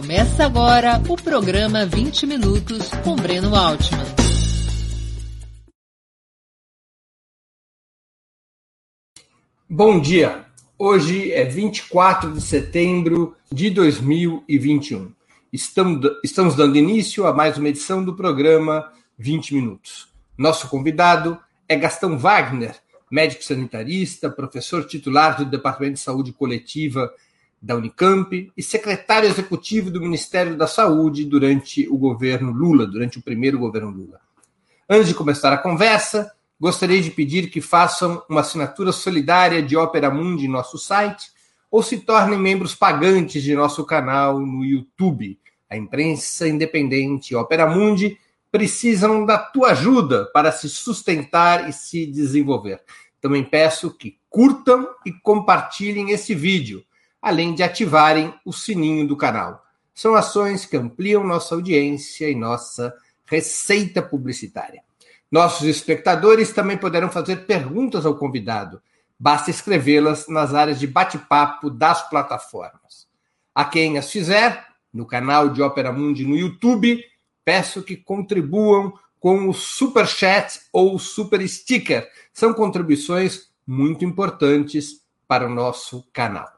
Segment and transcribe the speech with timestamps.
[0.00, 4.04] Começa agora o programa 20 Minutos com Breno Altman.
[9.68, 10.44] Bom dia!
[10.78, 15.10] Hoje é 24 de setembro de 2021.
[15.52, 20.06] Estamos dando início a mais uma edição do programa 20 Minutos.
[20.38, 21.36] Nosso convidado
[21.68, 22.76] é Gastão Wagner,
[23.10, 27.12] médico sanitarista, professor titular do Departamento de Saúde Coletiva
[27.60, 33.22] da Unicamp e secretário executivo do Ministério da Saúde durante o governo Lula, durante o
[33.22, 34.20] primeiro governo Lula.
[34.88, 40.10] Antes de começar a conversa, gostaria de pedir que façam uma assinatura solidária de Opera
[40.10, 41.30] Mundi em nosso site
[41.70, 45.38] ou se tornem membros pagantes de nosso canal no YouTube.
[45.68, 48.18] A imprensa independente Opera Mundi
[48.50, 52.80] precisam da tua ajuda para se sustentar e se desenvolver.
[53.20, 56.82] Também peço que curtam e compartilhem esse vídeo
[57.20, 59.64] além de ativarem o sininho do canal.
[59.94, 62.94] São ações que ampliam nossa audiência e nossa
[63.26, 64.82] receita publicitária.
[65.30, 68.80] Nossos espectadores também poderão fazer perguntas ao convidado.
[69.18, 73.06] Basta escrevê-las nas áreas de bate-papo das plataformas.
[73.54, 77.04] A quem as fizer, no canal de Ópera Mundi no YouTube,
[77.44, 82.08] peço que contribuam com o Super Chat ou o Super Sticker.
[82.32, 86.57] São contribuições muito importantes para o nosso canal.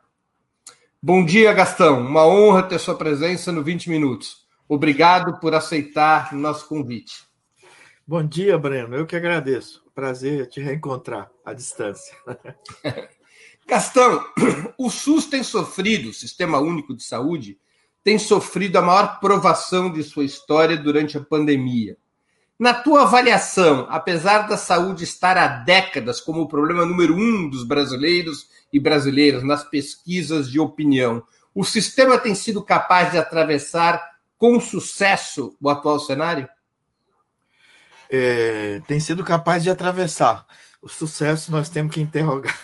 [1.02, 2.02] Bom dia, Gastão.
[2.02, 4.44] Uma honra ter sua presença no 20 Minutos.
[4.68, 7.24] Obrigado por aceitar nosso convite.
[8.06, 8.94] Bom dia, Breno.
[8.94, 9.82] Eu que agradeço.
[9.94, 12.14] Prazer te reencontrar à distância.
[13.66, 14.22] Gastão,
[14.76, 17.58] o SUS tem sofrido, o Sistema Único de Saúde,
[18.04, 21.96] tem sofrido a maior provação de sua história durante a pandemia.
[22.58, 27.64] Na tua avaliação, apesar da saúde estar há décadas como o problema número um dos
[27.64, 31.22] brasileiros e brasileiras nas pesquisas de opinião,
[31.54, 36.48] o sistema tem sido capaz de atravessar com sucesso o atual cenário?
[38.08, 40.46] É, tem sido capaz de atravessar.
[40.82, 42.56] O sucesso nós temos que interrogar.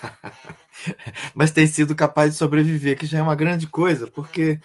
[1.34, 4.60] Mas tem sido capaz de sobreviver, que já é uma grande coisa, porque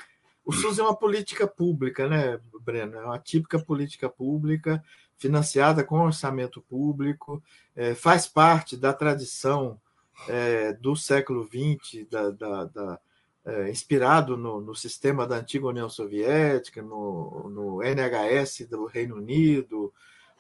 [0.46, 2.98] o SUS é uma política pública, né, Breno?
[2.98, 4.84] É uma típica política pública,
[5.18, 7.44] financiada com orçamento público,
[7.76, 9.80] é, faz parte da tradição
[10.28, 13.00] é, do século XX, da, da, da
[13.46, 19.92] é, inspirado no, no, sistema da antiga União Soviética, no, no NHS do Reino Unido,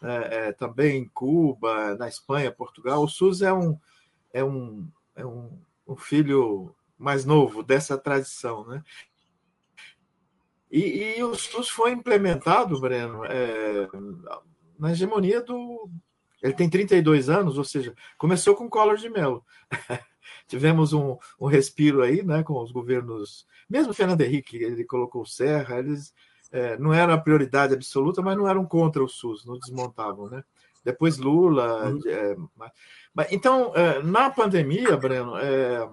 [0.01, 3.03] é, é, também em Cuba, na Espanha, Portugal.
[3.03, 3.77] O SUS é um,
[4.33, 5.49] é um, é um,
[5.87, 8.65] um filho mais novo dessa tradição.
[8.67, 8.83] Né?
[10.69, 13.87] E, e o SUS foi implementado, Breno, é,
[14.77, 15.89] na hegemonia do,
[16.41, 19.45] ele tem 32 anos, ou seja, começou com Collor de Mello.
[20.47, 25.79] Tivemos um, um, respiro aí, né, com os governos, mesmo Fernando Henrique, ele colocou Serra,
[25.79, 26.13] eles
[26.51, 30.43] é, não eram a prioridade absoluta, mas não eram contra o SUS, não desmontavam, né?
[30.83, 31.89] Depois Lula.
[31.89, 31.99] Uhum.
[32.05, 32.35] É,
[33.13, 35.87] mas, então, é, na pandemia, Breno, é,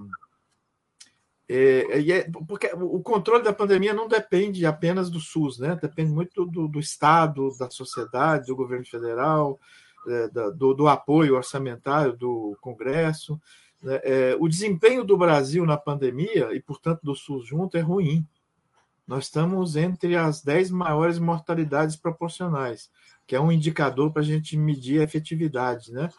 [1.48, 5.78] é, é, porque o controle da pandemia não depende apenas do SUS, né?
[5.80, 9.58] Depende muito do, do Estado, da sociedade, do governo federal,
[10.56, 13.40] do, do, apoio orçamentário do Congresso.
[13.82, 14.00] Né?
[14.02, 18.26] É, o desempenho do Brasil na pandemia, e portanto do SUS junto, é ruim.
[19.06, 22.90] Nós estamos entre as 10 maiores mortalidades proporcionais,
[23.26, 25.92] que é um indicador para a gente medir a efetividade.
[25.92, 26.10] Né?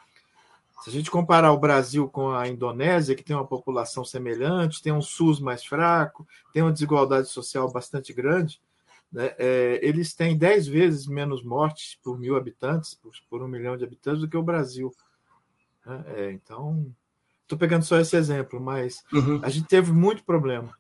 [0.82, 4.94] Se a gente comparar o Brasil com a Indonésia, que tem uma população semelhante, tem
[4.94, 8.60] um SUS mais fraco, tem uma desigualdade social bastante grande,
[9.12, 13.76] né, é, eles têm 10 vezes menos mortes por mil habitantes, por, por um milhão
[13.76, 14.94] de habitantes, do que o Brasil.
[15.86, 16.04] Né?
[16.16, 16.86] É, então,
[17.42, 19.40] estou pegando só esse exemplo, mas uhum.
[19.44, 20.74] a gente teve muito problema.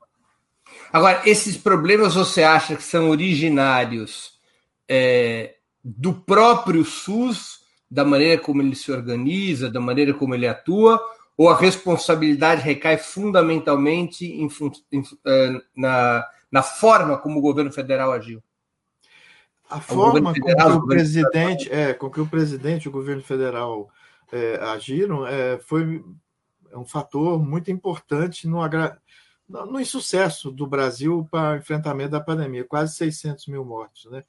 [0.93, 4.39] Agora, esses problemas você acha que são originários
[4.87, 7.59] é, do próprio SUS,
[7.89, 11.01] da maneira como ele se organiza, da maneira como ele atua,
[11.35, 14.47] ou a responsabilidade recai fundamentalmente em,
[14.91, 18.43] em, é, na na forma como o governo federal agiu?
[19.69, 23.21] A forma federal, com que o presidente, é, com que o presidente e o governo
[23.21, 23.89] federal
[24.31, 26.03] é, agiram é, foi
[26.73, 28.59] um fator muito importante no,
[29.47, 34.23] no insucesso do Brasil para o enfrentamento da pandemia, quase 600 mil mortos, né?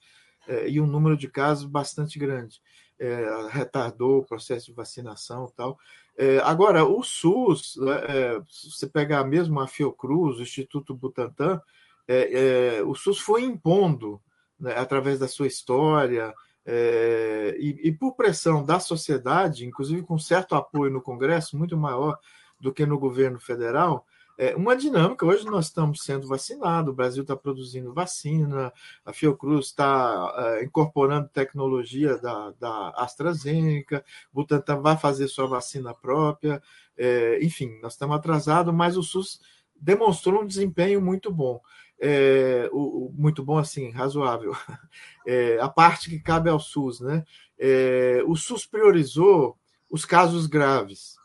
[0.49, 2.61] É, e um número de casos bastante grande.
[2.99, 5.79] É, retardou o processo de vacinação e tal.
[6.19, 11.63] É, agora, o SUS, né, é, se você pegar mesmo a Fiocruz, o Instituto Butantan,
[12.13, 14.21] é, é, o SUS foi impondo,
[14.59, 16.35] né, através da sua história,
[16.67, 22.19] é, e, e, por pressão da sociedade, inclusive com certo apoio no Congresso, muito maior
[22.61, 24.05] do que no governo federal,
[24.37, 25.25] é, uma dinâmica.
[25.25, 28.73] Hoje nós estamos sendo vacinados, o Brasil está produzindo vacina,
[29.05, 35.95] a Fiocruz está é, incorporando tecnologia da, da AstraZeneca, o Butantan vai fazer sua vacina
[35.95, 36.61] própria,
[36.97, 39.41] é, enfim, nós estamos atrasados, mas o SUS
[39.81, 41.61] demonstrou um desempenho muito bom.
[42.01, 44.55] É, o, o, muito bom assim, razoável.
[45.27, 47.23] É, a parte que cabe ao SUS, né?
[47.59, 49.55] É, o SUS priorizou
[49.91, 51.17] os casos graves.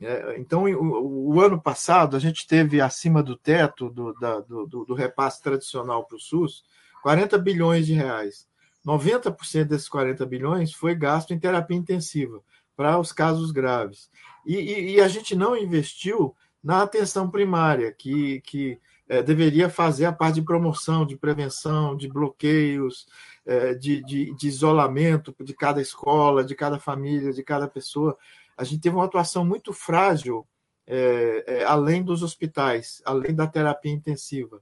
[0.00, 4.66] É, então, o, o, ano passado, a gente teve acima do teto do, da, do,
[4.66, 6.64] do repasse tradicional para o SUS
[7.02, 8.48] 40 bilhões de reais.
[8.84, 12.42] 90% desses 40 bilhões foi gasto em terapia intensiva
[12.74, 14.10] para os casos graves.
[14.46, 18.78] E, e, e, a gente não investiu na atenção primária, que, que
[19.10, 23.06] é, deveria fazer a parte de promoção, de prevenção, de bloqueios,
[23.44, 28.16] é, de, de, de isolamento de cada escola, de cada família, de cada pessoa
[28.60, 30.46] a gente teve uma atuação muito frágil
[30.86, 34.60] é, é, além dos hospitais, além da terapia intensiva.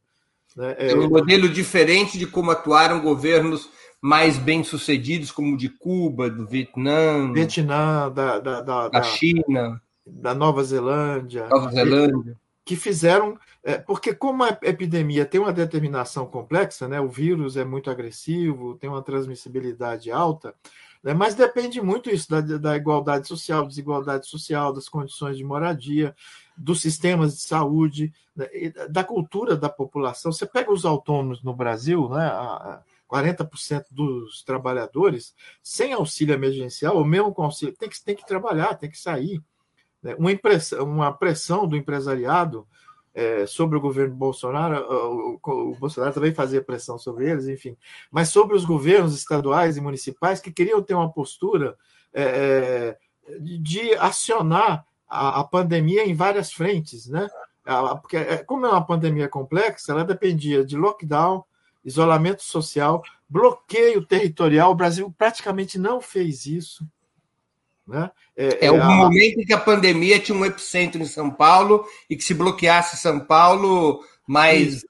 [0.57, 0.77] Né?
[0.79, 3.69] É, um modelo diferente de como atuaram governos
[4.01, 10.33] mais bem-sucedidos, como o de Cuba, do Vietnã, Vietnã da, da, da, da China, da
[10.33, 11.49] Nova Zelândia.
[11.49, 12.37] Nova Zelândia.
[12.69, 13.39] Que, fizeram.
[13.63, 18.77] É, porque, como a epidemia tem uma determinação complexa, né, o vírus é muito agressivo,
[18.77, 20.55] tem uma transmissibilidade alta,
[21.03, 21.15] né?
[21.15, 26.15] Mas depende muito isso da, da igualdade social, desigualdade social, das condições de moradia,
[26.57, 28.47] dos sistemas de saúde, né?
[28.91, 30.33] da cultura da população.
[30.33, 32.31] Você pega os autônomos no Brasil, né?
[33.11, 38.75] 40% dos trabalhadores sem auxílio emergencial, ou mesmo com auxílio, tem que, tem que trabalhar,
[38.75, 39.43] tem que sair.
[40.03, 40.15] Né?
[40.19, 42.67] Uma, impressão, uma pressão do empresariado
[43.15, 47.77] é, sobre o governo Bolsonaro, o, o, Bolsonaro também fazia pressão sobre eles, enfim,
[48.11, 51.77] mas sobre os governos estaduais e municipais que queriam ter uma postura
[52.15, 52.99] é, é
[53.41, 57.29] de acionar a, a, pandemia em várias frentes, né?
[58.01, 61.45] Porque, é, como é uma pandemia complexa, ela dependia de lockdown,
[61.85, 64.71] isolamento social, bloqueio territorial.
[64.71, 66.87] O Brasil praticamente não fez isso.
[67.89, 68.11] Né?
[68.37, 68.85] É, é o a...
[68.85, 72.99] momento em que a pandemia tinha um epicentro em São Paulo e que se bloqueasse
[72.99, 74.85] São Paulo, mais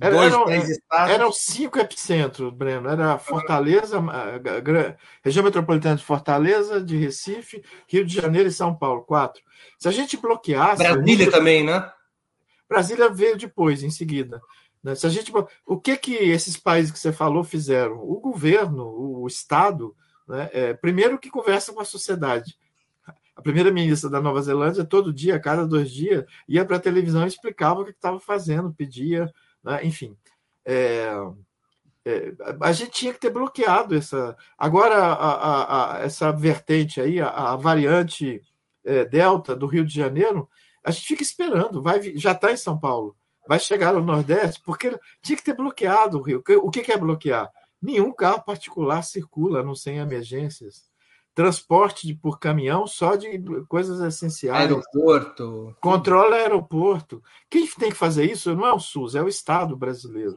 [0.00, 1.14] era, dois, eram, três estados.
[1.14, 2.88] Eram cinco epicentros, Breno.
[2.88, 3.98] Era Fortaleza,
[5.24, 9.42] região metropolitana de Fortaleza, de Recife, Rio de Janeiro e São Paulo, quatro.
[9.76, 10.82] Se a gente bloqueasse.
[10.82, 11.90] Brasília também, né?
[12.68, 14.40] Brasília veio depois, em seguida.
[14.84, 14.94] Né?
[14.94, 15.32] Se a gente,
[15.66, 17.96] o que que esses países que você falou fizeram?
[17.96, 19.96] O governo, o Estado,
[20.26, 20.50] né?
[20.52, 22.56] É, primeiro que conversa com a sociedade.
[23.34, 27.24] A primeira-ministra da Nova Zelândia, todo dia, a cada dois dias, ia para a televisão
[27.24, 29.30] e explicava o que estava fazendo, pedia,
[29.62, 29.84] né?
[29.84, 30.16] enfim.
[30.64, 31.10] É,
[32.06, 34.36] é, a gente tinha que ter bloqueado essa.
[34.56, 38.40] Agora, a, a, a, essa vertente aí, a, variante
[38.84, 40.48] é, Delta do Rio de Janeiro,
[40.82, 44.98] a gente fica esperando, vai, já está em São Paulo, vai chegar no Nordeste, porque
[45.20, 46.42] tinha que ter bloqueado o Rio.
[46.62, 47.50] O que é bloquear?
[47.86, 50.90] Nenhum carro particular circula, não sem emergências.
[51.32, 54.62] Transporte por caminhão só de coisas essenciais.
[54.62, 55.76] Aeroporto.
[55.80, 57.22] Controla aeroporto.
[57.48, 60.36] Quem tem que fazer isso não é o SUS, é o Estado brasileiro.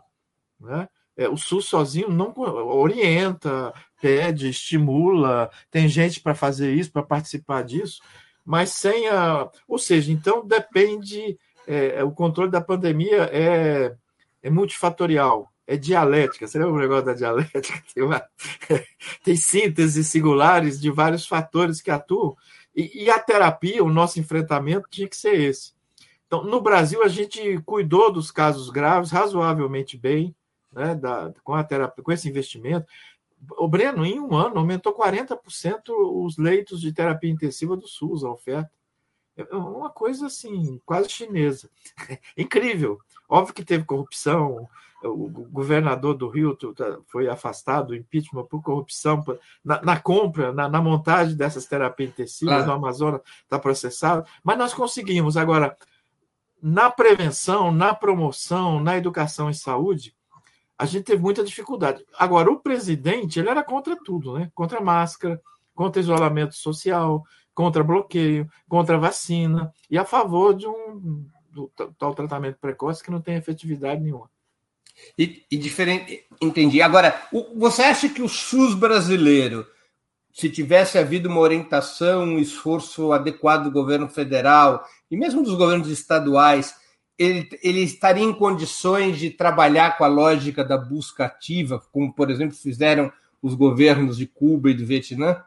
[0.59, 0.87] Né?
[1.17, 7.63] É, o SUS sozinho não orienta, pede, estimula, tem gente para fazer isso, para participar
[7.63, 7.99] disso,
[8.45, 9.49] mas sem a.
[9.67, 11.35] Ou seja, então depende.
[11.65, 13.95] É, o controle da pandemia é,
[14.43, 16.47] é multifatorial é dialética.
[16.47, 17.83] Você lembra o negócio da dialética?
[17.93, 18.25] Tem, uma,
[19.23, 22.35] tem sínteses singulares de vários fatores que atuam.
[22.75, 25.73] E, e, a terapia, o nosso enfrentamento, tinha que ser esse.
[26.25, 30.35] Então, no Brasil, a gente cuidou dos casos graves razoavelmente bem,
[30.71, 32.87] né, da, com, a terapia, com esse investimento.
[33.57, 35.37] O Breno, em um ano, aumentou 40%
[35.89, 38.71] os leitos de terapia intensiva do SUS, a oferta.
[39.37, 41.69] É uma coisa assim, quase chinesa.
[42.35, 42.99] Incrível.
[43.27, 44.67] Óbvio que teve corrupção,
[45.03, 49.23] o governador do Rio tá, foi afastado, impeachment por corrupção,
[49.63, 54.73] na, na compra, na, na, montagem dessas terapias intensivas no Amazonas, está processado, mas nós
[54.73, 55.37] conseguimos.
[55.37, 55.77] Agora,
[56.61, 60.13] na prevenção, na promoção, na educação e saúde,
[60.77, 62.05] a gente teve muita dificuldade.
[62.17, 64.49] Agora, o presidente, ele era contra tudo, né?
[64.53, 65.41] Contra máscara,
[65.75, 72.57] contra isolamento social, contra bloqueio, contra vacina, e a favor de um do, tal tratamento
[72.59, 74.29] precoce que não tem efetividade nenhuma.
[75.17, 76.81] E, e diferente, entendi.
[76.81, 79.65] Agora, o, você acha que o SUS brasileiro,
[80.33, 85.89] se tivesse havido uma orientação, um esforço adequado do governo federal e mesmo dos governos
[85.89, 86.75] estaduais,
[87.17, 92.31] ele, ele estaria em condições de trabalhar com a lógica da busca ativa, como, por
[92.31, 95.43] exemplo, fizeram os governos de Cuba e do Vietnã?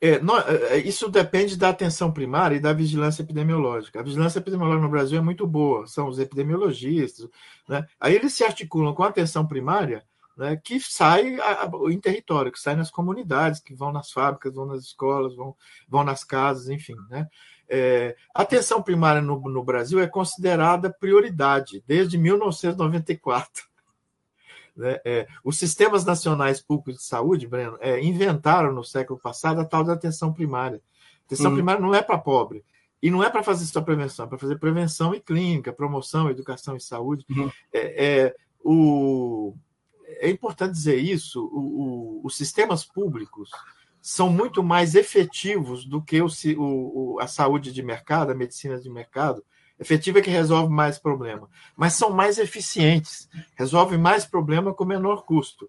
[0.00, 4.00] É, não, é, é, isso depende da atenção primária e da vigilância epidemiológica.
[4.00, 7.28] A vigilância epidemiológica no Brasil é muito boa, são os epidemiologistas.
[7.68, 7.86] Né?
[7.98, 10.04] Aí eles se articulam com a atenção primária,
[10.36, 14.54] né, que sai a, a, em território, que sai nas comunidades, que vão nas fábricas,
[14.54, 15.56] vão nas escolas, vão,
[15.88, 16.96] vão nas casas, enfim.
[17.08, 17.26] Né?
[17.68, 23.73] É, a atenção primária no, no Brasil é considerada prioridade desde 1994.
[24.76, 24.98] Né?
[25.04, 29.84] É, os sistemas nacionais públicos de saúde, Breno, é, inventaram no século passado a tal
[29.84, 30.80] da atenção primária.
[31.26, 31.56] Atenção uhum.
[31.56, 32.64] primária não é para pobre.
[33.02, 36.74] E não é para fazer só prevenção, é para fazer prevenção e clínica, promoção, educação
[36.74, 37.26] e saúde.
[37.28, 37.50] Uhum.
[37.72, 39.54] É, é, o,
[40.06, 43.50] é importante dizer isso: o, o, os sistemas públicos
[44.00, 48.88] são muito mais efetivos do que o, o, a saúde de mercado, a medicina de
[48.88, 49.44] mercado,
[49.78, 55.24] Efetiva é que resolve mais problema, mas são mais eficientes, resolvem mais problema com menor
[55.24, 55.68] custo.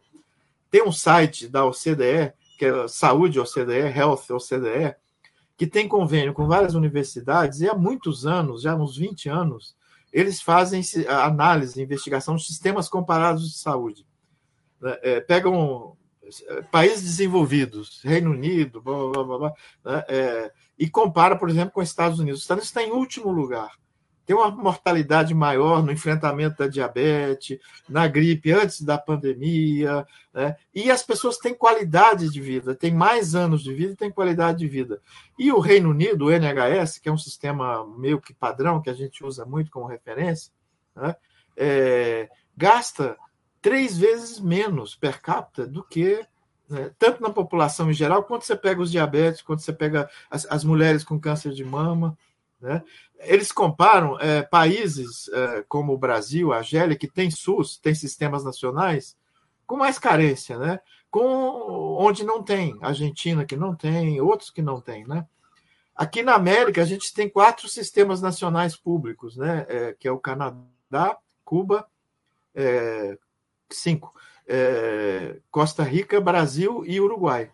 [0.69, 4.95] Tem um site da OCDE, que é Saúde OCDE, Health OCDE,
[5.57, 9.75] que tem convênio com várias universidades e há muitos anos, já uns 20 anos,
[10.13, 14.05] eles fazem análise, investigação de sistemas comparados de saúde.
[14.79, 15.97] Né, é, pegam
[16.47, 21.73] é, países desenvolvidos, Reino Unido, blá, blá, blá, blá né, é, e compara, por exemplo,
[21.73, 22.39] com os Estados Unidos.
[22.39, 23.71] Os Estados Unidos está em último lugar
[24.25, 30.55] tem uma mortalidade maior no enfrentamento da diabetes, na gripe antes da pandemia, né?
[30.73, 34.59] e as pessoas têm qualidade de vida, têm mais anos de vida e têm qualidade
[34.59, 35.01] de vida.
[35.37, 38.93] E o Reino Unido, o NHS, que é um sistema meio que padrão, que a
[38.93, 40.51] gente usa muito como referência,
[40.95, 41.15] né?
[41.55, 43.17] é, gasta
[43.61, 46.25] três vezes menos per capita do que
[46.69, 46.91] né?
[46.97, 50.63] tanto na população em geral, quanto você pega os diabetes, quanto você pega as, as
[50.63, 52.17] mulheres com câncer de mama.
[52.59, 52.83] Né?
[53.19, 58.43] Eles comparam é, países é, como o Brasil, a Argélia, que tem SUS, tem sistemas
[58.43, 59.17] nacionais,
[59.65, 60.79] com mais carência, né?
[61.15, 65.07] com onde não tem, Argentina que não tem, outros que não tem.
[65.07, 65.25] Né?
[65.95, 69.65] Aqui na América, a gente tem quatro sistemas nacionais públicos, né?
[69.69, 71.87] É, que é o Canadá, Cuba,
[72.53, 73.17] é,
[73.69, 74.13] cinco,
[74.45, 77.49] é, Costa Rica, Brasil e Uruguai.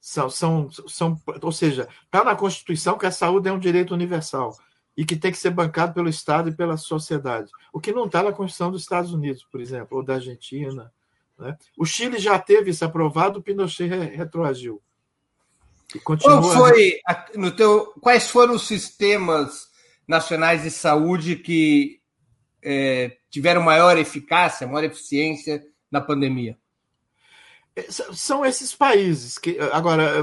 [0.00, 4.56] São, são, são, ou seja, está na Constituição que a saúde é um direito universal
[5.00, 7.50] e que tem que ser bancado pelo Estado e pela sociedade.
[7.72, 10.92] O que não está na Constituição dos Estados Unidos, por exemplo, ou da Argentina.
[11.38, 11.56] Né?
[11.78, 14.78] O Chile já teve isso aprovado, o Pinochet retroagiu.
[16.04, 17.00] Qual foi,
[17.34, 19.70] no teu, quais foram os sistemas
[20.06, 21.98] nacionais de saúde que
[22.62, 26.58] é, tiveram maior eficácia, maior eficiência na pandemia?
[27.74, 30.22] É, são esses países que agora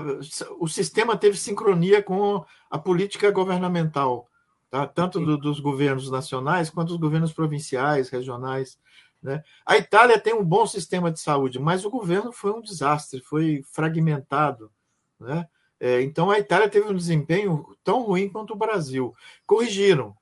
[0.60, 4.30] o sistema teve sincronia com a política governamental,
[4.70, 4.86] tá?
[4.88, 8.78] tanto do, dos governos nacionais quanto dos governos provinciais, regionais.
[9.22, 9.44] Né?
[9.66, 13.64] A Itália tem um bom sistema de saúde, mas o governo foi um desastre, foi
[13.72, 14.72] fragmentado.
[15.20, 15.48] Né?
[15.80, 19.16] É, então a Itália teve um desempenho tão ruim quanto o Brasil.
[19.46, 20.16] Corrigiram,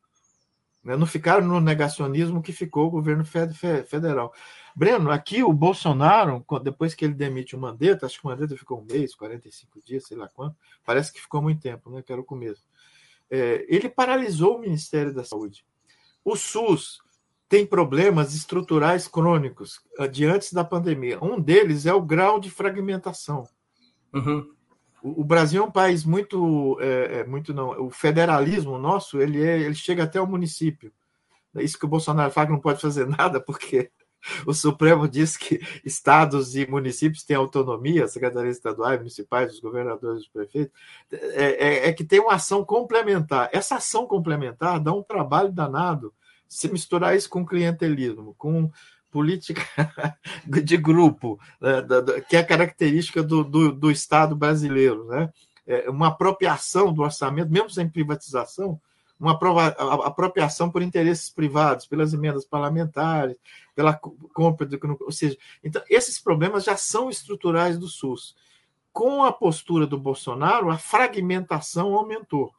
[0.84, 0.96] né?
[0.96, 4.34] não ficaram no negacionismo que ficou o governo federal.
[4.76, 8.82] Breno, aqui o Bolsonaro, depois que ele demite o Mandetta, acho que o Mandetta ficou
[8.82, 12.02] um mês, 45 dias, sei lá quanto, parece que ficou muito tempo, né?
[12.02, 12.62] Que era o começo.
[13.30, 15.66] É, ele paralisou o Ministério da Saúde.
[16.24, 17.00] O SUS
[17.48, 19.80] tem problemas estruturais crônicos
[20.12, 21.24] de antes da pandemia.
[21.24, 23.48] Um deles é o grau de fragmentação.
[24.14, 24.50] Uhum.
[25.04, 27.70] O, o, Brasil é um país muito, é, é, muito não.
[27.86, 30.92] O federalismo nosso ele, é, ele chega até o município.
[31.56, 33.92] É isso que o Bolsonaro fala que não pode fazer nada porque
[34.46, 40.28] o Supremo diz que estados e municípios têm autonomia, secretarias estaduais, municipais, os governadores, os
[40.28, 40.74] prefeitos,
[41.12, 43.50] é, é, é, que tem uma ação complementar.
[43.52, 46.14] Essa ação complementar dá um trabalho danado
[46.48, 48.72] se misturar isso com clientelismo, com
[49.12, 49.62] política
[50.46, 51.82] de grupo, né,
[52.28, 55.32] que é característica do, do, do Estado brasileiro, né?
[55.68, 58.80] É uma apropriação do orçamento, mesmo sem privatização,
[59.20, 59.38] uma
[60.06, 63.38] apropriação por interesses privados, pelas emendas parlamentares,
[63.74, 64.80] pela compra de.
[65.02, 68.36] Ou seja, então, esses problemas já são estruturais do SUS.
[68.92, 72.54] Com a postura do Bolsonaro, a fragmentação aumentou.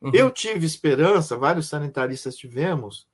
[0.00, 0.10] Uhum.
[0.12, 3.06] Eu tive esperança, vários sanitaristas tivemos,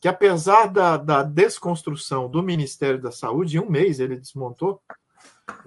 [0.00, 4.80] que apesar da, da desconstrução do Ministério da Saúde, em um mês ele desmontou,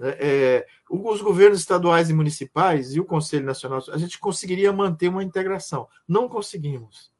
[0.00, 5.08] é, é os governos estaduais e municipais e o Conselho Nacional, a gente conseguiria manter
[5.08, 5.86] uma integração.
[6.06, 7.10] Não conseguimos.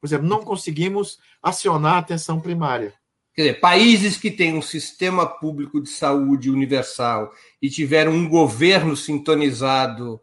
[0.00, 2.94] Por exemplo, não conseguimos acionar a atenção primária.
[3.34, 8.96] Quer dizer, países que têm um sistema público de saúde universal e tiveram um governo
[8.96, 10.20] sintonizado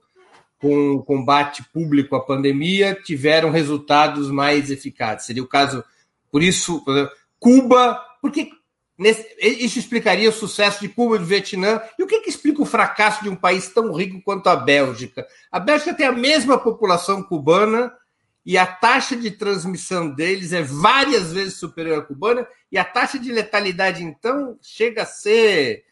[0.60, 5.28] com o combate público à pandemia tiveram resultados mais eficazes.
[5.28, 5.84] Seria o caso,
[6.32, 6.84] por isso,
[7.40, 8.50] Cuba, porque
[8.98, 11.82] Nesse, isso explicaria o sucesso de Cuba e do Vietnã.
[12.00, 15.28] E o que, que, explica o fracasso de um país tão rico quanto a Bélgica?
[15.52, 17.94] A Bélgica tem a mesma população cubana
[18.48, 23.20] e a taxa de transmissão deles é várias vezes superior à cubana, e a taxa
[23.20, 25.84] de letalidade, então, chega a ser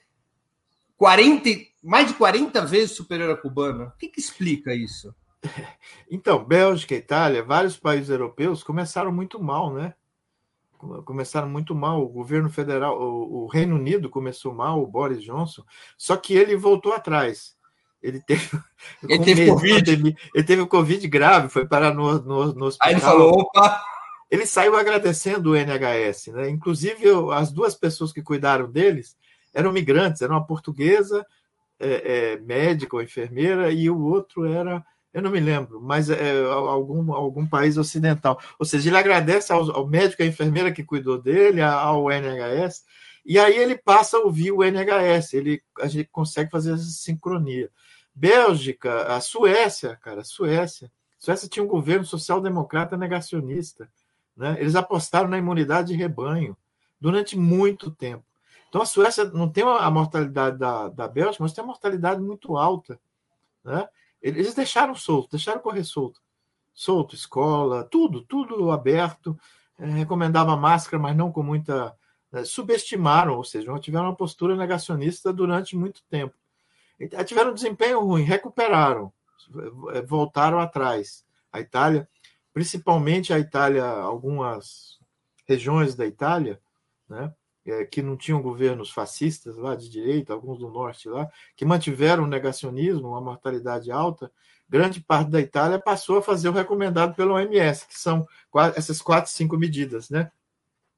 [0.96, 1.50] 40,
[1.84, 3.88] mais de 40 vezes superior à cubana.
[3.88, 5.14] O que, que explica isso?
[6.10, 9.94] Então, Bélgica Itália, vários países europeus começaram muito mal, né?
[11.04, 12.04] Começaram muito mal.
[12.04, 15.64] O governo federal, o, Reino Unido começou mal, o Boris Johnson,
[15.98, 17.56] só que ele voltou atrás.
[18.02, 18.50] Ele teve,
[19.08, 20.18] ele teve Covid.
[20.34, 22.88] ele teve o Covid grave, foi parar no, no, no hospital.
[22.88, 23.82] Aí ele falou: opa!
[24.30, 26.50] Ele saiu agradecendo o NHS, né?
[26.50, 29.16] Inclusive, eu, as duas pessoas que cuidaram deles
[29.54, 31.26] eram migrantes, era uma portuguesa,
[31.80, 34.84] é, é, médica ou enfermeira, e o outro era
[35.16, 38.38] eu não me lembro, mas é algum, algum país ocidental.
[38.60, 42.84] Ou seja, ele agradece ao, ao médico à enfermeira que cuidou dele, ao NHS,
[43.26, 47.72] e aí ele passa a ouvir o NHS, ele, a gente consegue fazer essa sincronia.
[48.14, 50.92] Bélgica, a Suécia, cara, Suécia.
[51.18, 53.90] Suécia tinha um governo social-democrata negacionista.
[54.36, 54.58] Né?
[54.60, 56.58] Eles apostaram na imunidade de rebanho
[57.00, 58.26] durante muito tempo.
[58.68, 62.58] Então a Suécia não tem a mortalidade da, da Bélgica, mas tem uma mortalidade muito
[62.58, 63.00] alta.
[63.64, 63.88] Né?
[64.26, 66.20] Eles deixaram solto, deixaram correr solto.
[66.74, 69.40] Solto, escola, tudo, tudo aberto.
[69.78, 71.96] É, recomendava máscara, mas não com muita.
[72.32, 76.34] Né, subestimaram, ou seja, tiveram uma postura negacionista durante muito tempo.
[77.26, 79.14] Tiveram um desempenho ruim, recuperaram,
[79.94, 81.24] é, voltaram atrás.
[81.54, 82.10] A Itália,
[82.52, 85.00] principalmente a Itália, algumas
[85.48, 86.60] regiões da Itália,
[87.08, 87.32] né,
[87.66, 92.24] é, que não tinham governos fascistas lá de direita, alguns do norte lá, que mantiveram
[92.24, 94.32] o negacionismo, uma mortalidade alta,
[94.70, 98.28] grande parte da Itália passou a fazer o recomendado pela OMS, que são
[98.76, 100.32] essas quatro, cinco medidas, né?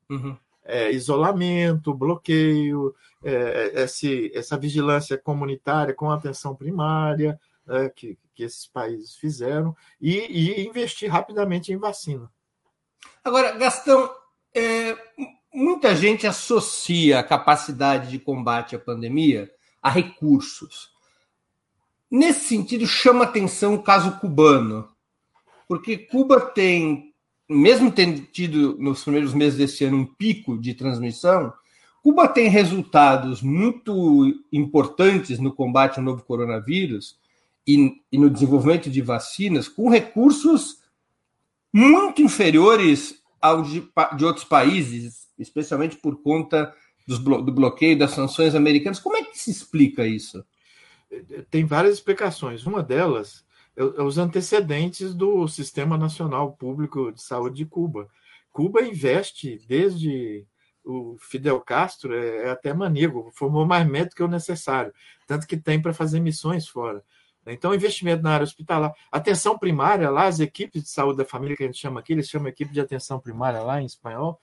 [0.10, 0.38] Uhum.
[0.64, 2.94] É, isolamento, bloqueio,
[3.24, 10.18] é, esse, essa vigilância comunitária com atenção primária, é, que, que esses países fizeram, e,
[10.18, 12.30] e investir rapidamente em vacina.
[13.24, 14.10] Agora, Gastão,
[14.54, 14.96] é,
[15.54, 19.50] muita gente associa a capacidade de combate à pandemia
[19.82, 20.90] a recursos.
[22.10, 24.88] Nesse sentido, chama atenção o caso cubano,
[25.68, 27.14] porque Cuba tem,
[27.50, 31.54] mesmo tendo tido nos primeiros meses desse ano um pico de transmissão,
[32.02, 37.20] Cuba tem resultados muito importantes no combate ao novo coronavírus
[37.68, 40.78] e, e no desenvolvimento de vacinas com recursos
[41.74, 46.74] muito inferiores ao de, de outros países, especialmente por conta
[47.22, 49.00] blo do bloqueio das sanções americanas.
[49.00, 50.44] Como é que se explica isso?
[51.50, 52.66] Tem várias explicações.
[52.66, 53.46] Uma delas
[53.76, 58.10] é, é os antecedentes do Sistema Nacional Público de Saúde de Cuba.
[58.52, 60.46] Cuba investe desde
[60.84, 64.94] o Fidel Castro, é, é até maníaco, formou mais médico que o necessário,
[65.28, 67.04] tanto que tem para fazer missões fora.
[67.46, 68.94] Então, investimento na área hospitalar.
[69.10, 72.28] Atenção primária, lá, as equipes de saúde da família, que a gente chama aqui, eles
[72.28, 74.40] chamam equipe de atenção primária lá em espanhol,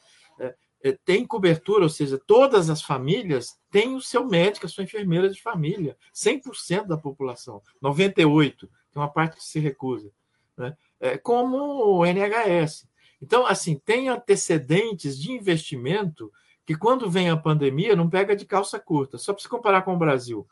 [0.92, 5.40] tem cobertura, ou seja, todas as famílias têm o seu médico, a sua enfermeira de
[5.40, 10.12] família, 100% da população, 98%, tem uma parte que se recusa,
[10.56, 10.76] né?
[11.00, 12.86] é, como o NHS.
[13.20, 16.32] Então, assim, tem antecedentes de investimento
[16.64, 19.18] que, quando vem a pandemia, não pega de calça curta.
[19.18, 20.46] Só para se comparar com o Brasil.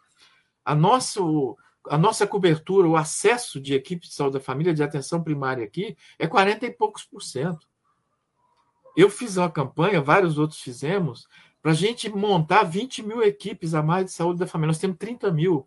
[0.64, 1.56] A, nosso,
[1.88, 5.96] a nossa cobertura, o acesso de equipe de saúde da família, de atenção primária aqui,
[6.18, 7.66] é 40 e poucos por cento.
[8.96, 11.26] Eu fiz uma campanha, vários outros fizemos,
[11.62, 14.68] para a gente montar 20 mil equipes a mais de saúde da família.
[14.68, 15.66] Nós temos 30 mil.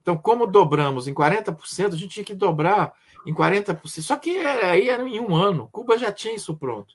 [0.00, 2.94] Então, como dobramos em 40%, a gente tinha que dobrar
[3.26, 4.00] em 40%.
[4.02, 5.68] Só que aí era em um ano.
[5.70, 6.94] Cuba já tinha isso pronto.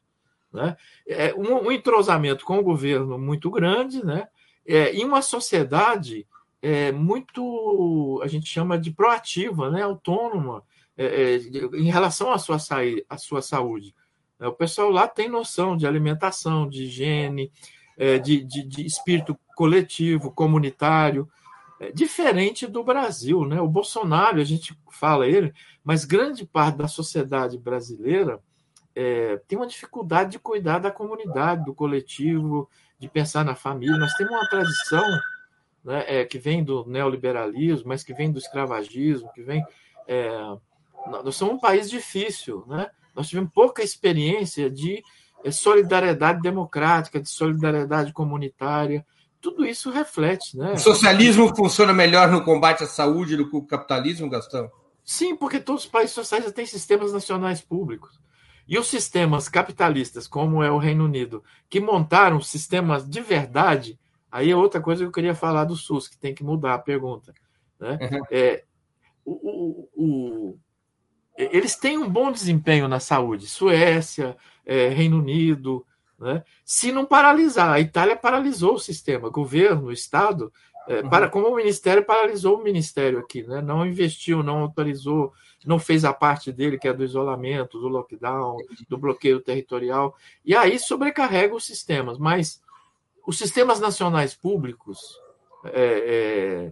[0.52, 0.76] Né?
[1.08, 4.28] É um, um entrosamento com o governo muito grande, né?
[4.65, 6.28] É, e uma sociedade
[6.62, 9.82] é, muito, a gente chama de proativa, né?
[9.82, 10.63] autônoma,
[10.98, 11.36] é, é,
[11.74, 12.58] em relação à sua,
[13.10, 13.96] à sua saúde.
[14.41, 17.51] É, o pessoal lá tem noção de alimentação, de higiene,
[17.95, 21.30] é, de, de, de espírito coletivo, comunitário,
[21.80, 23.45] é, diferente do Brasil.
[23.45, 23.62] Né?
[23.62, 28.41] O Bolsonaro, a gente fala ele, mas grande parte da sociedade brasileira
[28.95, 33.97] é, tem uma dificuldade de cuidar da comunidade, do coletivo, de pensar na família.
[33.97, 35.08] Nós temos uma tradição
[35.84, 39.63] né, é, que vem do neoliberalismo, mas que vem do escravagismo, que vem.
[40.08, 40.30] É,
[41.23, 42.89] nós somos um país difícil, né?
[43.15, 45.04] Nós tivemos pouca experiência de
[45.43, 49.06] eh, solidariedade democrática, de solidariedade comunitária.
[49.39, 50.74] Tudo isso reflete, né?
[50.74, 54.69] O socialismo funciona melhor no combate à saúde do que o capitalismo, Gastão?
[55.04, 58.19] Sim, porque todos os países sociais têm sistemas nacionais públicos.
[58.67, 64.00] E os sistemas capitalistas, como é o Reino Unido, que montaram sistemas de verdade,
[64.32, 66.80] aí é outra coisa que eu queria falar do SUS, que tem que mudar a
[66.80, 67.34] pergunta.
[67.80, 67.97] Né?
[68.00, 68.21] Uhum.
[68.32, 68.63] É,
[69.26, 70.60] o, o, o,
[71.38, 75.86] eles têm um bom desempenho na saúde, Suécia, é, Reino Unido,
[76.20, 76.44] né?
[76.63, 77.72] se não paralisar.
[77.72, 80.52] A Itália paralisou o sistema, governo, Estado,
[80.88, 81.10] é, uhum.
[81.10, 83.62] para, como o Ministério paralisou o Ministério aqui, né?
[83.62, 85.34] não investiu, não autorizou,
[85.65, 88.58] não fez a parte dele, que é do isolamento, do lockdown,
[88.89, 92.17] do bloqueio territorial, e aí sobrecarrega os sistemas.
[92.17, 92.62] Mas
[93.26, 95.20] os sistemas nacionais públicos
[95.65, 96.72] é,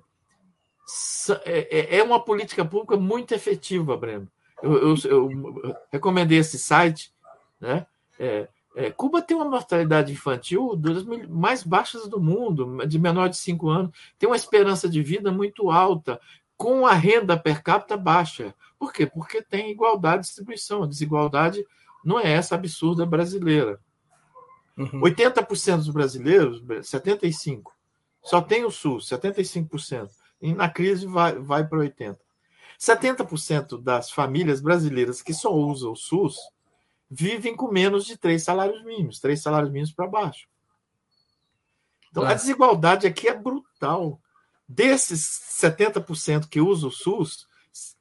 [1.45, 4.27] é, é, é uma política pública muito efetiva, Breno.
[4.61, 7.13] Eu, eu, eu recomendei esse site,
[7.59, 7.85] né?
[8.19, 13.37] É, é, Cuba tem uma mortalidade infantil das mais baixas do mundo, de menor de
[13.37, 16.19] 5 anos, tem uma esperança de vida muito alta,
[16.55, 18.53] com a renda per capita baixa.
[18.77, 19.05] Por quê?
[19.05, 20.83] Porque tem igualdade de distribuição.
[20.83, 21.65] A desigualdade
[22.03, 23.79] não é essa absurda brasileira.
[24.77, 25.01] Uhum.
[25.01, 27.63] 80% dos brasileiros, 75%,
[28.21, 30.09] só tem o SUS, 75%.
[30.41, 32.17] E na crise vai, vai para 80%.
[32.79, 36.37] 70% das famílias brasileiras que só usam o SUS
[37.09, 40.47] vivem com menos de três salários mínimos, três salários mínimos para baixo.
[42.09, 44.19] Então, a desigualdade aqui é brutal.
[44.67, 45.21] Desses
[45.59, 47.47] 70% que usam o SUS,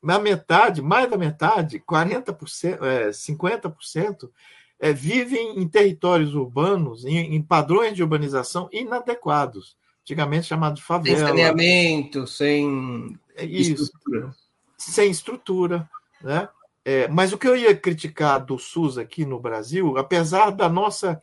[0.02, 4.30] a metade, mais da metade, 40%, é, 50%,
[4.78, 11.18] é, vivem em territórios urbanos, em, em, padrões de urbanização inadequados, antigamente chamado de favela.
[11.18, 14.34] Sem saneamento, sem é Isso, estrutura.
[14.78, 15.88] Sem estrutura,
[16.22, 16.48] né?
[16.84, 21.20] É, mas o que eu ia criticar do SUS aqui no Brasil, apesar da nossa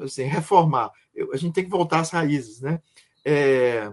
[0.00, 0.90] assim, reformar,
[1.32, 2.80] a gente tem que voltar às raízes, né?
[3.24, 3.92] É,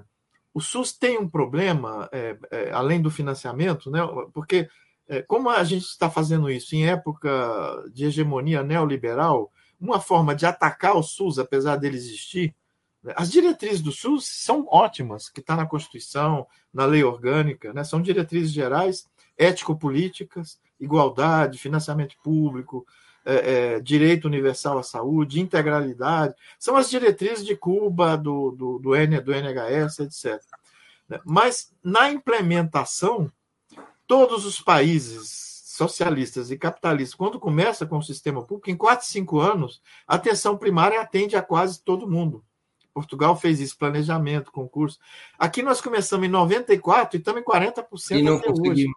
[0.54, 4.00] o SUS tem um problema, é, é além do financiamento, né?
[4.34, 4.70] Porque
[5.08, 7.30] é, como a gente está fazendo isso em época
[7.94, 12.54] de hegemonia neoliberal, uma forma de atacar o SUS, apesar dele existir?
[13.16, 17.84] As diretrizes do SUS são ótimas, que está na Constituição, na lei orgânica, né?
[17.84, 19.08] são diretrizes gerais,
[19.38, 22.86] ético-políticas, igualdade, financiamento público,
[23.26, 28.96] é, é, direito universal à saúde, integralidade, são as diretrizes de Cuba, do, do, do,
[28.96, 30.42] N, do NHS, etc.
[31.26, 33.32] Mas na implementação,
[34.06, 39.40] todos os países socialistas e capitalistas, quando começa com o sistema público, em 4, 5
[39.40, 42.44] anos, a atenção primária atende a quase todo mundo.
[42.94, 45.00] Portugal fez isso, planejamento, concurso.
[45.38, 48.80] Aqui nós começamos em 94 e estamos em 40% e não até conseguimos.
[48.80, 48.88] hoje.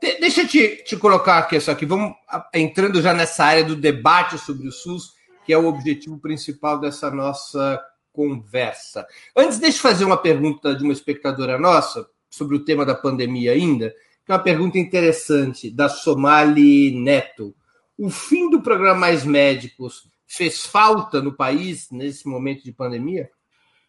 [0.00, 2.14] De, deixa eu te, te colocar aqui só aqui, vamos
[2.52, 5.12] entrando já nessa área do debate sobre o SUS,
[5.44, 7.80] que é o objetivo principal dessa nossa
[8.12, 9.06] conversa.
[9.36, 13.52] Antes, deixa eu fazer uma pergunta de uma espectadora nossa sobre o tema da pandemia
[13.52, 17.54] ainda, que é uma pergunta interessante, da Somali Neto.
[17.96, 23.30] O fim do programa Mais Médicos fez falta no país nesse momento de pandemia?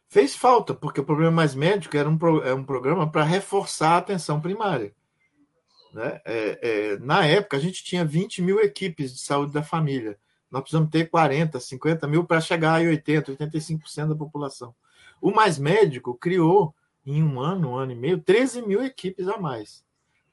[0.08, 3.98] Fez falta, porque o programa Mais Médico era um, é um programa para reforçar a
[3.98, 4.94] atenção primária.
[5.94, 6.22] Né?
[6.26, 10.18] É, é, na época, a gente tinha 20 mil equipes de saúde da família.
[10.52, 14.76] Nós precisamos ter 40, 50 mil para chegar a 80, 85% da população.
[15.22, 19.38] O Mais Médico criou, em um ano, um ano e meio, 13 mil equipes a
[19.38, 19.84] mais,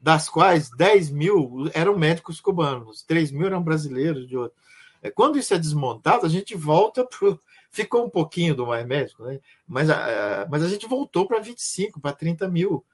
[0.00, 4.56] das quais 10 mil eram médicos cubanos, 3 mil eram brasileiros de outro.
[5.02, 7.36] É, quando isso é desmontado, a gente volta para.
[7.74, 9.40] Ficou um pouquinho do Mais Médico, né?
[9.66, 12.84] mas, a, mas a gente voltou para 25, para 30 mil.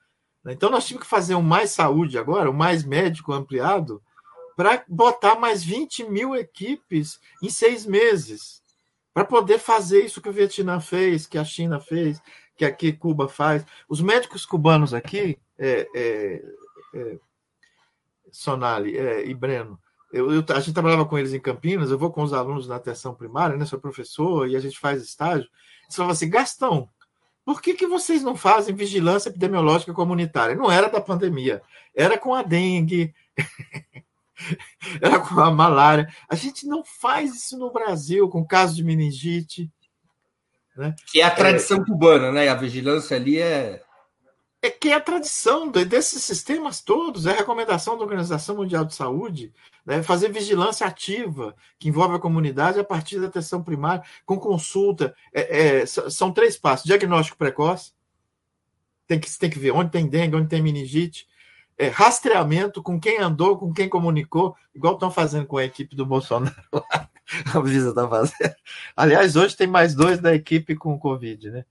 [0.45, 0.53] Né?
[0.53, 4.01] Então, nós tínhamos que fazer um mais saúde agora, o um mais médico ampliado,
[4.57, 8.63] para botar mais 20 mil equipes em seis meses,
[9.13, 12.23] para poder fazer isso que o Vietnã fez, que a China fez,
[12.57, 13.65] que aqui Cuba faz.
[13.89, 16.43] Os médicos cubanos aqui, é, é,
[16.95, 17.19] é,
[18.31, 19.79] Sonali é, e Breno,
[20.13, 22.77] eu, eu, a gente trabalhava com eles em Campinas, eu vou com os alunos na
[22.77, 23.67] atenção primária, né?
[23.67, 25.49] Sou professor e a gente faz estágio.
[25.85, 26.89] Eles falavam assim, Gastão,
[27.45, 30.55] por que, que vocês não fazem vigilância epidemiológica comunitária?
[30.55, 31.63] Não era da pandemia,
[31.95, 33.15] era com a dengue,
[35.01, 36.09] era com a malária.
[36.29, 39.71] A gente não faz isso no Brasil, com casos de meningite.
[40.77, 40.95] Né?
[41.11, 42.49] Que é a tradição é, cubana, né?
[42.49, 43.83] A vigilância ali é
[44.61, 48.95] é que é a tradição desses sistemas todos, é a recomendação da Organização Mundial de
[48.95, 49.53] Saúde,
[49.87, 55.15] né, fazer vigilância ativa, que envolve a comunidade a partir da atenção primária, com consulta.
[55.33, 57.93] É, é, são três passos: diagnóstico precoce,
[59.07, 61.29] tem que, tem que ver onde tem dengue, onde tem meningite,
[61.79, 66.05] é, rastreamento com quem andou, com quem comunicou, igual estão fazendo com a equipe do
[66.05, 67.09] Bolsonaro lá.
[67.55, 68.55] A Visa está fazendo.
[68.97, 71.65] Aliás, hoje tem mais dois da equipe com Covid, né?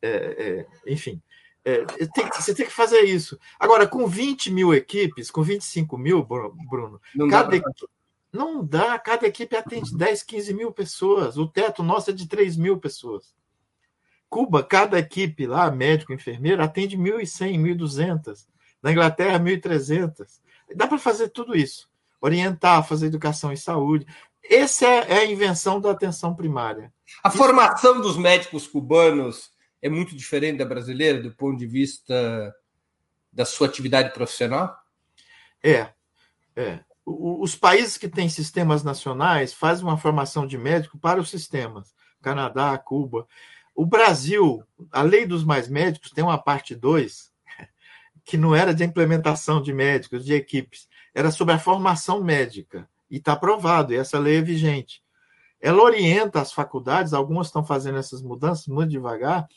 [0.00, 1.22] É, é, enfim.
[1.64, 3.38] É, tem, você tem que fazer isso.
[3.58, 7.72] Agora, com 20 mil equipes, com 25 mil, Bruno, não cada, dá pra,
[8.30, 11.38] Não dá, cada equipe atende 10, 15 mil pessoas.
[11.38, 13.34] O teto nosso é de 3 mil pessoas.
[14.28, 18.46] Cuba, cada equipe lá, médico, enfermeiro, atende 1.100, 1.200.
[18.82, 20.26] Na Inglaterra, 1.300.
[20.76, 21.88] Dá para fazer tudo isso.
[22.20, 24.06] Orientar, fazer educação e saúde.
[24.42, 26.92] Essa é a invenção da atenção primária.
[27.22, 27.38] A isso...
[27.38, 29.53] formação dos médicos cubanos
[29.84, 32.56] é muito diferente da brasileira do ponto de vista
[33.30, 34.74] da sua atividade profissional?
[35.62, 35.92] É,
[36.56, 36.80] é.
[37.04, 41.94] os países que têm sistemas nacionais fazem uma formação de médico para os sistemas.
[42.22, 43.28] Canadá, Cuba.
[43.74, 47.30] O Brasil, a lei dos mais médicos tem uma parte 2
[48.24, 52.88] que não era de implementação de médicos, de equipes, era sobre a formação médica.
[53.10, 55.03] E está aprovado, e essa lei é vigente.
[55.64, 59.48] Ela orienta as faculdades, algumas estão fazendo essas mudanças muito devagar,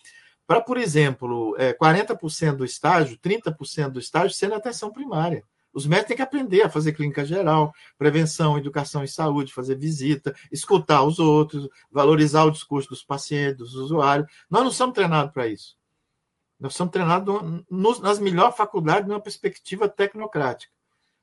[0.47, 5.43] para, por exemplo, 40% é, do estágio, 30% do estágio na atenção primária.
[5.73, 10.33] Os médicos têm que aprender a fazer clínica geral, prevenção, educação e saúde, fazer visita,
[10.49, 14.31] escutar os outros, valorizar o discurso dos pacientes, dos usuários.
[14.49, 15.77] Nós não somos treinados para isso.
[16.57, 17.61] Nós somos treinados
[18.01, 20.71] nas melhores faculdades numa perspectiva tecnocrática.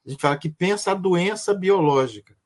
[0.07, 2.37] A gente fala que pensa a doença biológica,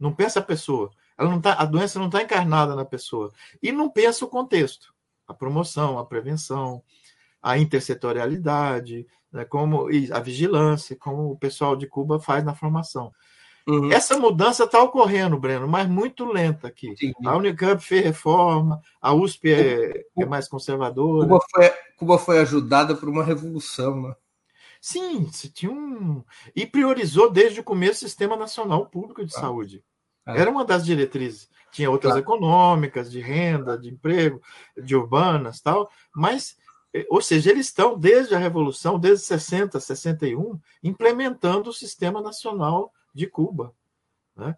[0.00, 0.90] não pensa a pessoa.
[1.16, 3.32] Ela não tá, a doença não está encarnada na pessoa.
[3.62, 4.92] E não pensa o contexto
[5.32, 6.82] a promoção, a prevenção,
[7.42, 13.12] a intersetorialidade, né, como a vigilância, como o pessoal de Cuba faz na formação.
[13.66, 13.92] Uhum.
[13.92, 16.96] Essa mudança está ocorrendo, Breno, mas muito lenta aqui.
[16.96, 17.12] Sim.
[17.24, 21.28] A Unicamp fez reforma, a USP é, é mais conservadora.
[21.28, 24.16] Cuba foi, Cuba foi ajudada por uma revolução, né?
[24.80, 26.24] Sim, tinha um.
[26.56, 29.40] E priorizou desde o começo o Sistema Nacional Público de ah.
[29.40, 29.84] Saúde.
[30.26, 30.40] É.
[30.40, 31.48] Era uma das diretrizes.
[31.70, 32.24] Tinha outras claro.
[32.24, 34.40] econômicas, de renda, de emprego,
[34.76, 36.56] de urbanas tal, mas,
[36.92, 42.92] eh, ou seja, eles estão, desde a Revolução, desde 60, 61, implementando o Sistema Nacional
[43.14, 43.74] de Cuba.
[44.36, 44.54] Né?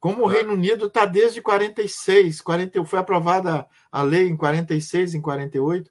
[0.00, 5.20] Como o Reino Unido está desde 46, 40, foi aprovada a lei em 46, em
[5.20, 5.90] 48.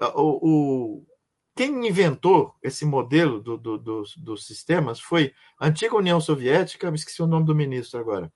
[0.00, 1.06] Ah, o, o,
[1.54, 6.96] quem inventou esse modelo do, do, do, dos sistemas foi a antiga União Soviética, me
[6.96, 8.32] esqueci o nome do ministro agora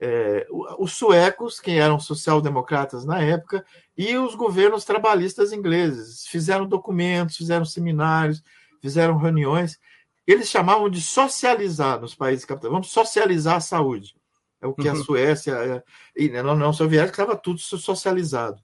[0.00, 0.46] é,
[0.78, 3.64] os suecos, que eram social-democratas na época,
[3.96, 6.26] e os governos trabalhistas ingleses.
[6.26, 8.42] Fizeram documentos, fizeram seminários,
[8.80, 9.78] fizeram reuniões.
[10.26, 12.72] Eles chamavam de socializar nos países capitalistas.
[12.72, 14.14] Vamos socializar a saúde.
[14.60, 14.94] É o que uhum.
[14.94, 15.82] a Suécia é,
[16.16, 18.60] e na União Soviética estava tudo socializado.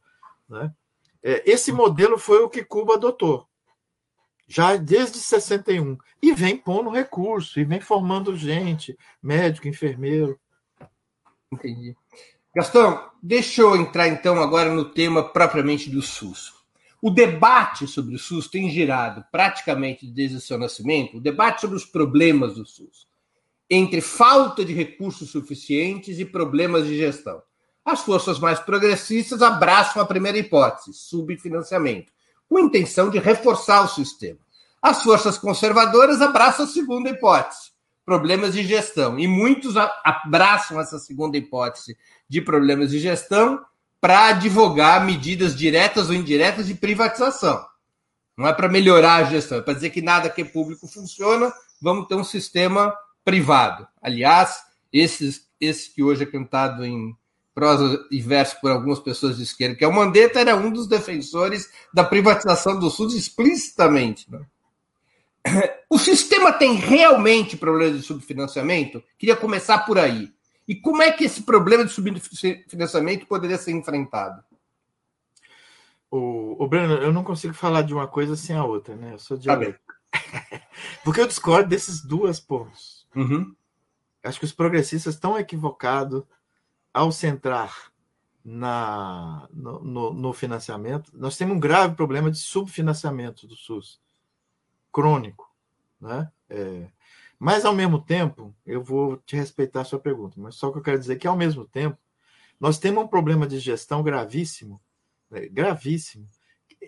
[0.49, 0.73] Né?
[1.23, 3.47] É, esse modelo foi o que Cuba adotou,
[4.49, 10.38] já desde 61, e vem pondo recurso, e vem formando gente, médico, enfermeiro.
[11.52, 11.94] Entendi.
[12.54, 16.52] Gastão, deixa eu entrar então agora no tema propriamente do SUS.
[17.00, 21.76] O debate sobre o SUS tem girado praticamente desde o seu nascimento, o debate sobre
[21.76, 23.08] os problemas do SUS,
[23.68, 27.42] entre falta de recursos suficientes e problemas de gestão.
[27.84, 32.12] As forças mais progressistas abraçam a primeira hipótese, subfinanciamento,
[32.48, 34.38] com intenção de reforçar o sistema.
[34.80, 37.71] As forças conservadoras abraçam a segunda hipótese,
[38.04, 39.18] problemas de gestão.
[39.18, 41.96] E muitos abraçam essa segunda hipótese
[42.28, 43.64] de problemas de gestão
[44.00, 47.64] para advogar medidas diretas ou indiretas de privatização.
[48.36, 51.52] Não é para melhorar a gestão, é para dizer que nada que é público funciona,
[51.80, 52.92] vamos ter um sistema
[53.24, 53.86] privado.
[54.00, 54.62] Aliás,
[54.92, 57.14] esse, esse que hoje é cantado em
[57.54, 60.86] prosa e verso por algumas pessoas de esquerda, que é o Mandetta, era um dos
[60.86, 64.30] defensores da privatização do SUS explicitamente.
[64.30, 64.40] Né?
[65.90, 69.02] O sistema tem realmente problemas de subfinanciamento?
[69.18, 70.33] Queria começar por aí.
[70.66, 74.42] E como é que esse problema de subfinanciamento poderia ser enfrentado?
[76.11, 79.14] O, o Breno, eu não consigo falar de uma coisa sem a outra, né?
[79.14, 79.78] Eu sou dialógico.
[80.11, 80.62] Tá
[81.05, 83.07] Porque eu discordo desses dois pontos.
[83.14, 83.55] Uhum.
[84.22, 86.22] Acho que os progressistas estão equivocados
[86.94, 87.92] ao centrar
[88.44, 91.11] na, no, no, no, financiamento.
[91.14, 94.00] Nós temos um grave problema de subfinanciamento do SUS
[94.92, 95.50] crônico.
[96.00, 96.31] Né?
[96.50, 96.87] É,
[97.38, 100.83] mas, ao mesmo tempo, eu vou te respeitar a sua pergunta, mas só que eu
[100.83, 101.98] quero dizer que, ao mesmo tempo,
[102.61, 104.81] nós temos um problema de gestão gravíssimo,
[105.31, 105.48] né?
[105.48, 106.28] gravíssimo,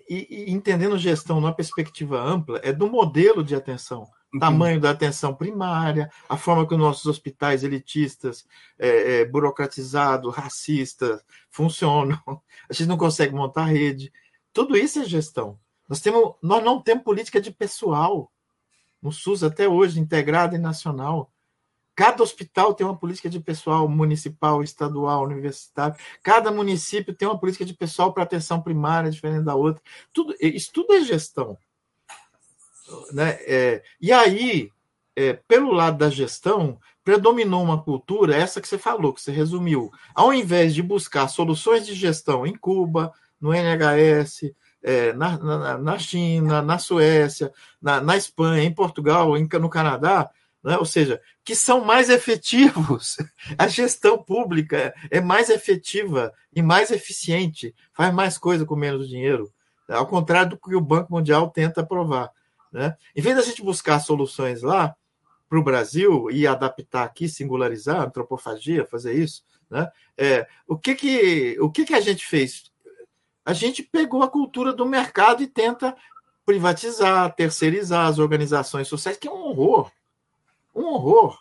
[0.09, 5.35] e, e, entendendo gestão numa perspectiva ampla, é do modelo de atenção, tamanho da atenção
[5.35, 8.45] primária, a forma que os nossos hospitais elitistas,
[8.79, 12.21] é, é, burocratizados, racistas, funcionam,
[12.69, 14.13] a gente não consegue montar rede,
[14.53, 15.59] tudo isso é gestão.
[15.89, 18.31] Nós, temos, nós não temos política de pessoal
[19.03, 21.31] no SUS até hoje, integrada e nacional.
[21.95, 25.95] Cada hospital tem uma política de pessoal municipal, estadual, universitário.
[26.23, 29.83] Cada município tem uma política de pessoal para atenção primária, diferente da outra.
[30.13, 31.57] Tudo, isso tudo é gestão.
[33.13, 33.39] Né?
[33.43, 34.71] É, e aí,
[35.15, 39.93] é, pelo lado da gestão, predominou uma cultura, essa que você falou, que você resumiu.
[40.15, 45.99] Ao invés de buscar soluções de gestão em Cuba, no NHS, é, na, na, na,
[45.99, 50.31] China, na Suécia, na, na Espanha, em Portugal, em, no Canadá,
[50.63, 50.77] né?
[50.77, 53.17] ou seja, que são mais efetivos.
[53.57, 59.51] A gestão pública é mais efetiva e mais eficiente, faz mais coisa com menos dinheiro,
[59.89, 62.31] ao contrário do que o Banco Mundial tenta provar.
[62.71, 62.95] Né?
[63.17, 64.95] Em vez da gente buscar soluções lá
[65.49, 69.91] para o Brasil e adaptar aqui, singularizar, antropofagia, fazer isso, né?
[70.17, 72.74] É, o que que o que que a gente fez?
[73.45, 75.97] A gente pegou a cultura do mercado e tenta
[76.47, 79.91] privatizar, terceirizar as organizações sociais, que é um horror.
[80.75, 81.39] Um horror.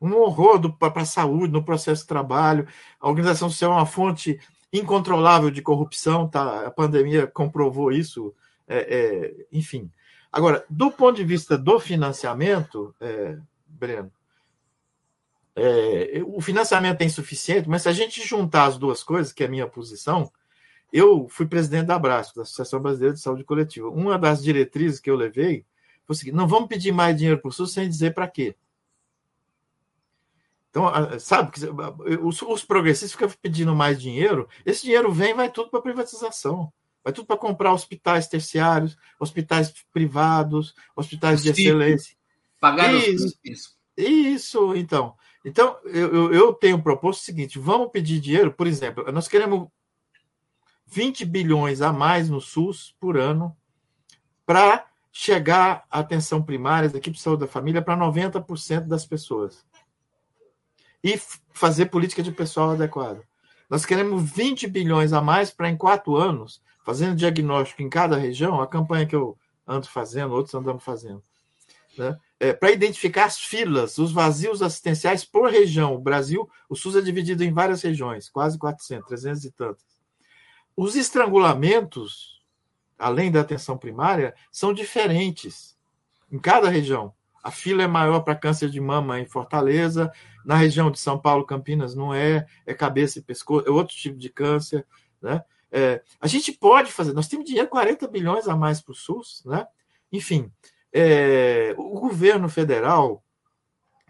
[0.00, 2.66] Um horror para a saúde, no processo de trabalho.
[3.00, 4.40] A organização social é uma fonte
[4.72, 6.66] incontrolável de corrupção, tá?
[6.66, 8.34] a pandemia comprovou isso.
[8.66, 9.90] É, é, enfim.
[10.32, 14.12] Agora, do ponto de vista do financiamento, é, Breno,
[15.56, 19.46] é, o financiamento é insuficiente, mas se a gente juntar as duas coisas, que é
[19.46, 20.30] a minha posição,
[20.92, 23.88] eu fui presidente da Abraço, da Associação Brasileira de Saúde Coletiva.
[23.88, 25.64] Uma das diretrizes que eu levei
[26.04, 28.56] foi o seguinte: não vamos pedir mais dinheiro para o SUS sem dizer para quê.
[30.70, 31.50] Então, sabe,
[32.22, 36.72] os, os progressistas ficam pedindo mais dinheiro, esse dinheiro vem e vai tudo para privatização.
[37.02, 42.14] Vai tudo para comprar hospitais terciários, hospitais privados, hospitais de excelência.
[42.60, 43.80] Pagar isso, isso.
[43.96, 45.14] Isso, então.
[45.44, 49.68] Então, eu, eu tenho proposto o seguinte: vamos pedir dinheiro, por exemplo, nós queremos
[50.90, 53.56] 20 bilhões a mais no SUS por ano
[54.44, 59.64] para chegar a atenção primária da equipe de saúde da família para 90% das pessoas.
[61.02, 61.18] E
[61.52, 63.22] fazer política de pessoal adequada.
[63.68, 68.60] Nós queremos 20 bilhões a mais para, em quatro anos, fazendo diagnóstico em cada região,
[68.60, 71.22] a campanha que eu ando fazendo, outros andamos fazendo,
[71.96, 72.18] né?
[72.40, 75.94] É, para identificar as filas, os vazios assistenciais por região.
[75.94, 79.89] O Brasil, o SUS é dividido em várias regiões, quase 400, 300 e tantas.
[80.76, 82.42] Os estrangulamentos,
[82.98, 85.76] além da atenção primária, são diferentes
[86.30, 87.14] em cada região.
[87.42, 90.12] A fila é maior para câncer de mama em Fortaleza,
[90.44, 94.16] na região de São Paulo, Campinas, não é, é cabeça e pescoço, é outro tipo
[94.16, 94.86] de câncer,
[95.20, 95.42] né?
[95.72, 99.42] É, a gente pode fazer, nós temos dinheiro, 40 bilhões a mais para o SUS,
[99.44, 99.66] né?
[100.12, 100.52] Enfim,
[100.92, 103.22] é, o governo federal,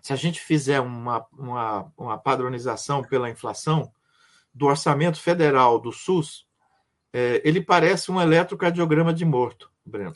[0.01, 3.93] se a gente fizer uma, uma, uma padronização pela inflação
[4.55, 6.47] do orçamento federal do SUS,
[7.13, 10.13] é, ele parece um eletrocardiograma de morto, Breno.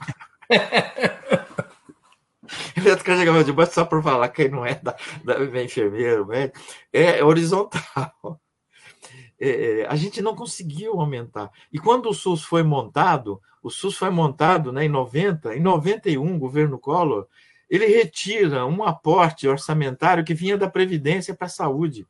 [2.76, 6.28] eletrocardiograma de morto, só por falar quem não é da, da enfermeiro,
[6.92, 8.40] é horizontal
[9.40, 11.50] é, é, a gente não conseguiu aumentar.
[11.72, 16.34] E quando o SUS foi montado, o SUS foi montado né, em 90, em 91,
[16.34, 17.26] o governo Collor,
[17.68, 22.06] ele retira um aporte orçamentário que vinha da Previdência para a saúde.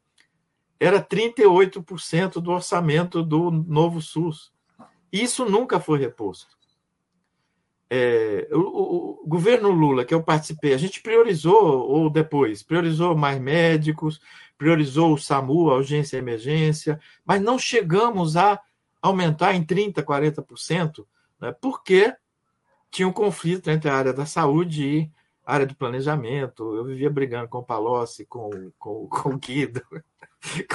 [0.79, 4.54] Era 38% do orçamento do novo SUS.
[5.15, 6.59] Isso nunca foi reposto.
[7.89, 13.41] É, o, o, governo Lula, que eu participei, a gente priorizou, ou depois, priorizou mais
[13.41, 14.21] médicos,
[14.59, 18.61] priorizou o SAMU, a urgência e emergência, mas não chegamos a
[19.01, 21.07] aumentar em 30%, 40%,
[21.41, 22.13] né, porque
[22.91, 25.11] tinha um conflito entre a área da saúde e
[25.45, 26.75] área do planejamento.
[26.77, 29.83] Eu vivia brigando com o Palocci, com, com, com o Guido,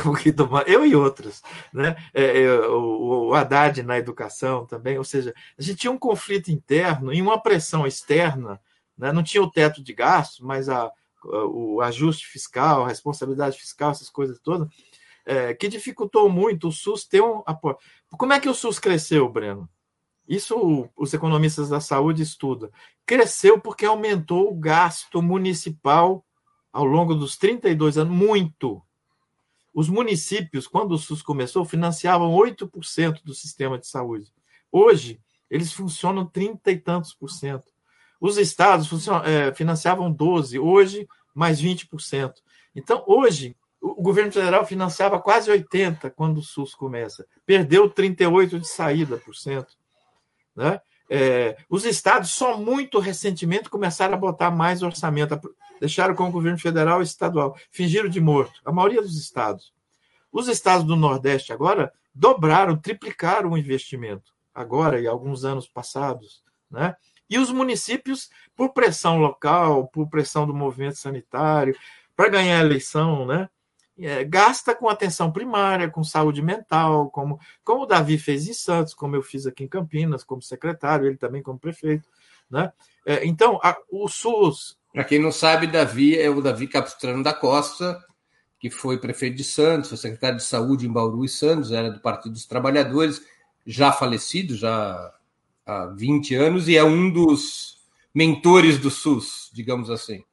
[0.01, 1.41] com o Guido, eu e outros.
[1.73, 1.95] Né?
[2.13, 4.97] É, é, o, o Haddad na educação também.
[4.97, 8.59] Ou seja, a gente tinha um conflito interno e uma pressão externa.
[8.97, 9.11] Né?
[9.11, 10.91] Não tinha o teto de gastos, mas a,
[11.23, 14.67] o ajuste fiscal, a responsabilidade fiscal, essas coisas todas,
[15.25, 17.77] é, que dificultou muito o SUS ter um apoio.
[18.11, 19.69] Como é que o SUS cresceu, Breno?
[20.29, 22.69] Isso os economistas da saúde estudam.
[23.03, 26.23] Cresceu porque aumentou o gasto municipal
[26.71, 28.79] ao longo dos 32 anos, muito.
[29.73, 34.31] Os municípios, quando o SUS começou, financiavam 8% do sistema de saúde.
[34.71, 37.73] Hoje, eles funcionam 30 e tantos por cento.
[38.21, 38.87] Os estados
[39.25, 42.33] é, financiavam 12%, hoje mais 20%.
[42.75, 47.25] Então, hoje, o governo federal financiava quase 80% quando o SUS começa.
[47.47, 49.78] Perdeu 38% de saída por cento.
[50.55, 50.79] Né?
[51.09, 55.39] É, os estados só muito recentemente começaram a botar mais orçamento,
[55.79, 59.73] deixaram com o governo federal e estadual, fingiram de morto, a maioria dos estados.
[60.31, 66.43] Os estados do Nordeste agora dobraram, triplicaram o investimento, agora e alguns anos passados.
[66.69, 66.95] Né?
[67.29, 71.75] E os municípios, por pressão local, por pressão do movimento sanitário,
[72.15, 73.49] para ganhar a eleição, né?
[74.01, 78.93] É, gasta com atenção primária, com saúde mental, como, como o Davi fez em Santos,
[78.93, 82.07] como eu fiz aqui em Campinas, como secretário, ele também como prefeito.
[82.49, 82.71] Né?
[83.05, 87.33] É, então, a, o SUS, Para quem não sabe, Davi é o Davi Capistrano da
[87.33, 88.01] Costa,
[88.59, 91.99] que foi prefeito de Santos, foi secretário de saúde em Bauru e Santos, era do
[91.99, 93.21] Partido dos Trabalhadores,
[93.65, 95.13] já falecido, já
[95.65, 97.77] há 20 anos, e é um dos
[98.13, 100.23] mentores do SUS, digamos assim.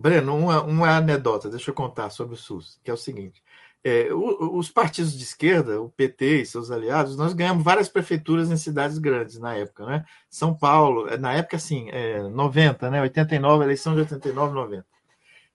[0.00, 3.42] Breno, uma, uma anedota, deixa eu contar sobre o SUS, que é o seguinte.
[3.84, 8.50] É, o, os partidos de esquerda, o PT e seus aliados, nós ganhamos várias prefeituras
[8.50, 10.04] em cidades grandes na época, né?
[10.28, 13.02] São Paulo, é, na época, assim, é, 90, né?
[13.02, 14.86] 89, eleição de 89, 90.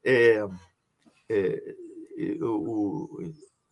[0.04, 0.48] É,
[1.30, 1.76] é,
[2.42, 3.20] o,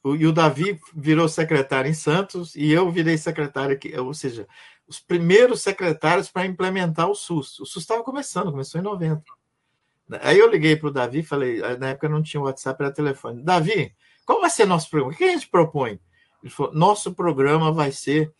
[0.04, 4.48] o, e o Davi virou secretário em Santos e eu virei secretário aqui, ou seja,
[4.88, 7.60] os primeiros secretários para implementar o SUS.
[7.60, 9.24] O SUS estava começando, começou em 90.
[10.22, 13.42] Aí eu liguei para o Davi e falei, na época não tinha WhatsApp, era telefone.
[13.42, 13.94] Davi,
[14.26, 15.14] qual vai ser nosso programa?
[15.14, 16.00] O que a gente propõe?
[16.42, 18.34] Ele falou: nosso programa vai ser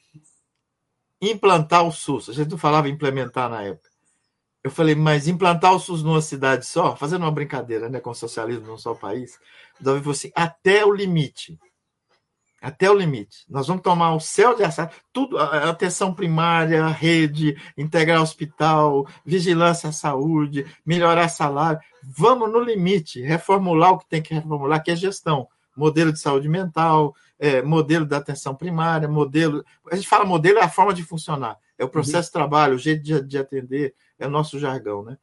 [1.22, 2.30] implantar o SUS.
[2.30, 3.90] A gente não falava implementar na época.
[4.64, 8.66] Eu falei, mas implantar o SUS numa cidade só, fazendo uma brincadeira né, com socialismo
[8.68, 9.38] num só país,
[9.80, 11.60] o Davi falou assim: até o limite.
[12.64, 13.46] Até o limite.
[13.50, 19.92] Nós vamos tomar o céu de assado, tudo, atenção primária, rede, integrar hospital, vigilância à
[19.92, 21.82] saúde, melhorar salário.
[22.02, 26.48] Vamos no limite, reformular o que tem que reformular, que é gestão modelo de saúde
[26.48, 29.64] mental, é, modelo da atenção primária, modelo.
[29.92, 32.24] A gente fala modelo é a forma de funcionar, é o processo uhum.
[32.26, 35.18] de trabalho, o jeito de, de, atender, é o nosso jargão, né?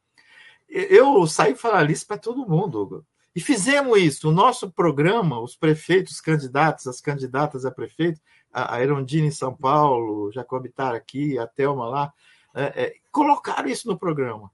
[0.69, 3.05] Eu saí falar isso para todo mundo, Hugo.
[3.35, 4.29] E fizemos isso.
[4.29, 8.19] O nosso programa, os prefeitos, os candidatos, as candidatas a prefeito,
[8.51, 12.13] a Erondina em São Paulo, Jacobitar aqui, a Thelma lá,
[12.53, 14.51] é, é, colocaram isso no programa.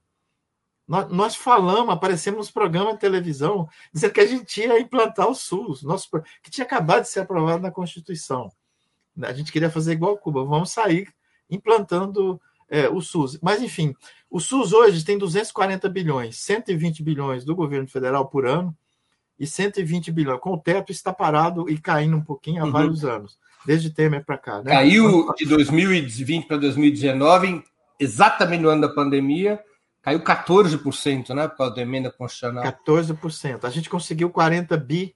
[0.86, 5.34] Nós, nós falamos, aparecemos nos programas de televisão, dizendo que a gente ia implantar o
[5.34, 6.08] SUS, nosso,
[6.42, 8.50] que tinha acabado de ser aprovado na Constituição.
[9.20, 11.12] A gente queria fazer igual Cuba, vamos sair
[11.50, 12.40] implantando
[12.70, 13.38] é, o SUS.
[13.42, 13.94] Mas, enfim,
[14.30, 18.76] o SUS hoje tem 240 bilhões, 120 bilhões do governo federal por ano
[19.38, 20.40] e 120 bilhões.
[20.40, 22.72] Com o teto está parado e caindo um pouquinho há uhum.
[22.72, 24.62] vários anos, desde Temer para cá.
[24.62, 24.72] Né?
[24.72, 27.62] Caiu de 2020 para 2019,
[27.98, 29.62] exatamente no ano da pandemia,
[30.08, 31.48] Caiu 14%, né?
[31.48, 32.64] Por causa da emenda constitucional.
[32.64, 33.64] 14%.
[33.64, 35.14] A gente conseguiu 40 bi.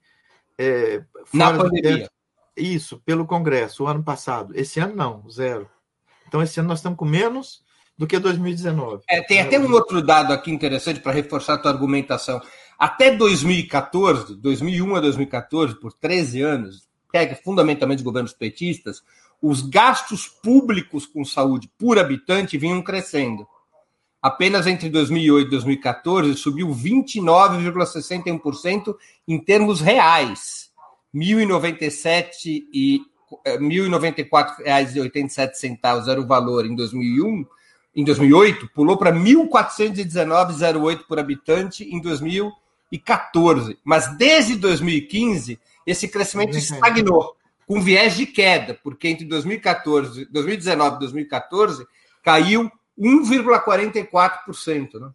[0.59, 2.11] É, Na pandemia.
[2.55, 4.53] Isso, pelo Congresso, o ano passado.
[4.55, 5.67] Esse ano não, zero.
[6.33, 7.61] Então, esse ano nós estamos com menos
[7.95, 9.03] do que 2019.
[9.07, 12.41] É, tem até um outro dado aqui interessante para reforçar a tua argumentação.
[12.79, 19.03] Até 2014, 2001 a 2014, por 13 anos, pega fundamentalmente governos petistas,
[19.43, 23.47] os gastos públicos com saúde por habitante vinham crescendo.
[24.23, 28.97] Apenas entre 2008 e 2014 subiu 29,61%
[29.29, 30.73] em termos reais.
[31.13, 33.03] R$ 1.097 e
[33.45, 37.47] R$ 1.094,87 era o valor em 2001.
[37.95, 43.79] Em 2008, pulou para R$ 1.419,08 por habitante em 2014.
[43.85, 50.99] Mas desde 2015, esse crescimento estagnou, com viés de queda, porque entre 2014, 2019 e
[51.01, 51.87] 2014
[52.23, 55.11] caiu 1,44%, né?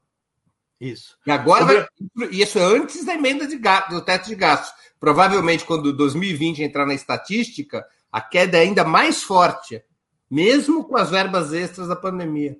[0.80, 1.18] Isso.
[1.26, 1.88] E agora, vai,
[2.30, 4.72] isso é antes da emenda de gasto, do teto de gastos.
[5.00, 9.84] Provavelmente, quando 2020 entrar na estatística, a queda é ainda mais forte,
[10.30, 12.58] mesmo com as verbas extras da pandemia.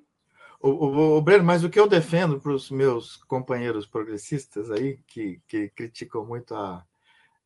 [0.60, 4.98] O, o, o Breno, mas o que eu defendo para os meus companheiros progressistas aí,
[5.06, 6.84] que, que criticam muito a,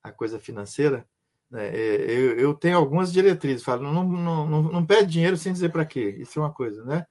[0.03, 1.07] a coisa financeira,
[1.51, 3.63] né, é, eu, eu, tenho algumas diretrizes.
[3.63, 6.17] Falo, não, não, não, não pede dinheiro sem dizer para quê.
[6.19, 7.07] Isso é uma coisa, né?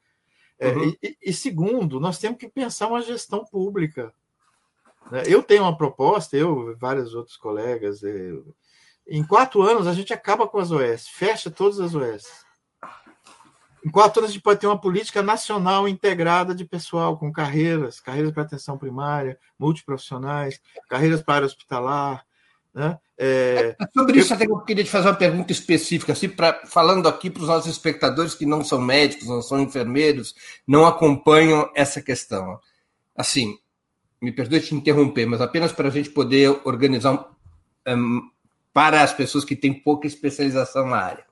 [0.58, 0.96] É, uhum.
[1.02, 4.14] e, e, segundo, nós temos que pensar uma gestão pública.
[5.12, 5.24] Né?
[5.28, 8.02] Eu tenho uma proposta, eu e vários outros colegas.
[8.02, 8.56] Eu,
[9.08, 12.24] em quatro anos, a gente acaba com as OS, fecha todas as OS.
[13.86, 18.00] Em quatro anos, a gente pode ter uma política nacional integrada de pessoal, com carreiras,
[18.00, 22.24] carreiras para atenção primária, multiprofissionais, carreiras para hospitalar,
[22.74, 22.98] né?
[23.18, 24.36] É, é, sobre isso, eu...
[24.36, 27.70] até eu queria te fazer uma pergunta específica, assim, pra, falando aqui para os nossos
[27.70, 30.34] espectadores que não são médicos, não são enfermeiros,
[30.68, 32.60] não acompanham essa questão.
[33.16, 33.58] Assim,
[34.22, 38.22] me perdoe te interromper, mas apenas para a gente poder organizar um, um,
[38.74, 41.26] para as pessoas que têm pouca especialização na área.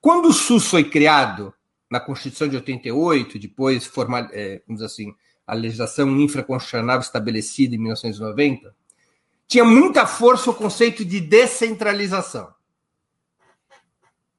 [0.00, 1.54] Quando o SUS foi criado,
[1.90, 5.14] na Constituição de 88, depois formal, é, vamos assim,
[5.46, 8.74] a legislação infraconstitucional estabelecida em 1990,
[9.46, 12.52] tinha muita força o conceito de descentralização.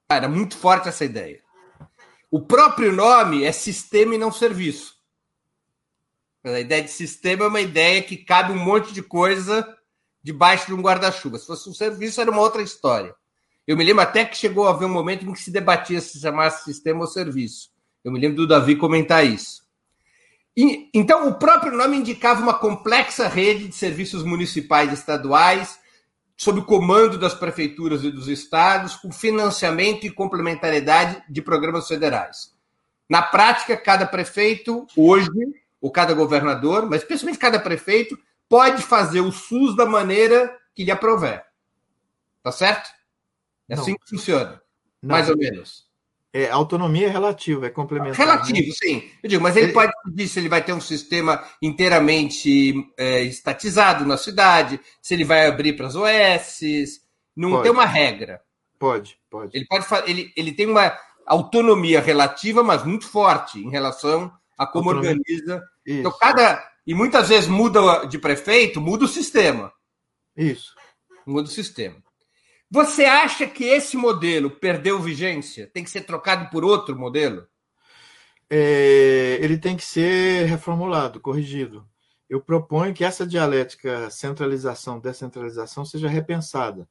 [0.09, 1.41] Era muito forte essa ideia.
[2.31, 4.97] O próprio nome é sistema e não serviço.
[6.43, 9.77] A ideia de sistema é uma ideia que cabe um monte de coisa
[10.23, 11.37] debaixo de um guarda-chuva.
[11.37, 13.13] Se fosse um serviço, era uma outra história.
[13.67, 16.19] Eu me lembro até que chegou a haver um momento em que se debatia se
[16.19, 17.69] chamasse sistema ou serviço.
[18.03, 19.63] Eu me lembro do Davi comentar isso.
[20.55, 25.79] E, então, o próprio nome indicava uma complexa rede de serviços municipais e estaduais,
[26.37, 32.53] sob o comando das prefeituras e dos estados, com financiamento e complementariedade de programas federais.
[33.09, 35.29] Na prática, cada prefeito, hoje,
[35.81, 38.17] ou cada governador, mas especialmente cada prefeito,
[38.49, 41.43] pode fazer o SUS da maneira que lhe aprover.
[42.41, 42.89] Tá certo?
[43.69, 44.61] É assim que funciona.
[45.01, 45.15] Não.
[45.15, 45.87] Mais ou menos.
[46.35, 48.17] É, autonomia é relativa, é complementar.
[48.17, 48.73] Relativo, né?
[48.73, 49.11] sim.
[49.21, 53.21] Eu digo, mas ele, ele, pode decidir se ele vai ter um sistema inteiramente é,
[53.21, 56.59] estatizado na cidade, se ele vai abrir para as OS.
[57.35, 57.63] Não pode.
[57.63, 58.41] tem uma regra.
[58.79, 59.55] Pode, pode.
[59.55, 64.89] Ele pode ele, ele tem uma autonomia relativa, mas muito forte em relação a como
[64.89, 65.19] autonomia.
[65.19, 65.63] organiza.
[65.85, 65.99] Isso.
[65.99, 66.72] Então, cada.
[66.85, 69.71] E muitas vezes muda de prefeito, muda o sistema.
[70.35, 70.75] Isso.
[71.25, 72.03] Muda o sistema.
[72.69, 75.67] Você acha que esse modelo perdeu vigência?
[75.67, 77.47] Tem que ser trocado por outro modelo?
[78.49, 81.87] É, ele tem que ser reformulado, corrigido.
[82.29, 86.87] Eu proponho que essa dialética centralização-descentralização seja repensada.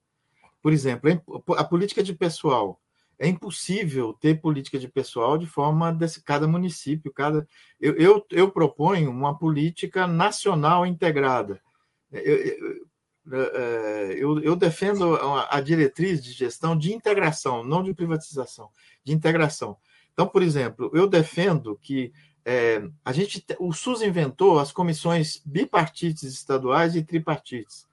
[0.62, 1.22] Por exemplo,
[1.56, 2.80] a política de pessoal.
[3.22, 7.46] É impossível ter política de pessoal de forma desse cada município, cada.
[7.80, 11.62] Eu, eu, eu proponho uma política nacional integrada.
[12.10, 12.86] Eu, eu,
[13.30, 15.14] é, é, eu, eu, defendo
[15.48, 18.68] a diretriz de gestão de integração, não de privatização,
[19.04, 19.76] de integração.
[20.12, 22.12] Então, por exemplo, eu defendo que
[22.44, 27.86] é, a gente, o SUS inventou as comissões bipartites estaduais e tripartites,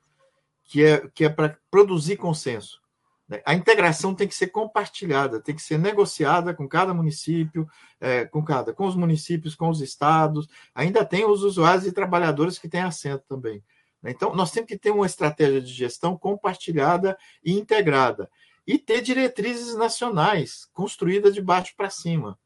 [0.63, 2.81] que é, que é para produzir consenso.
[3.29, 3.41] Né?
[3.45, 7.69] A integração tem que ser compartilhada, tem que ser negociada com cada município,
[8.01, 10.47] é, com cada, com os municípios, com os estados.
[10.73, 13.63] Ainda tem os usuários e trabalhadores que têm assento também.
[14.01, 14.11] Né?
[14.11, 18.29] Então, nós temos que ter uma estratégia de gestão compartilhada e integrada.
[18.65, 22.37] E ter diretrizes nacionais construídas de baixo para cima.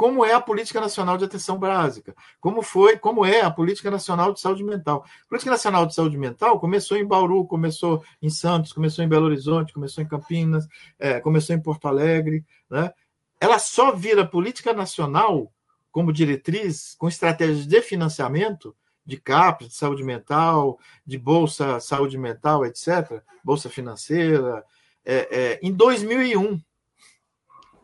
[0.00, 2.16] Como é a Política Nacional de Atenção Básica?
[2.40, 5.04] Como foi, como é a Política Nacional de Saúde Mental?
[5.26, 9.26] A Política Nacional de Saúde Mental começou em Bauru, começou em Santos, começou em Belo
[9.26, 10.66] Horizonte, começou em Campinas,
[10.98, 12.42] é, começou em Porto Alegre.
[12.70, 12.90] Né?
[13.38, 15.52] Ela só vira política nacional
[15.92, 18.74] como diretriz, com estratégias de financiamento,
[19.04, 24.64] de CAPES, de saúde mental, de bolsa saúde mental, etc., bolsa financeira,
[25.04, 26.58] é, é, em 2001.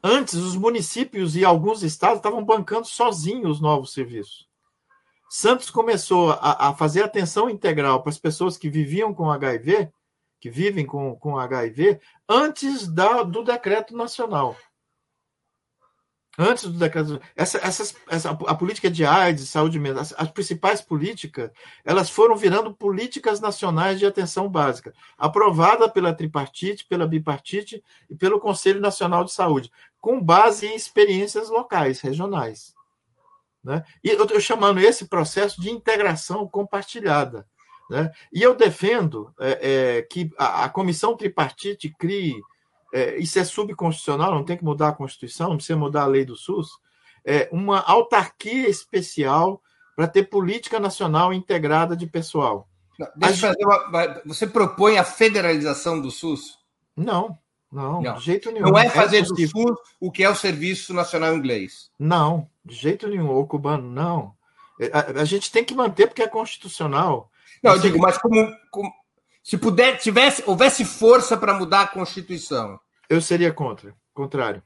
[0.08, 4.46] Antes, os municípios e alguns estados estavam bancando sozinhos os novos serviços.
[5.28, 9.90] Santos começou a, a, fazer atenção integral para as pessoas que viviam com HIV,
[10.40, 11.98] que vivem com, com HIV,
[12.28, 14.56] antes da, do decreto nacional.
[16.38, 17.20] Antes do decreto.
[17.34, 21.50] Essa, essas, essa, a política de AIDS, saúde mental, as, as, principais políticas,
[21.82, 28.38] elas foram virando políticas nacionais de atenção básica, aprovada pela tripartite, pela bipartite e pelo
[28.38, 32.74] Conselho Nacional de Saúde, com base em experiências locais, regionais.
[33.64, 33.82] Né?
[34.04, 37.46] E eu estou chamando esse processo de integração compartilhada.
[37.88, 38.10] Né?
[38.32, 39.58] E eu defendo é,
[39.98, 42.42] é, que a, a comissão tripartite crie
[42.92, 46.24] é, isso é subconstitucional, não tem que mudar a Constituição, não precisa mudar a lei
[46.24, 46.68] do SUS,
[47.24, 49.60] é uma autarquia especial
[49.96, 52.68] para ter política nacional integrada de pessoal.
[52.98, 54.22] Não, deixa fazer uma...
[54.26, 56.58] Você propõe a federalização do SUS?
[56.96, 57.38] Não,
[57.70, 58.68] não, não, de jeito nenhum.
[58.68, 61.90] Não é, é fazer é do SUS o que é o Serviço Nacional Inglês.
[61.98, 64.34] Não, de jeito nenhum, ou cubano, não.
[64.80, 67.30] É, a, a gente tem que manter porque é constitucional.
[67.62, 68.92] Não, eu digo, mas como, como
[69.46, 72.80] se puder, tivesse, houvesse força para mudar a Constituição.
[73.08, 74.60] Eu seria contra, contrário.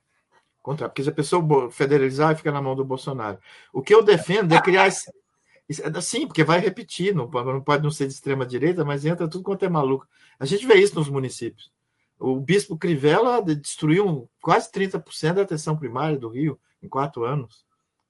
[0.63, 3.39] Contra, porque se a pessoa federalizar, fica na mão do Bolsonaro.
[3.75, 4.87] O que eu defendo é criar.
[4.87, 9.29] É sim, porque vai repetir, não, não pode não ser de extrema direita, mas entra
[9.29, 10.09] tudo quanto é maluco.
[10.39, 11.71] A gente vê isso nos municípios.
[12.19, 17.67] O bispo Crivella destruiu quase 30% da atenção primária do Rio em quatro anos.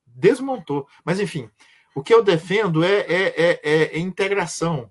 [0.07, 0.87] Desmontou.
[1.05, 1.51] Mas, enfim,
[1.97, 4.89] o que eu defendo é, é, é, é integração.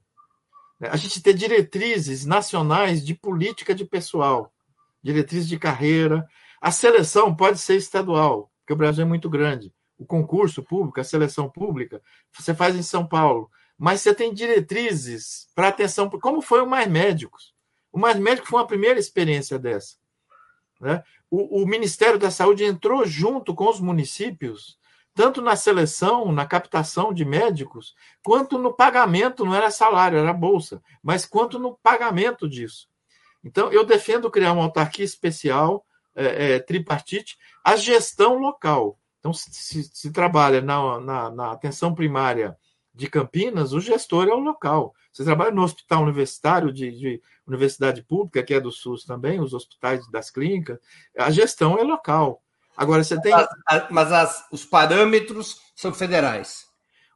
[0.81, 4.53] A gente ter diretrizes nacionais de política de pessoal,
[5.03, 6.25] diretrizes de carreira.
[6.61, 9.73] A seleção pode ser estadual, porque o Brasil é muito grande.
[9.97, 12.01] O concurso público, a seleção pública,
[12.31, 13.49] você faz em São Paulo.
[13.77, 17.53] Mas você tem diretrizes para atenção, como foi o Mais Médicos.
[17.91, 19.95] O Mais Médicos foi uma primeira experiência dessa.
[20.79, 21.03] Né?
[21.29, 24.77] O, o Ministério da Saúde entrou junto com os municípios
[25.13, 30.81] tanto na seleção, na captação de médicos, quanto no pagamento, não era salário, era bolsa,
[31.03, 32.87] mas quanto no pagamento disso.
[33.43, 35.85] Então, eu defendo criar uma autarquia especial,
[36.15, 38.97] é, é, tripartite, a gestão local.
[39.19, 42.57] Então, se, se, se trabalha na, na, na, atenção primária
[42.93, 44.93] de Campinas, o gestor é o local.
[45.11, 49.53] Você trabalha no hospital universitário de, de universidade pública, que é do SUS também, os
[49.53, 50.79] hospitais das clínicas,
[51.17, 52.41] a gestão é local.
[52.79, 53.33] Agora você tem.
[53.33, 56.65] Mas, mas as, os parâmetros são federais.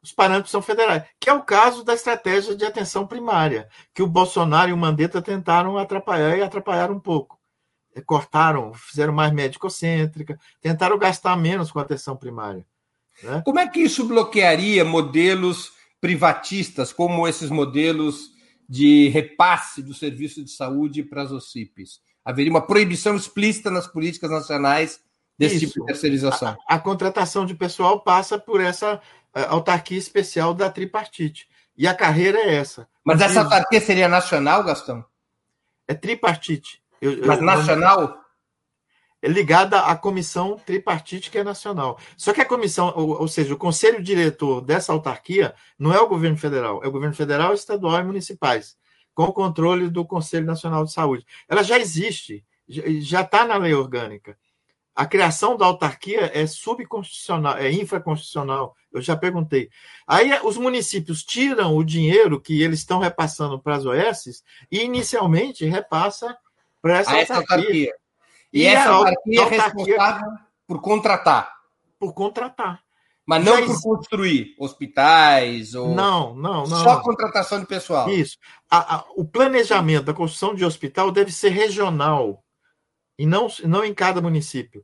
[0.03, 4.07] os parâmetros são federais, que é o caso da estratégia de atenção primária, que o
[4.07, 7.39] Bolsonaro e o Mandetta tentaram atrapalhar e atrapalharam um pouco.
[7.95, 12.65] É, cortaram, fizeram mais médico-cêntrica, tentaram gastar menos com a atenção primária.
[13.23, 13.41] Né?
[13.45, 18.33] Como é que isso bloquearia modelos privatistas, como esses modelos
[18.67, 22.01] de repasse do serviço de saúde para as OCIPs?
[22.25, 24.99] Haveria uma proibição explícita nas políticas nacionais
[25.37, 25.67] desse Isso.
[25.67, 26.57] tipo de terceirização.
[26.67, 28.99] A, a, contratação de pessoal passa por essa uh,
[29.49, 31.47] autarquia especial da tripartite.
[31.75, 32.87] E a carreira é essa.
[33.03, 35.03] Mas essa autarquia seria nacional, Gastão?
[35.87, 36.81] É tripartite.
[37.01, 38.23] Eu, Mas eu, nacional?
[39.21, 41.97] É ligada à comissão tripartite que é nacional.
[42.17, 46.09] Só que a comissão, ou, ou, seja, o conselho diretor dessa autarquia não é o
[46.09, 48.77] governo federal, é o governo federal, estadual e municipais,
[49.15, 51.25] com o controle do Conselho Nacional de Saúde.
[51.47, 54.37] Ela já existe, já está na lei orgânica.
[54.95, 58.75] A criação da autarquia é subconstitucional, é infraconstitucional.
[58.91, 59.69] Eu já perguntei.
[60.05, 65.65] Aí os municípios tiram o dinheiro que eles estão repassando para as OS e inicialmente
[65.65, 66.37] repassa
[66.79, 67.65] para essa, essa autarquia.
[67.65, 67.93] autarquia.
[68.53, 70.31] E, e essa autarquia, é responsável
[70.67, 71.51] por contratar.
[71.99, 72.83] Por contratar.
[73.25, 75.95] Mas não por construir hospitais ou.
[75.95, 76.83] Não, não, não.
[76.83, 78.09] Só contratação de pessoal.
[78.09, 78.37] Isso.
[78.69, 82.42] A, a, o planejamento da construção de hospital deve ser regional
[83.17, 84.83] e não, não em cada município.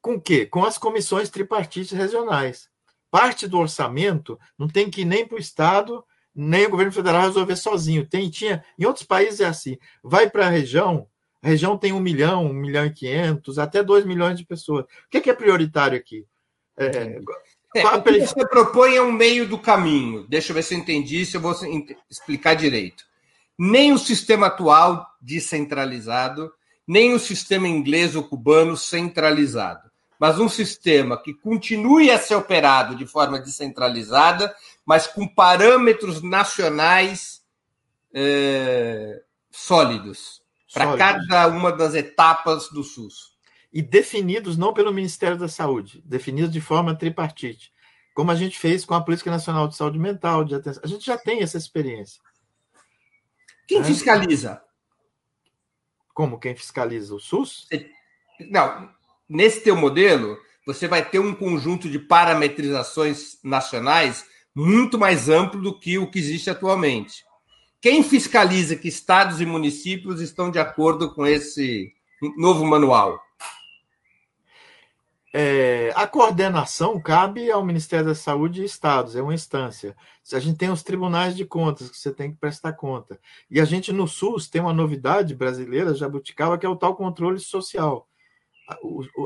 [0.00, 0.46] Com o quê?
[0.46, 2.68] Com as comissões tripartites regionais.
[3.10, 6.04] Parte do orçamento não tem que ir nem para o Estado,
[6.34, 8.06] nem o governo federal resolver sozinho.
[8.06, 9.78] Tem, tinha, em outros países é assim.
[10.02, 11.06] Vai para a região,
[11.42, 14.84] a região tem um milhão, um milhão e quinhentos, até dois milhões de pessoas.
[14.84, 16.26] O que é, que é prioritário aqui?
[16.76, 17.20] É, é,
[17.96, 20.26] o que você propõe é um meio do caminho.
[20.28, 21.54] Deixa eu ver se eu entendi, se eu vou
[22.10, 23.04] explicar direito.
[23.58, 26.52] Nem o sistema atual descentralizado,
[26.86, 32.94] nem o sistema inglês ou cubano centralizado, mas um sistema que continue a ser operado
[32.94, 34.54] de forma descentralizada,
[34.84, 37.42] mas com parâmetros nacionais
[38.12, 43.34] é, sólidos para cada uma das etapas do SUS.
[43.72, 47.72] E definidos não pelo Ministério da Saúde, definidos de forma tripartite,
[48.14, 50.82] como a gente fez com a Política Nacional de Saúde Mental, de atenção.
[50.84, 52.20] A gente já tem essa experiência.
[53.66, 53.84] Quem é?
[53.84, 54.62] fiscaliza?
[56.14, 57.66] Como quem fiscaliza o SUS?
[58.48, 58.88] Não,
[59.28, 65.76] nesse teu modelo, você vai ter um conjunto de parametrizações nacionais muito mais amplo do
[65.76, 67.24] que o que existe atualmente.
[67.80, 71.92] Quem fiscaliza que estados e municípios estão de acordo com esse
[72.36, 73.23] novo manual?
[75.36, 79.96] É, a coordenação cabe ao Ministério da Saúde e estados, é uma instância.
[80.32, 83.18] A gente tem os tribunais de contas que você tem que prestar conta.
[83.50, 87.40] E a gente no SUS tem uma novidade brasileira, jabuticaba, que é o tal controle
[87.40, 88.06] social.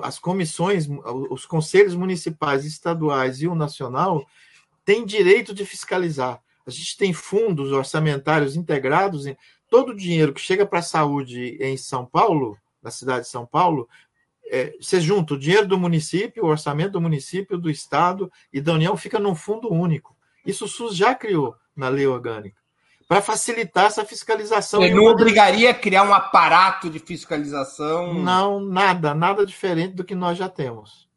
[0.02, 0.88] As comissões,
[1.30, 4.26] os conselhos municipais, estaduais e o nacional
[4.86, 6.40] têm direito de fiscalizar.
[6.66, 9.26] A gente tem fundos orçamentários integrados.
[9.26, 9.36] Em,
[9.68, 13.44] todo o dinheiro que chega para a saúde em São Paulo, na cidade de São
[13.44, 13.86] Paulo,
[14.50, 18.72] é, você junta o dinheiro do município, o orçamento do município, do Estado e da
[18.72, 20.16] União fica num fundo único.
[20.44, 22.60] Isso o SUS já criou na lei orgânica,
[23.06, 24.82] para facilitar essa fiscalização.
[24.82, 28.14] Ele não obrigaria a criar um aparato de fiscalização?
[28.14, 31.08] Não, nada, nada diferente do que nós já temos.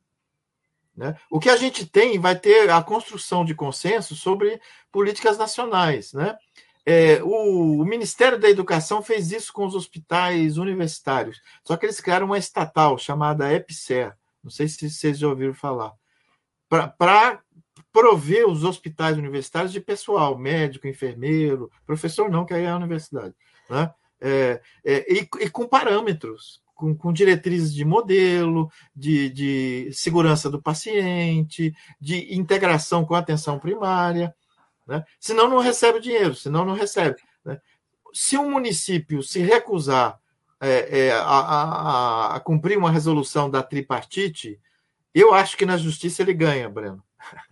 [0.96, 1.16] Né?
[1.30, 4.62] O que a gente tem vai ter a construção de consenso sobre
[4.92, 6.14] políticas nacionais.
[6.14, 6.38] Né?
[6.86, 12.02] É, o, o, Ministério da Educação fez isso com os hospitais universitários, só que eles
[12.02, 15.94] criaram uma estatal chamada EPSER, não sei se vocês já ouviram falar,
[16.68, 17.42] para
[17.92, 23.36] prover os hospitais universitários de pessoal, médico, enfermeiro, professor não, que aí é a universidade,
[23.70, 23.94] né?
[24.24, 30.62] É, é, e, e, com parâmetros, com, com, diretrizes de modelo, de, de segurança do
[30.62, 34.34] paciente, de integração com a atenção primária.
[34.92, 35.06] Né?
[35.22, 37.16] Senão não recebe dinheiro, senão não recebe.
[37.46, 37.62] Né?
[38.14, 40.20] Se um município se recusar
[40.60, 44.60] é, é, a, a, a, cumprir uma resolução da tripartite,
[45.16, 47.02] eu acho que na justiça ele ganha, Breno.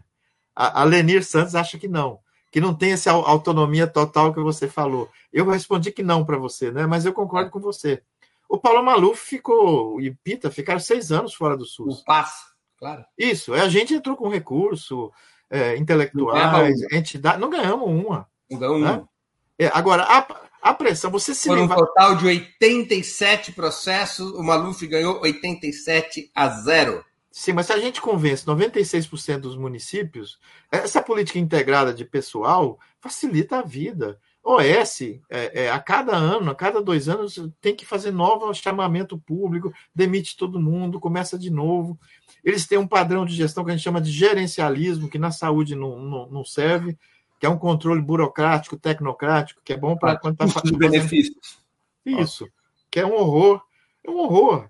[0.54, 2.20] A, a Lenir Santos acha que não,
[2.52, 5.10] que não tem essa autonomia total que você falou.
[5.32, 6.86] Eu respondi que não para você, né?
[6.86, 8.04] mas eu concordo com você.
[8.50, 12.02] O Paulo Maluf ficou, e Pita ficaram seis anos fora do SUS.
[12.02, 12.44] O passe,
[12.78, 13.06] claro.
[13.18, 15.14] Isso, a gente entrou com recurso,
[15.50, 17.40] é, intelectuais, entidades.
[17.40, 18.28] Não ganhamos uma.
[18.50, 18.92] Não ganhamos né?
[18.92, 19.10] uma.
[19.58, 20.26] É, agora, a,
[20.62, 26.50] a pressão, você se Por um total de 87 processos, o Maluf ganhou 87 a
[26.50, 27.04] 0.
[27.32, 30.40] Sim, mas se a gente convence 96% dos municípios,
[30.72, 34.20] essa política integrada de pessoal facilita a vida.
[34.44, 39.18] OS, é, é, a cada ano, a cada dois anos, tem que fazer novo chamamento
[39.18, 42.00] público, demite todo mundo, começa de novo.
[42.44, 45.76] Eles têm um padrão de gestão que a gente chama de gerencialismo, que na saúde
[45.76, 46.98] não, não, não serve,
[47.40, 50.78] que é um controle burocrático, tecnocrático, que é bom para quando está fazendo.
[50.78, 51.60] benefícios.
[52.06, 52.48] Isso,
[52.90, 53.62] que é um horror.
[54.04, 54.68] É um horror.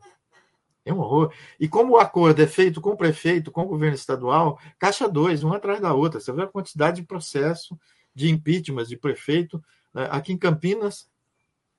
[0.83, 1.31] É um horror.
[1.59, 5.43] E como o acordo é feito com o prefeito, com o governo estadual, caixa dois,
[5.43, 6.19] uma atrás da outra.
[6.19, 7.79] Você vê a quantidade de processo
[8.13, 9.63] de impeachment de prefeito.
[9.93, 10.07] Né?
[10.11, 11.09] Aqui em Campinas,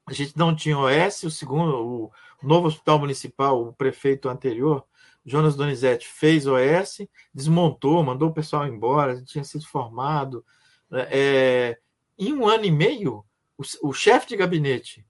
[0.06, 2.10] a gente não tinha OS, o segundo,
[2.42, 4.84] o novo hospital municipal, o prefeito anterior,
[5.24, 10.44] Jonas Donizete, fez OS, desmontou, mandou o pessoal embora, a gente tinha sido formado.
[10.90, 11.06] Né?
[11.10, 11.78] É,
[12.18, 13.24] em um ano e meio,
[13.56, 15.06] o, o chefe de gabinete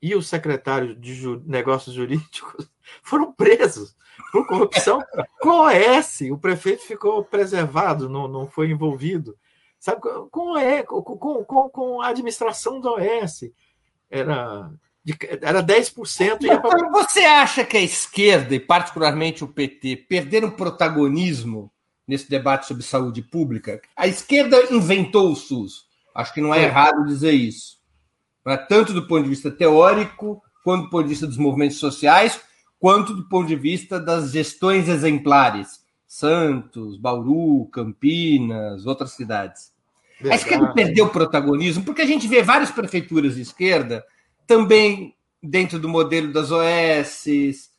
[0.00, 2.68] e o secretário de ju, negócios jurídicos
[3.02, 3.96] foram presos
[4.32, 5.02] por corrupção
[5.40, 6.22] com OS.
[6.30, 9.36] O prefeito ficou preservado, não, não foi envolvido
[9.84, 13.50] sabe, com, é, com, com, com a administração da OS.
[14.10, 14.70] Era,
[15.42, 16.42] era 10%.
[16.42, 16.90] Ia pra...
[16.90, 21.70] Você acha que a esquerda, e particularmente o PT, perderam protagonismo
[22.08, 23.78] nesse debate sobre saúde pública?
[23.94, 25.84] A esquerda inventou o SUS.
[26.14, 26.64] Acho que não é, é.
[26.64, 27.76] errado dizer isso.
[28.46, 28.56] É?
[28.56, 32.40] Tanto do ponto de vista teórico, quanto do ponto de vista dos movimentos sociais,
[32.78, 35.84] quanto do ponto de vista das gestões exemplares.
[36.06, 39.73] Santos, Bauru, Campinas, outras cidades.
[40.24, 40.32] Verdade.
[40.32, 44.02] A esquerda perdeu protagonismo, porque a gente vê várias prefeituras de esquerda
[44.46, 47.70] também dentro do modelo das OS,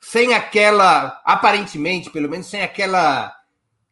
[0.00, 3.34] sem aquela, aparentemente, pelo menos, sem aquela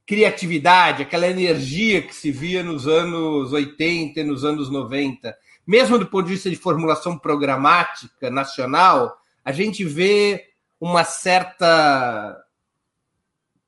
[0.06, 5.36] criatividade, aquela energia que se via nos anos 80 e nos anos 90.
[5.66, 10.46] Mesmo do ponto de vista de formulação programática nacional, a gente vê
[10.80, 12.42] uma certa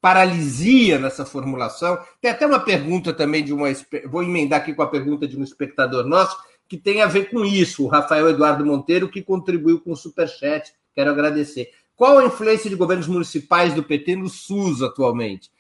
[0.01, 1.99] paralisia nessa formulação.
[2.21, 3.69] Tem até uma pergunta também de uma.
[4.07, 6.37] Vou emendar aqui com a pergunta de um espectador nosso,
[6.69, 10.73] que tem a ver com isso, o Rafael Eduardo Monteiro, que contribuiu com o Superchat.
[10.95, 11.71] Quero agradecer.
[11.95, 15.51] Qual a influência de governos municipais do PT no SUS atualmente?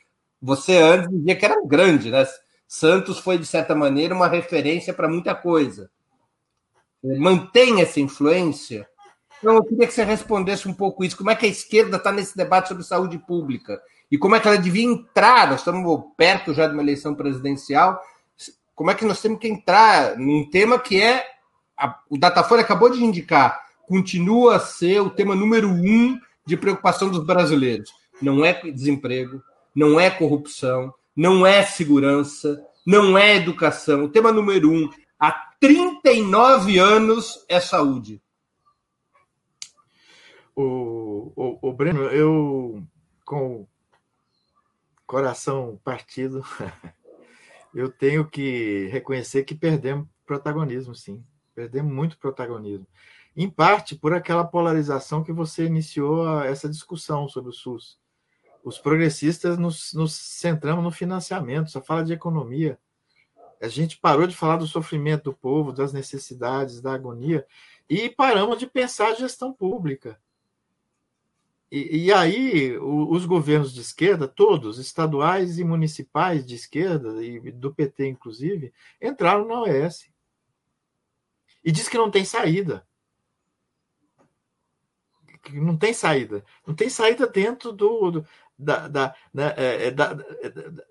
[0.40, 2.26] Você antes dizia que era grande, né?
[2.66, 5.90] Santos foi, de certa maneira, uma referência para muita coisa.
[7.02, 8.88] Mantém essa influência?
[9.38, 11.16] Então, eu queria que você respondesse um pouco isso.
[11.16, 13.82] Como é que a esquerda está nesse debate sobre saúde pública?
[14.10, 15.48] E como é que ela devia entrar.
[15.48, 18.00] Nós estamos perto já de uma eleição presidencial.
[18.74, 21.24] Como é que nós temos que entrar num tema que é.
[21.76, 23.58] A, o Datafolha acabou de indicar,
[23.88, 27.90] continua a ser o tema número um de preocupação dos brasileiros.
[28.20, 29.42] Não é desemprego,
[29.74, 34.04] não é corrupção, não é segurança, não é educação.
[34.04, 38.20] O tema número um há 39 anos é saúde.
[40.54, 42.82] O, o, o Breno, eu
[43.24, 43.66] com
[45.10, 46.44] coração partido,
[47.74, 51.24] eu tenho que reconhecer que perdemos protagonismo, sim.
[51.52, 52.86] Perdemos muito protagonismo.
[53.36, 57.98] Em parte por aquela polarização que você iniciou essa discussão sobre o SUS.
[58.62, 62.78] Os progressistas nos, nos centramos no financiamento, só fala de economia.
[63.60, 67.44] A gente parou de falar do sofrimento do povo, das necessidades, da agonia,
[67.88, 70.20] e paramos de pensar a gestão pública.
[71.70, 77.52] E, e, aí, o, os governos de esquerda, todos, estaduais e municipais de esquerda, e
[77.52, 80.10] do PT inclusive, entraram na OS.
[81.62, 82.84] E diz que não tem saída.
[85.42, 86.44] Que não tem saída.
[86.66, 88.10] Não tem saída dentro do.
[88.10, 88.26] do
[88.58, 90.84] da, da, né, é, é da, é, da,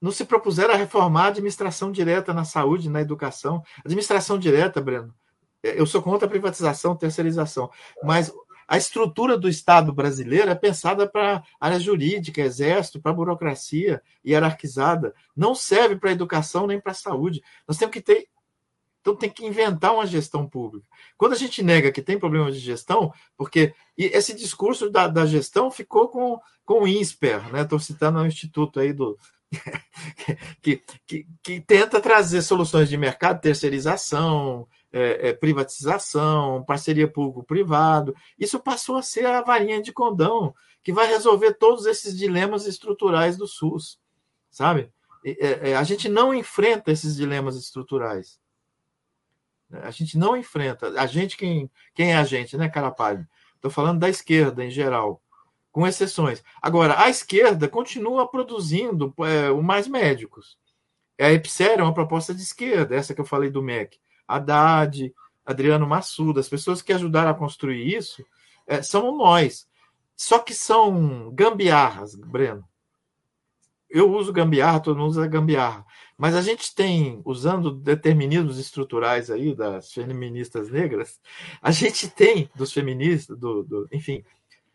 [0.00, 3.62] não se propuseram a reformar a administração direta na saúde, na educação.
[3.82, 5.14] Administração direta, Breno,
[5.62, 7.70] é, eu sou contra a privatização, terceirização,
[8.02, 8.30] mas
[8.66, 15.14] a estrutura do Estado brasileiro é pensada para área jurídica, exército, para burocracia hierarquizada.
[15.36, 17.42] Não serve para a educação nem para a saúde.
[17.66, 18.28] Nós temos que ter.
[19.00, 20.86] Então, tem que inventar uma gestão pública.
[21.18, 25.70] Quando a gente nega que tem problemas de gestão, porque esse discurso da, da gestão
[25.70, 27.60] ficou com, com o INSPER, né?
[27.60, 29.18] Estou citando o instituto aí do,
[30.62, 38.14] que, que, que, tenta trazer soluções de mercado, terceirização, é, é, privatização, parceria público-privado.
[38.38, 43.36] Isso passou a ser a varinha de condão que vai resolver todos esses dilemas estruturais
[43.36, 43.98] do SUS,
[44.48, 44.92] sabe?
[45.24, 48.38] É, é, a gente não enfrenta esses dilemas estruturais.
[49.82, 50.88] A gente não enfrenta.
[51.00, 53.26] A gente, quem, quem é a gente, né, Carapalho?
[53.56, 55.20] Estou falando da esquerda em geral,
[55.72, 56.44] com exceções.
[56.62, 60.56] Agora, a esquerda continua produzindo é, o mais médicos.
[61.18, 63.98] A EPSER é uma proposta de esquerda, essa que eu falei do MEC.
[64.26, 65.12] Haddad,
[65.44, 68.24] Adriano Massuda, as pessoas que ajudaram a construir isso,
[68.66, 69.66] é, são nós.
[70.16, 72.64] Só que são gambiarras, Breno.
[73.90, 75.84] eu uso gambiarra, todo mundo usa gambiarra.
[76.16, 81.20] Mas a gente tem, usando determinismos estruturais aí das feministas negras,
[81.60, 84.24] a gente tem, dos feministas, do, do enfim,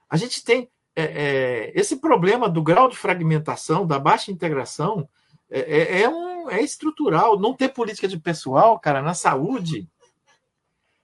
[0.09, 5.07] a gente tem é, é, esse problema do grau de fragmentação, da baixa integração,
[5.49, 6.09] é, é, é
[6.47, 7.39] é estrutural.
[7.39, 9.89] Não ter política de pessoal, cara, na saúde,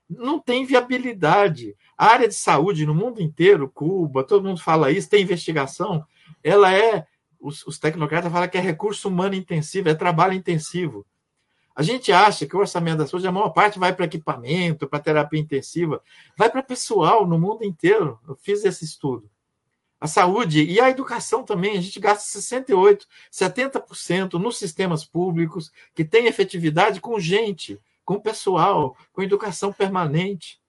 [0.08, 1.74] não tem viabilidade.
[1.98, 6.06] A área de saúde no mundo inteiro, Cuba, todo mundo fala isso, tem investigação,
[6.44, 7.06] ela é
[7.40, 11.06] os, os tecnocratas falam que é recurso humano intensivo, é trabalho intensivo.
[11.74, 14.98] A gente acha que o orçamento da saúde, a maior parte vai para equipamento, para
[14.98, 16.02] terapia intensiva,
[16.36, 18.18] vai para pessoal no mundo inteiro.
[18.26, 19.30] Eu fiz esse estudo.
[20.00, 26.04] A saúde e a educação também, a gente gasta 68%, 70% nos sistemas públicos que
[26.04, 30.60] têm efetividade com gente, com pessoal, com educação permanente,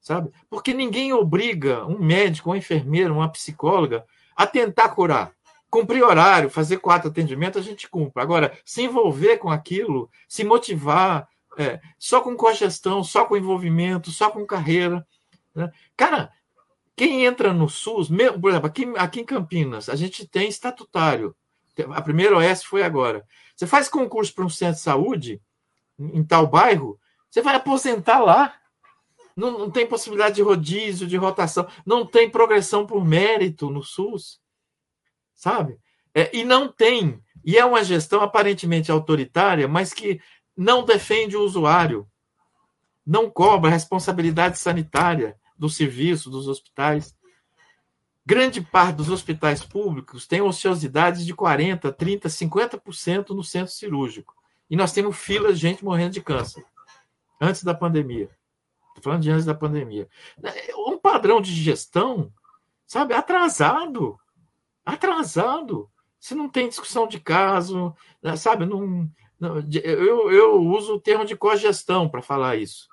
[0.00, 0.30] sabe?
[0.50, 4.04] Porque ninguém obriga um médico, um enfermeiro, uma psicóloga
[4.36, 5.34] a tentar curar
[5.70, 8.22] cumprir horário, fazer quatro atendimentos, a gente cumpre.
[8.22, 14.30] Agora, se envolver com aquilo, se motivar, é, só com cogestão, só com envolvimento, só
[14.30, 15.06] com carreira.
[15.54, 15.70] Né?
[15.96, 16.30] Cara,
[16.96, 21.36] quem entra no SUS, mesmo, por exemplo, aqui, aqui em Campinas, a gente tem estatutário.
[21.94, 23.24] A primeira OS foi agora.
[23.54, 25.42] Você faz concurso para um centro de saúde,
[25.98, 26.98] em tal bairro,
[27.30, 28.54] você vai aposentar lá.
[29.36, 34.40] Não, não tem possibilidade de rodízio, de rotação, não tem progressão por mérito no SUS
[35.36, 35.78] sabe?
[36.12, 37.22] É, e não tem.
[37.44, 40.20] E é uma gestão aparentemente autoritária, mas que
[40.56, 42.08] não defende o usuário,
[43.06, 47.16] não cobra responsabilidade sanitária do serviço, dos hospitais.
[48.24, 54.34] Grande parte dos hospitais públicos tem ociosidades de 40%, 30%, 50% no centro cirúrgico.
[54.68, 56.64] E nós temos filas de gente morrendo de câncer.
[57.40, 58.30] Antes da pandemia.
[58.88, 60.08] Estou falando de antes da pandemia.
[60.76, 62.32] Um padrão de gestão,
[62.86, 64.18] sabe, atrasado
[64.86, 65.90] atrasado.
[66.20, 67.94] Se não tem discussão de caso,
[68.36, 68.64] sabe?
[68.64, 72.88] Não, não, eu, eu uso o termo de cogestão para falar isso.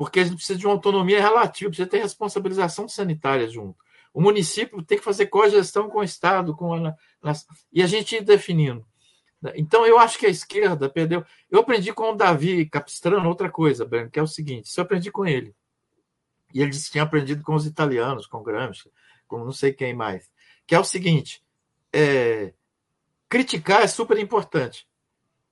[0.00, 3.76] Porque a gente precisa de uma autonomia relativa, precisa ter responsabilização sanitária junto.
[4.14, 6.94] O município tem que fazer cogestão com o Estado, com a,
[7.70, 8.82] e a gente ir definindo.
[9.54, 11.22] Então, eu acho que a esquerda perdeu.
[11.50, 14.84] Eu aprendi com o Davi Capistrano outra coisa, Breno, que é o seguinte: isso eu
[14.84, 15.54] aprendi com ele.
[16.54, 18.90] E ele disse que tinha aprendido com os italianos, com Gramsci,
[19.28, 20.30] com não sei quem mais
[20.70, 21.42] que é o seguinte:
[21.92, 22.54] é,
[23.28, 24.86] criticar é super importante,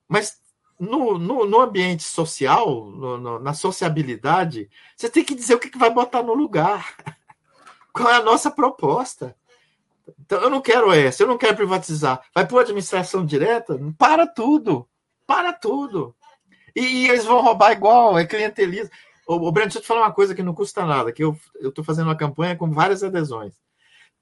[0.06, 0.40] mas
[0.78, 5.70] no, no, no ambiente social, no, no, na sociabilidade, você tem que dizer o que,
[5.70, 6.94] que vai botar no lugar.
[7.92, 9.34] Qual é a nossa proposta?
[10.20, 12.22] Então, eu não quero essa, eu não quero privatizar.
[12.34, 13.78] Vai por administração direta?
[13.98, 14.88] Para tudo.
[15.26, 16.14] Para tudo.
[16.74, 18.90] E, e eles vão roubar igual, é clientelismo.
[19.26, 21.36] O, o Breno, deixa eu te falar uma coisa que não custa nada, que eu
[21.60, 23.52] estou fazendo uma campanha com várias adesões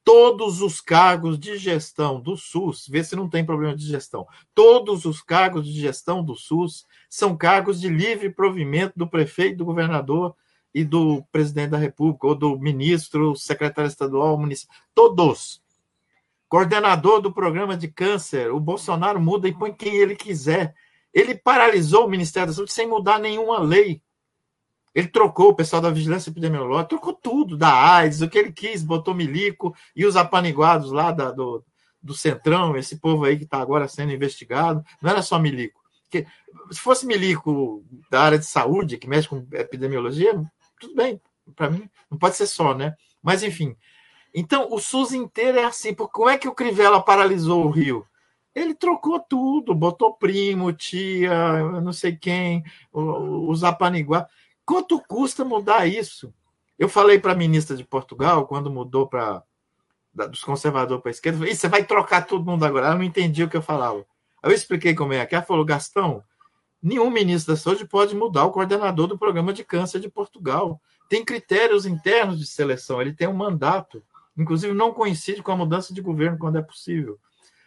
[0.07, 4.25] todos os cargos de gestão do SUS, vê se não tem problema de gestão.
[4.55, 9.65] Todos os cargos de gestão do SUS são cargos de livre provimento do prefeito, do
[9.65, 10.37] governador
[10.73, 14.73] e do presidente da República, ou do ministro, secretário estadual, município.
[14.95, 15.61] Todos.
[16.49, 20.73] Coordenador do programa de câncer, o Bolsonaro muda e põe quem ele quiser.
[21.13, 24.01] Ele paralisou o Ministério da Saúde sem mudar nenhuma lei.
[24.97, 28.83] Ele trocou o pessoal da vigilância epidemiológica, trocou tudo, da AIDS, o que ele quis,
[28.83, 31.63] botou milico e os apaniguados lá da, do,
[32.03, 34.83] do Centrão, esse povo aí que está agora sendo investigado.
[35.03, 35.83] Não era só milico.
[36.05, 36.27] Porque,
[36.71, 40.33] se fosse milico da área de saúde, que mexe com epidemiologia,
[40.81, 41.21] tudo bem,
[41.55, 42.95] para mim, não pode ser só, né?
[43.23, 43.77] Mas, enfim.
[44.33, 45.93] Então, o SUS inteiro é assim.
[45.93, 48.07] Porque como é que o Crivella paralisou o Rio?
[48.55, 54.31] Ele trocou tudo, botou primo, tia, não sei quem, os apaniguados.
[54.67, 56.35] Quanto custa mudar isso?
[56.77, 59.43] Eu falei para a ministra de Portugal, quando mudou para
[60.13, 62.87] dos conservadores para a esquerda, falei, você vai trocar todo mundo agora.
[62.87, 64.05] Ela não entendia o que eu falava.
[64.43, 66.25] Eu expliquei como é que ela falou, Gastão,
[66.83, 70.81] nenhum ministro da saúde pode mudar o coordenador do programa de câncer de Portugal.
[71.09, 74.03] Tem critérios internos de seleção, ele tem um mandato.
[74.37, 77.19] Inclusive, não coincide com a mudança de governo quando é possível.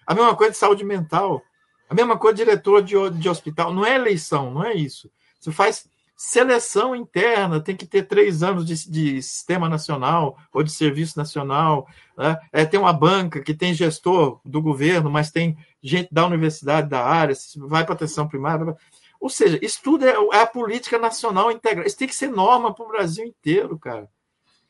[0.05, 1.41] A mesma coisa de saúde mental,
[1.87, 3.73] a mesma coisa de diretor de, de hospital.
[3.73, 5.09] Não é eleição, não é isso.
[5.39, 5.89] Você faz
[6.21, 11.87] seleção interna, tem que ter três anos de, de sistema nacional ou de serviço nacional.
[12.17, 12.37] Né?
[12.51, 17.05] É, tem uma banca que tem gestor do governo, mas tem gente da universidade, da
[17.05, 18.75] área, vai para atenção primária.
[19.17, 21.87] Ou seja, isso tudo é, é a política nacional integral.
[21.87, 24.09] Isso tem que ser norma para o Brasil inteiro, cara.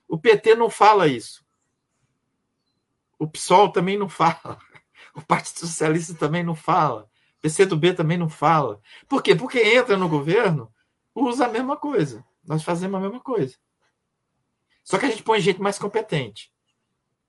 [0.08, 1.44] O PT não fala isso.
[3.18, 4.60] O PSOL também não fala.
[5.16, 7.10] O Partido Socialista também não fala.
[7.40, 8.80] O PCdoB também não fala.
[9.08, 9.36] Por quê?
[9.36, 10.72] Porque entra no governo
[11.16, 12.26] usa a mesma coisa.
[12.46, 13.58] Nós fazemos a mesma coisa.
[14.84, 16.52] Só que a gente põe gente mais competente.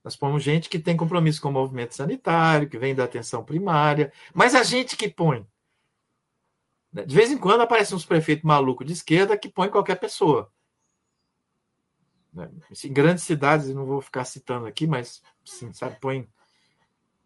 [0.02, 4.12] Nós pomos gente que tem compromisso com o movimento sanitário, que vem da atenção primária,
[4.32, 5.46] mas a gente que põe.
[6.92, 7.04] Né?
[7.04, 10.50] De vez em quando aparecem uns prefeitos malucos de esquerda que põe qualquer pessoa.
[12.32, 12.50] Né?
[12.84, 16.26] Em grandes cidades, não vou ficar citando aqui, mas sim, sabe, põe.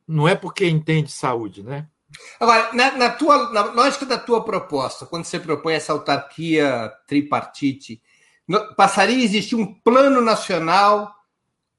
[0.07, 1.89] Não é porque entende saúde, né?
[2.39, 8.03] Agora, na, na, tua, na lógica da tua proposta, quando você propõe essa autarquia tripartite,
[8.77, 11.15] passaria a existir um plano nacional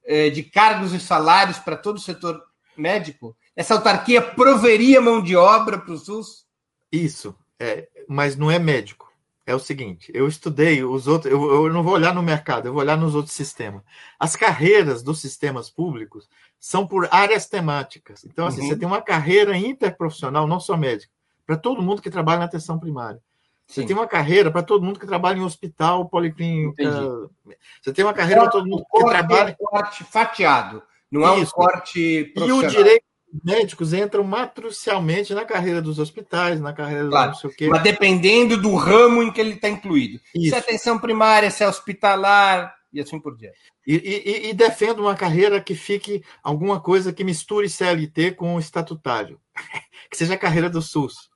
[0.05, 2.41] eh, de cargos e salários para todo o setor
[2.77, 3.36] médico?
[3.55, 6.45] Essa autarquia proveria mão de obra para o SUS?
[6.91, 9.05] Isso, é, mas não é médico.
[9.47, 12.73] É o seguinte, eu estudei os outros, eu, eu não vou olhar no mercado, eu
[12.73, 13.83] vou olhar nos outros sistemas.
[14.19, 16.27] As carreiras dos sistemas públicos
[16.66, 18.26] são por áreas temáticas.
[18.26, 18.70] Então, assim, uhum.
[18.70, 21.13] você tem uma carreira interprofissional, não só médica,
[21.45, 23.22] para todo mundo que trabalha na atenção primária.
[23.68, 23.88] Você Sim.
[23.88, 26.82] tem uma carreira para todo mundo que trabalha em hospital, policlínica.
[26.82, 27.30] Entendi.
[27.84, 29.51] Você tem uma carreira para todo mundo que trabalha.
[29.51, 31.51] É um corte fatiado, não é Isso.
[31.51, 32.63] um corte profissional.
[32.63, 33.05] E o direito
[33.43, 37.68] médicos entram matricialmente na carreira dos hospitais, na carreira claro, do não sei o quê.
[37.68, 40.20] Mas dependendo do ramo em que ele está incluído.
[40.34, 40.49] Isso.
[40.49, 43.59] Se é atenção primária, se é hospitalar, e assim por diante.
[43.85, 48.59] E, e, e, defendo uma carreira que fique alguma coisa que misture CLT com o
[48.59, 49.39] estatutário,
[50.09, 51.29] que seja a carreira do SUS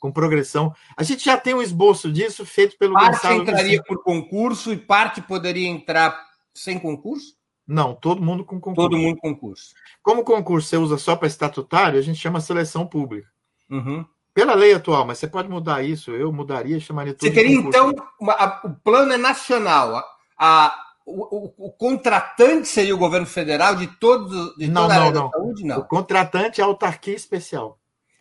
[0.00, 0.72] com progressão.
[0.96, 4.76] A gente já tem um esboço disso feito pelo parte Gonçalo entraria por concurso e
[4.76, 6.18] parte poderia entrar
[6.54, 7.36] sem concurso?
[7.66, 8.88] Não, todo mundo com concurso.
[8.88, 9.74] Todo mundo com concurso.
[10.02, 13.28] Como concurso você usa só para estatutário, a gente chama seleção pública.
[13.68, 14.06] Uhum.
[14.32, 16.12] Pela lei atual, mas você pode mudar isso.
[16.12, 20.02] Eu mudaria chamaria tudo Você teria, então, uma, a, o plano é nacional.
[20.38, 20.74] A,
[21.04, 25.20] o, o, contratante seria o governo federal de, todo, de não, toda não, a área
[25.20, 25.30] não.
[25.30, 25.64] da saúde?
[25.64, 25.78] Não.
[25.78, 27.78] O contratante é a autarquia especial.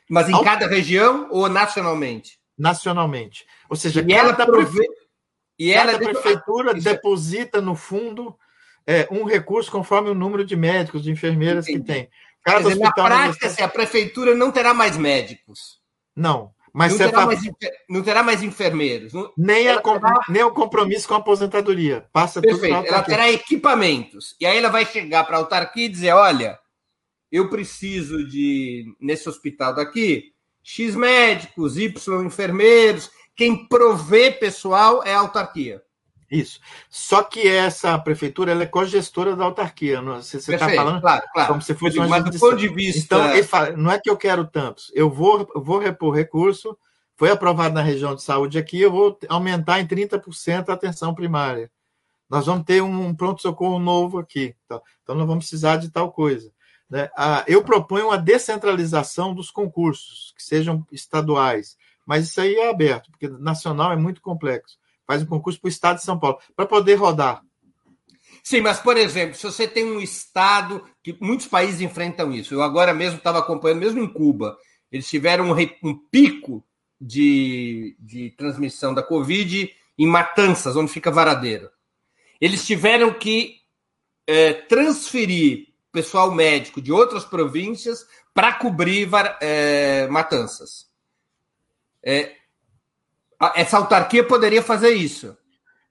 [0.10, 2.40] Mas em cada região ou nacionalmente?
[2.58, 3.46] Nacionalmente.
[3.70, 4.88] Ou seja, e ela prove...
[5.60, 6.84] e ela cada prefeitura Isso.
[6.84, 8.36] deposita no fundo
[8.86, 11.84] é, um recurso conforme o número de médicos, de enfermeiras Entendi.
[11.84, 12.10] que tem.
[12.42, 15.82] Cada dizer, na prática, assim, a prefeitura não terá mais médicos.
[16.16, 16.54] Não.
[16.78, 17.42] Mas não, terá, mais,
[17.90, 19.12] não terá mais enfermeiros.
[19.36, 20.20] Nem, a, terá...
[20.30, 22.06] nem o compromisso com a aposentadoria.
[22.14, 22.86] Passa Perfeito.
[22.86, 24.36] Ela terá equipamentos.
[24.40, 26.60] E aí ela vai chegar para a autarquia e dizer: olha,
[27.32, 35.20] eu preciso de, nesse hospital daqui, X médicos, Y enfermeiros, quem provê pessoal é a
[35.20, 35.82] autarquia.
[36.30, 36.60] Isso.
[36.90, 40.02] Só que essa prefeitura ela é cogestora da autarquia.
[40.02, 41.48] Você está falando claro, claro.
[41.48, 43.16] como se fosse uma Mas do ponto de vista.
[43.16, 46.78] Então, ele fala, não é que eu quero tantos, eu vou, vou repor recurso,
[47.16, 51.72] foi aprovado na região de saúde aqui, eu vou aumentar em 30% a atenção primária.
[52.30, 54.54] Nós vamos ter um pronto-socorro novo aqui.
[54.66, 56.52] Então, então, nós vamos precisar de tal coisa.
[56.90, 57.10] Né?
[57.48, 63.28] Eu proponho uma descentralização dos concursos, que sejam estaduais, mas isso aí é aberto, porque
[63.28, 64.78] nacional é muito complexo.
[65.08, 67.42] Faz um concurso para o Estado de São Paulo, para poder rodar.
[68.44, 72.62] Sim, mas, por exemplo, se você tem um Estado que muitos países enfrentam isso, eu
[72.62, 74.58] agora mesmo estava acompanhando, mesmo em Cuba,
[74.92, 76.64] eles tiveram um, um pico
[77.00, 81.70] de, de transmissão da Covid em Matanças, onde fica Varadeiro.
[82.40, 83.58] Eles tiveram que
[84.26, 89.10] é, transferir pessoal médico de outras províncias para cobrir
[89.42, 90.88] é, matanças.
[92.04, 92.37] É,
[93.56, 95.36] essa autarquia poderia fazer isso.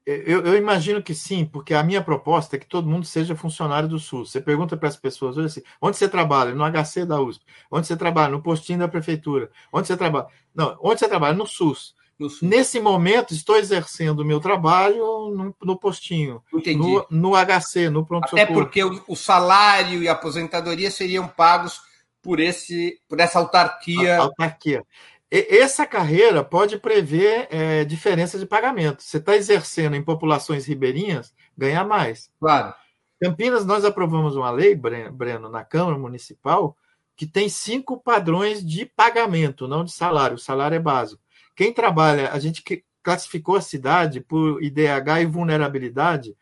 [0.07, 3.88] Eu, eu, imagino que sim, porque a minha proposta é que todo mundo seja funcionário
[3.88, 4.30] do SUS.
[4.30, 6.55] Você pergunta para as pessoas hoje assim: onde você trabalha?
[6.55, 7.44] No HC da USP.
[7.68, 8.30] Onde você trabalha?
[8.30, 9.51] No postinho da prefeitura.
[9.72, 10.28] Onde você trabalha?
[10.55, 11.34] Não, onde você trabalha?
[11.34, 11.97] No SUS.
[12.40, 18.42] Nesse momento, estou exercendo o meu trabalho no, no postinho, no, no, HC, no pronto-socorro.
[18.42, 21.78] Até porque o, o, salário e a aposentadoria seriam pagos
[22.22, 24.16] por, esse, por essa autarquia.
[24.16, 24.82] A, autarquia.
[25.30, 29.02] Essa carreira pode prever é, diferença de pagamento.
[29.02, 32.30] Você está exercendo em populações ribeirinhas, ganha mais.
[32.38, 32.74] Claro.
[33.20, 36.76] Campinas, nós aprovamos uma lei, Breno, na Câmara Municipal,
[37.16, 40.36] que tem cinco padrões de pagamento, não de salário.
[40.36, 41.22] O salário é básico.
[41.56, 42.62] Quem trabalha, a gente
[43.02, 46.36] classificou a cidade por IDH e vulnerabilidade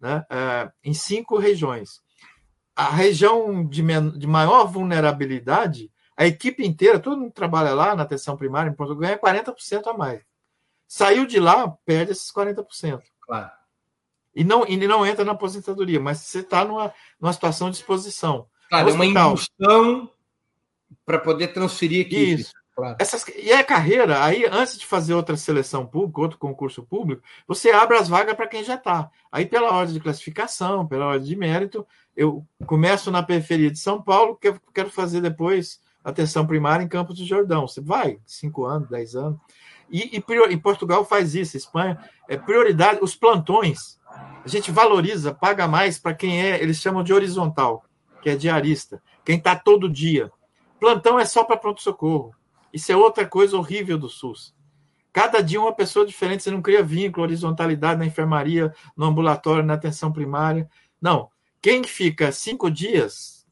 [0.00, 2.02] né, é, em cinco regiões.
[2.74, 3.82] A região de,
[4.16, 8.74] de, maior vulnerabilidade, a equipe inteira, todo mundo que trabalha lá na atenção primária em
[8.74, 10.22] Portugal, ganha 40% a mais.
[10.86, 13.02] Saiu de lá, perde esses 40%.
[13.20, 13.50] Claro.
[14.34, 18.46] E não, e não entra na aposentadoria, mas você está numa, numa situação de exposição.
[18.68, 20.10] Claro, é uma indução
[21.06, 22.42] para poder transferir equipe.
[22.42, 22.52] Isso.
[22.74, 22.96] Claro.
[22.98, 27.70] Essas, e a carreira, aí antes de fazer outra seleção pública, outro concurso público, você
[27.70, 29.08] abre as vagas para quem já está.
[29.30, 31.86] Aí, pela ordem de classificação, pela ordem de mérito,
[32.16, 36.88] eu começo na periferia de São Paulo, que eu quero fazer depois atenção primária em
[36.88, 37.66] Campos do Jordão.
[37.66, 39.40] Você vai, cinco anos, dez anos.
[39.90, 41.98] E, e, Portugal faz isso, Espanha.
[42.28, 43.98] É prioridade, os plantões.
[44.44, 47.84] A gente valoriza, paga mais para quem é, eles chamam de horizontal,
[48.22, 50.30] que é diarista, quem está todo dia.
[50.78, 52.34] Plantão é só para pronto-socorro.
[52.72, 54.54] Isso é outra coisa horrível do SUS.
[55.12, 59.74] Cada dia uma pessoa diferente, você não cria vínculo, horizontalidade na enfermaria, no ambulatório, na
[59.74, 60.68] atenção primária.
[61.00, 61.30] Não.
[61.62, 63.46] Quem fica cinco dias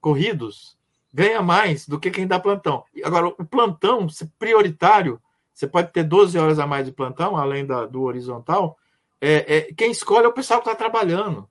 [0.00, 0.75] corridos
[1.16, 2.84] ganha mais do que quem dá plantão.
[3.02, 4.06] Agora, o plantão
[4.38, 5.18] prioritário,
[5.52, 8.76] você pode ter 12 horas a mais de plantão, além da, do horizontal.
[9.18, 11.48] É, é, quem escolhe é o pessoal que está trabalhando.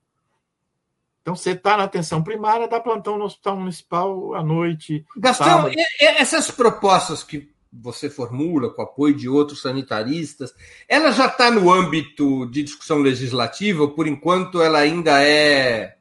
[1.23, 5.03] Então, você está na atenção primária, dá plantão no hospital municipal à noite.
[5.17, 10.53] Gastão, essas propostas que você formula com apoio de outros sanitaristas,
[10.87, 15.97] ela já está no âmbito de discussão legislativa, ou por enquanto ela ainda é,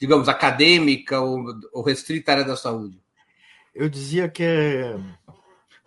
[0.00, 3.03] digamos, acadêmica ou, ou restrita à área da saúde?
[3.74, 4.96] Eu dizia que é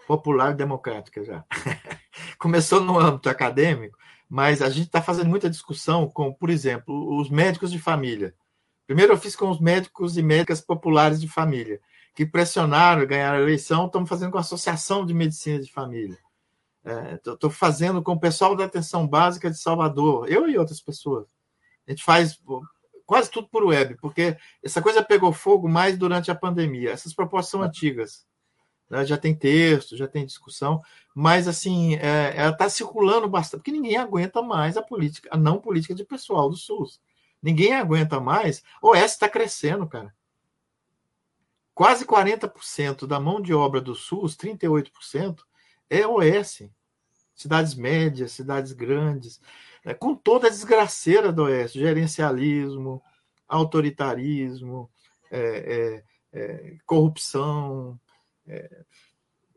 [0.08, 1.46] popular democrática já.
[2.38, 3.98] Começou no âmbito acadêmico,
[4.30, 8.36] mas a gente está fazendo muita discussão com, por exemplo, os médicos de família.
[8.86, 11.80] Primeiro eu fiz com os médicos e médicas populares de família
[12.18, 16.18] que pressionaram ganharam a eleição, estamos fazendo com a Associação de Medicina de Família.
[17.14, 21.28] Estou é, fazendo com o pessoal da Atenção Básica de Salvador, eu e outras pessoas.
[21.86, 22.40] A gente faz
[23.08, 26.92] quase tudo por web, porque essa coisa pegou fogo mais durante a pandemia.
[26.92, 28.28] Essas propostas são antigas.
[28.90, 29.06] Né?
[29.06, 30.82] Já tem texto, já tem discussão,
[31.16, 35.58] mas assim, é, ela está circulando bastante, porque ninguém aguenta mais a política, a não
[35.58, 37.00] política de pessoal do SUS.
[37.42, 38.62] Ninguém aguenta mais.
[38.82, 40.14] O OS está crescendo, cara.
[41.74, 45.40] Quase 40% da mão de obra do SUS, 38%,
[45.90, 46.64] é OS.
[47.36, 49.40] Cidades médias, cidades grandes,
[49.88, 53.02] né, com toda a desgraceira do OS, gerencialismo,
[53.48, 54.92] autoritarismo,
[55.32, 57.98] é, é, é, corrupção,
[58.46, 58.84] é,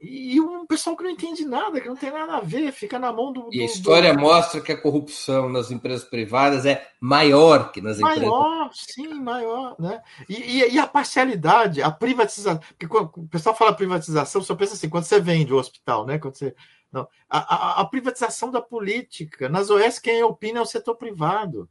[0.02, 3.12] e um pessoal que não entende nada, que não tem nada a ver, fica na
[3.12, 3.50] mão do.
[3.52, 4.20] E a história do...
[4.20, 8.38] mostra que a corrupção nas empresas privadas é maior que nas maior, empresas.
[8.38, 9.76] Maior, sim, maior.
[9.78, 10.02] Né?
[10.26, 12.58] E, e, e, a parcialidade, a privatização.
[12.58, 16.18] Porque quando o pessoal fala privatização, só pensa assim, quando você vende o hospital, né?
[16.18, 16.54] Quando você.
[16.90, 17.06] Não.
[17.28, 19.50] A, a, a privatização da política.
[19.50, 21.68] Nas OS, quem opina é o setor privado.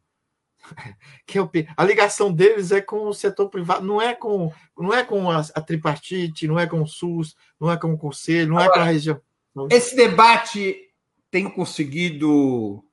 [1.26, 1.40] que
[1.76, 5.40] a ligação deles é com o setor privado, não é com, não é com a,
[5.40, 8.74] a tripartite, não é com o SUS, não é com o conselho, não Agora, é
[8.74, 9.22] com a região.
[9.70, 10.90] Esse debate
[11.32, 12.84] tem conseguido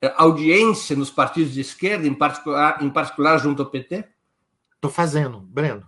[0.00, 4.04] é, audiência nos partidos de esquerda, em particular, em particular junto ao PT?
[4.74, 5.86] Estou fazendo, Breno.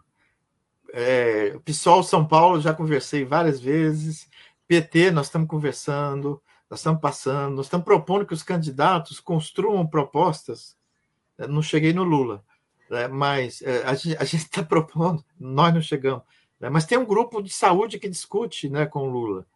[0.93, 4.29] É, PSOL São Paulo já conversei várias vezes.
[4.67, 10.77] PT, nós estamos conversando, nós estamos passando, nós estamos propondo que os candidatos construam propostas
[11.49, 12.45] não cheguei no Lula,
[12.91, 13.09] né?
[13.09, 16.23] mas é, a gente está propondo, nós não chegamos.
[16.59, 16.69] Né?
[16.69, 19.47] Mas tem um grupo de saúde que discute né, com o Lula.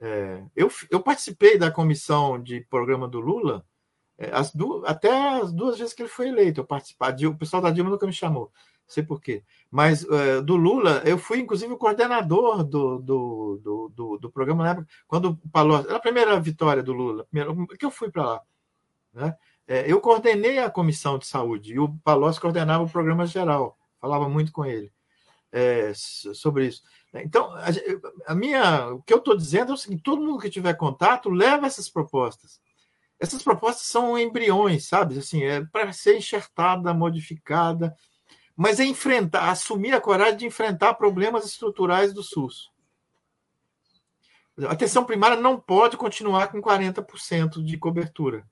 [0.00, 3.64] É, eu, eu participei da comissão de programa do Lula
[4.18, 6.60] é, as duas, até as duas vezes que ele foi eleito.
[6.60, 8.50] Eu participar, o pessoal da Dilma nunca me chamou,
[8.86, 9.42] sei por quê.
[9.70, 10.04] Mas
[10.44, 14.88] do Lula, eu fui inclusive o coordenador do, do, do, do, do programa na época,
[15.06, 18.42] quando o Palocci, era a primeira vitória do Lula, primeiro, que eu fui para lá.
[19.12, 19.36] Né?
[19.70, 24.28] É, eu coordenei a comissão de saúde e o Palocci coordenava o programa geral, falava
[24.28, 24.92] muito com ele
[25.52, 26.82] é, sobre isso.
[27.14, 27.66] Então, a,
[28.26, 31.30] a, minha, o que eu estou dizendo é o seguinte: todo mundo que tiver contato
[31.30, 32.60] leva essas propostas.
[33.20, 35.16] Essas propostas são embriões, sabe?
[35.16, 37.94] Assim, é para ser enxertada, modificada,
[38.56, 42.72] mas é enfrentar, assumir a coragem de enfrentar problemas estruturais do SUS.
[44.66, 48.44] A atenção primária não pode continuar com 40% de cobertura.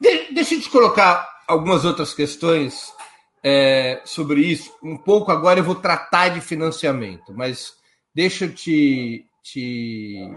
[0.00, 2.92] De, deixa eu te colocar algumas outras questões
[3.42, 4.74] é, sobre isso.
[4.82, 7.74] Um pouco agora eu vou tratar de financiamento, mas
[8.14, 10.34] deixa eu te, te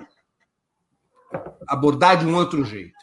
[1.67, 2.97] abordar de um outro jeito.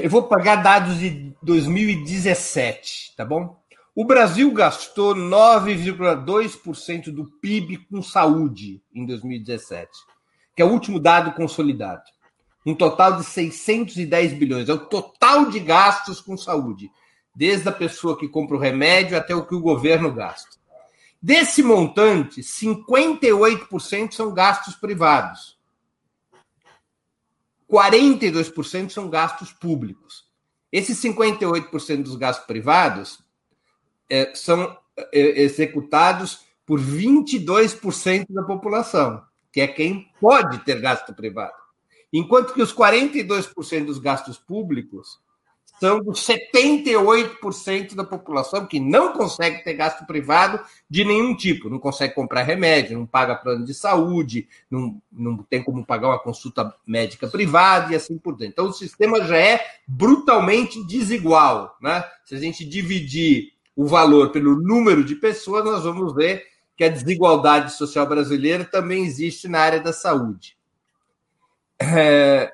[0.00, 3.60] Eu vou pagar dados de 2017, tá bom?
[3.94, 9.90] O Brasil gastou 9,2% do PIB com saúde em 2017,
[10.56, 12.02] que é o último dado consolidado
[12.64, 14.68] um total de 610 bilhões.
[14.68, 16.90] É o total de gastos com saúde,
[17.34, 20.56] desde a pessoa que compra o remédio até o que o governo gasta.
[21.20, 25.56] Desse montante, 58% são gastos privados.
[27.70, 30.26] 42% são gastos públicos.
[30.70, 33.18] Esses 58% dos gastos privados
[34.10, 39.22] é, são é, executados por 22% da população,
[39.52, 41.61] que é quem pode ter gasto privado.
[42.12, 45.18] Enquanto que os 42% dos gastos públicos
[45.82, 51.80] são dos 78% da população que não consegue ter gasto privado de nenhum tipo, não
[51.80, 56.72] consegue comprar remédio, não paga plano de saúde, não, não tem como pagar uma consulta
[56.86, 58.52] médica privada e assim por diante.
[58.52, 61.76] Então, o sistema já é brutalmente desigual.
[61.82, 62.04] Né?
[62.24, 66.88] Se a gente dividir o valor pelo número de pessoas, nós vamos ver que a
[66.88, 70.56] desigualdade social brasileira também existe na área da saúde.
[71.82, 72.52] É,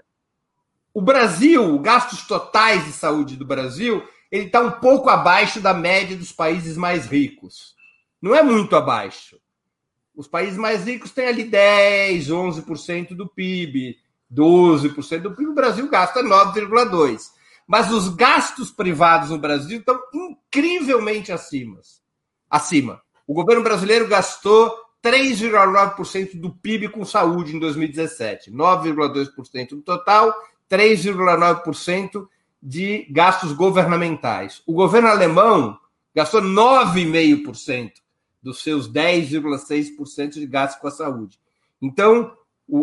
[0.94, 6.16] o Brasil, gastos totais de saúde do Brasil, ele está um pouco abaixo da média
[6.16, 7.74] dos países mais ricos.
[8.20, 9.38] Não é muito abaixo.
[10.14, 13.96] Os países mais ricos têm ali 10, 11% do PIB,
[14.32, 15.50] 12% do PIB.
[15.50, 17.30] O Brasil gasta 9,2%.
[17.66, 21.78] Mas os gastos privados no Brasil estão incrivelmente acima.
[22.48, 23.02] acima.
[23.26, 30.34] O governo brasileiro gastou 3,9% do PIB com saúde em 2017, 9,2% no total
[30.70, 32.26] 3,9%
[32.62, 34.62] de gastos governamentais.
[34.66, 35.78] O governo alemão
[36.14, 37.92] gastou 9,5%
[38.42, 41.38] dos seus 10,6% de gastos com a saúde.
[41.80, 42.32] Então,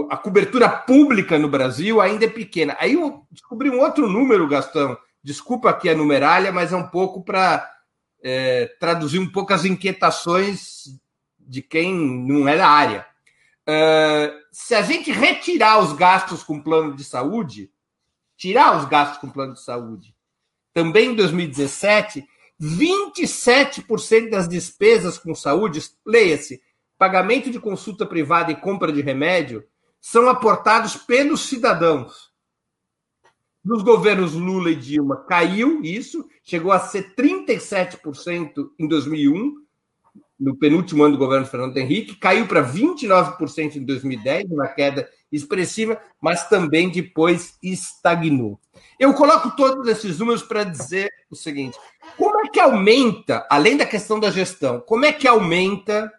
[0.10, 2.76] a cobertura pública no Brasil ainda é pequena.
[2.80, 4.98] Aí eu descobri um outro número, Gastão.
[5.24, 7.70] Desculpa aqui a numeralha, mas é um pouco para
[8.24, 11.00] é, traduzir um pouco as inquietações
[11.48, 13.06] de quem não é da área.
[13.68, 17.72] Uh, se a gente retirar os gastos com plano de saúde,
[18.38, 20.16] tirar os gastos com plano de saúde.
[20.74, 22.28] Também em 2017,
[22.62, 26.62] 27% das despesas com saúde, leia-se,
[26.98, 29.66] pagamento de consulta privada e compra de remédio,
[30.00, 32.32] são aportados pelos cidadãos.
[33.64, 39.65] Nos governos Lula e Dilma caiu isso, chegou a ser 37% em 2001,
[40.40, 46.00] no penúltimo ano do governo Fernando Henrique, caiu para 29% em 2010, uma queda expressiva,
[46.22, 48.60] mas também depois estagnou.
[49.00, 51.78] Eu coloco todos esses números para dizer o seguinte:
[52.18, 56.12] como é que aumenta, além da questão da gestão, como é que aumenta,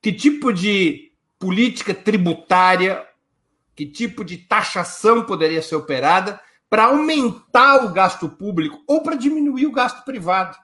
[0.00, 3.06] que tipo de política tributária,
[3.74, 9.66] que tipo de taxação poderia ser operada para aumentar o gasto público ou para diminuir
[9.66, 10.56] o gasto privado?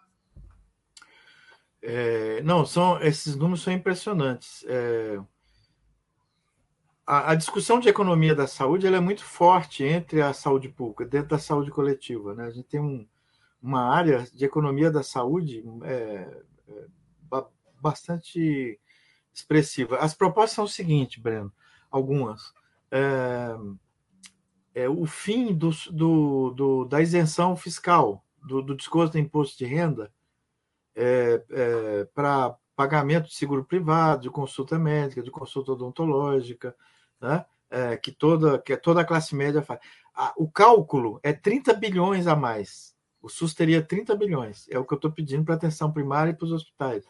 [1.81, 4.65] É, não, são esses números são impressionantes.
[4.67, 5.19] É,
[7.07, 11.29] a, a, discussão de economia da saúde é muito forte entre a saúde pública, dentro
[11.29, 12.35] da saúde coletiva.
[12.35, 12.45] Né?
[12.45, 13.07] A gente tem um,
[13.63, 17.45] uma área de economia da saúde é, é,
[17.81, 18.79] bastante
[19.33, 19.99] expressiva.
[19.99, 21.53] As propostas são o seguinte, Breno,
[21.91, 22.53] algumas.
[22.91, 23.57] É,
[24.75, 29.65] é o fim do, do, do, da isenção fiscal, do, do desconto do imposto de
[29.65, 30.13] renda,
[30.99, 36.75] é, é, para pagamento de seguro privado, de consulta médica, de consulta odontológica,
[37.21, 37.45] né?
[37.71, 39.79] É, que, toda, que toda a classe média faz.
[40.37, 42.97] o cálculo é 30 bilhões a mais.
[43.21, 44.67] O SUS teria 30 bilhões.
[44.71, 47.05] É o que eu estou pedindo para atenção primária e para os hospitais.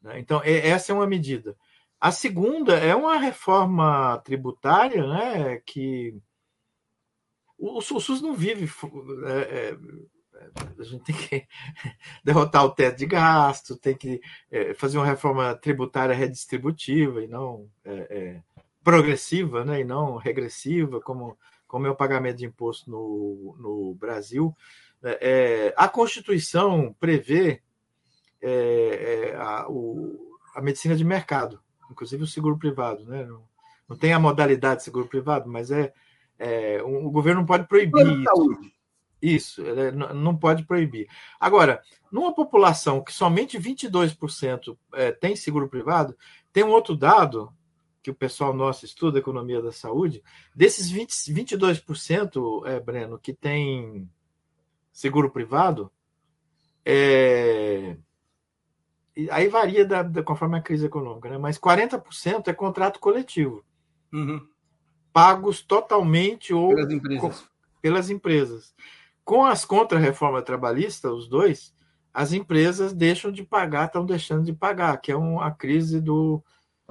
[0.00, 0.20] Né?
[0.20, 1.56] Então, é, essa é uma medida.
[2.00, 6.16] A segunda é uma reforma tributária né, que
[7.58, 8.70] o, o SUS não vive
[9.26, 9.78] é, é,
[10.78, 11.46] a gente tem que
[12.24, 17.68] derrotar o teto de gasto, tem que é, fazer uma reforma tributária redistributiva e não
[17.84, 18.42] é, é,
[18.82, 24.54] progressiva, né, e não regressiva, como, como é o pagamento de imposto no, no Brasil.
[25.02, 27.62] É, é, a Constituição prevê
[28.42, 31.60] é, a, o, a medicina de mercado,
[31.90, 33.04] inclusive o seguro privado.
[33.04, 33.24] Né?
[33.24, 33.42] Não,
[33.88, 35.92] não tem a modalidade de seguro privado, mas é,
[36.84, 38.73] um, o governo não pode proibir isso.
[39.24, 39.62] Isso,
[40.14, 41.08] não pode proibir.
[41.40, 41.80] Agora,
[42.12, 46.14] numa população que somente 22% é, tem seguro privado,
[46.52, 47.50] tem um outro dado
[48.02, 50.22] que o pessoal nosso estuda, economia da saúde,
[50.54, 54.06] desses 20, 22%, é, Breno, que tem
[54.92, 55.90] seguro privado,
[56.84, 57.96] é,
[59.30, 61.38] aí varia da, da, conforme a crise econômica, né?
[61.38, 63.64] mas 40% é contrato coletivo.
[64.12, 64.46] Uhum.
[65.14, 67.20] Pagos totalmente ou pelas empresas.
[67.20, 67.46] Com,
[67.80, 68.74] pelas empresas.
[69.24, 71.72] Com as contra-reforma trabalhista, os dois,
[72.12, 76.42] as empresas deixam de pagar, estão deixando de pagar, que é uma crise do.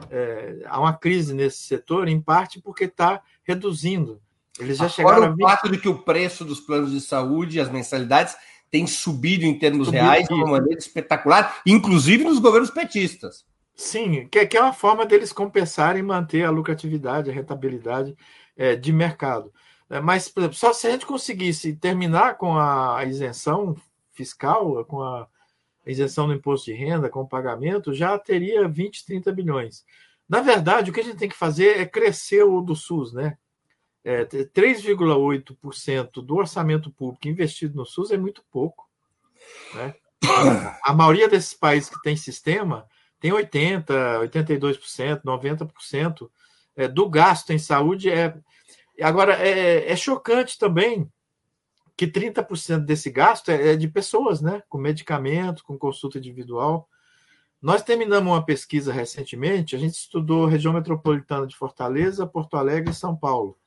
[0.09, 4.19] É, há uma crise nesse setor, em parte porque está reduzindo.
[4.59, 5.41] Eles já Agora, chegaram o 20...
[5.41, 8.35] fato de que o preço dos planos de saúde e as mensalidades
[8.69, 13.45] tem subido em termos subido reais de uma maneira espetacular, inclusive nos governos petistas.
[13.75, 18.15] Sim, que, que é uma forma deles compensarem e manter a lucratividade, a rentabilidade
[18.55, 19.51] é, de mercado.
[19.93, 23.75] É, mas, por exemplo, só se a gente conseguisse terminar com a isenção
[24.11, 25.27] fiscal, com a
[25.85, 29.85] isenção do imposto de renda, com o pagamento, já teria 20, 30 bilhões.
[30.27, 33.37] Na verdade, o que a gente tem que fazer é crescer o do SUS, né?
[34.03, 38.89] É, 3,8% do orçamento público investido no SUS é muito pouco.
[39.75, 39.93] Né?
[40.83, 42.87] A maioria desses países que tem sistema
[43.19, 43.85] tem 80%,
[44.27, 46.31] 82%, 90%
[46.75, 48.09] é, do gasto em saúde.
[48.09, 48.35] É...
[49.03, 51.09] Agora, é, é chocante também
[51.95, 54.63] que 30% desse gasto é, é de pessoas, né?
[54.67, 56.87] com medicamento, com consulta individual.
[57.61, 62.95] Nós terminamos uma pesquisa recentemente, a gente estudou região metropolitana de Fortaleza, Porto Alegre e
[62.95, 63.57] São Paulo.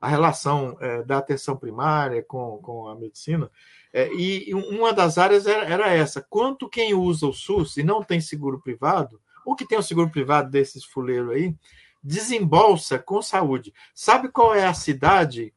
[0.00, 3.50] A relação é, da atenção primária com, com a medicina.
[3.92, 8.02] É, e uma das áreas era, era, essa: quanto quem usa o SUS e não
[8.02, 11.54] tem seguro privado, ou que tem o seguro privado desses fuleiros aí,
[12.02, 13.72] desembolsa com saúde.
[13.94, 15.52] Sabe qual é a cidade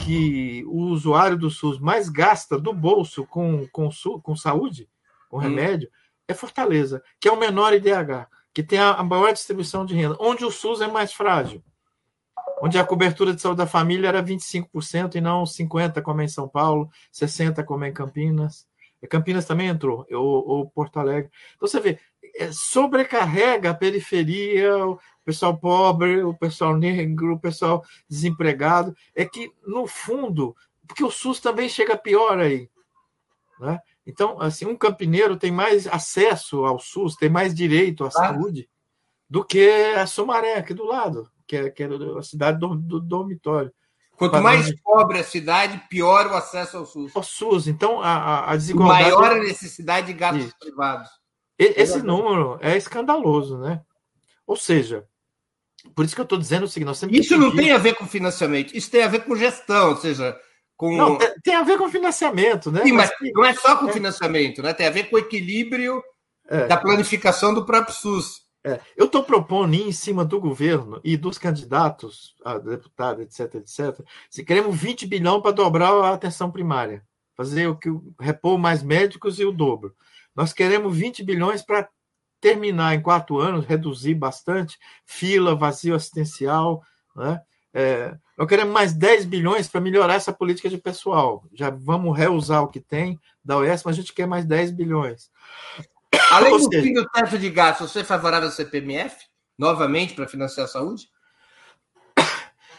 [0.00, 3.90] que o usuário do SUS mais gasta do bolso com, com,
[4.22, 4.88] com saúde,
[5.28, 5.40] com hum.
[5.40, 5.88] remédio?
[5.88, 6.02] Hum
[6.32, 10.44] é Fortaleza, que é o menor IDH, que tem a maior distribuição de renda, onde
[10.44, 11.62] o SUS é mais frágil,
[12.60, 16.28] onde a cobertura de saúde da família era 25% e não 50% como é em
[16.28, 18.66] São Paulo, 60% como é em Campinas.
[19.10, 21.30] Campinas também entrou, ou, ou Porto Alegre.
[21.56, 21.98] Então você vê, é,
[22.52, 28.94] sobrecarrega a periferia, o pessoal pobre, o pessoal negro, o pessoal desempregado.
[29.14, 30.56] É que, no fundo,
[30.86, 32.68] porque o SUS também chega pior aí.
[33.60, 33.78] Né?
[34.06, 38.68] Então, assim, um campineiro tem mais acesso ao SUS, tem mais direito à saúde
[39.28, 41.88] do que a Sumaré, aqui do lado, que é, que é
[42.18, 43.72] a cidade do, do dormitório.
[44.16, 47.16] Quanto mais pobre a cidade, pior o acesso ao SUS.
[47.16, 47.66] Ao SUS.
[47.66, 49.04] Então, a, a desigualdade.
[49.04, 50.58] Maior a necessidade de gastos Isso.
[50.58, 51.08] privados.
[51.76, 53.80] Esse número é escandaloso, né?
[54.46, 55.06] Ou seja,
[55.94, 58.76] por isso que eu estou dizendo o seguinte: Isso não tem a ver com financiamento,
[58.76, 60.38] isso tem a ver com gestão, ou seja,
[60.76, 60.96] com...
[60.96, 62.82] Não, tem a ver com financiamento, né?
[62.82, 63.92] Sim, mas, mas não é só com é...
[63.92, 64.72] financiamento, né?
[64.72, 66.02] Tem a ver com o equilíbrio
[66.48, 66.66] é.
[66.66, 68.42] da planificação do próprio SUS.
[68.64, 68.78] É.
[68.96, 74.00] Eu estou propondo ir em cima do governo e dos candidatos a deputado, etc, etc.
[74.30, 77.02] Se queremos 20 bilhões para dobrar a atenção primária,
[77.36, 77.88] fazer o que
[78.20, 79.94] repor mais médicos e o dobro.
[80.34, 81.88] Nós queremos 20 bilhões para
[82.40, 86.82] terminar em quatro anos, reduzir bastante fila, vazio assistencial,
[87.14, 87.40] né?
[87.74, 91.44] É, nós queremos mais 10 bilhões para melhorar essa política de pessoal.
[91.54, 95.30] Já vamos reusar o que tem da OES, mas a gente quer mais 10 bilhões.
[96.30, 99.16] Além do fim do teto de gastos, você é favorável ao CPMF?
[99.58, 101.08] Novamente, para financiar a saúde?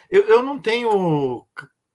[0.10, 1.48] Eu, eu não tenho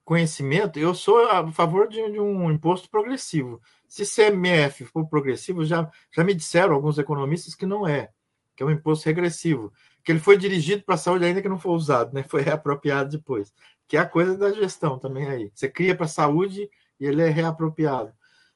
[0.05, 3.61] conhecimento, eu sou a favor de, de, um imposto progressivo.
[3.89, 8.11] Se CMF for progressivo, já, já me disseram alguns economistas que não é,
[8.55, 9.73] que é um imposto regressivo
[10.09, 12.23] que ele foi dirigido para a saúde ainda que não foi usado, né?
[12.31, 13.53] Foi reapropriado depois.
[13.87, 15.51] Que é a coisa da gestão também aí.
[15.55, 16.67] Você cria para a saúde
[16.99, 18.11] e ele é reapropriado.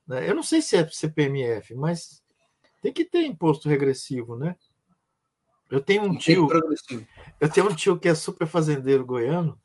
[0.06, 0.26] Né?
[0.26, 2.22] Eu não sei se é CPMF, mas
[2.80, 4.56] tem que ter imposto regressivo, né?
[5.70, 6.48] Eu tenho um tio.
[7.38, 9.60] Eu tenho um tio que é super fazendeiro goiano.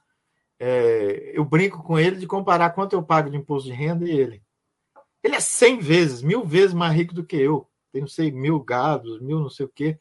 [0.59, 4.11] É, eu brinco com ele de comparar quanto eu pago de imposto de renda e
[4.11, 4.43] ele.
[5.23, 7.67] Ele é 100 vezes, mil vezes mais rico do que eu.
[7.91, 9.97] Tem, não sei, mil gados, mil não sei o quê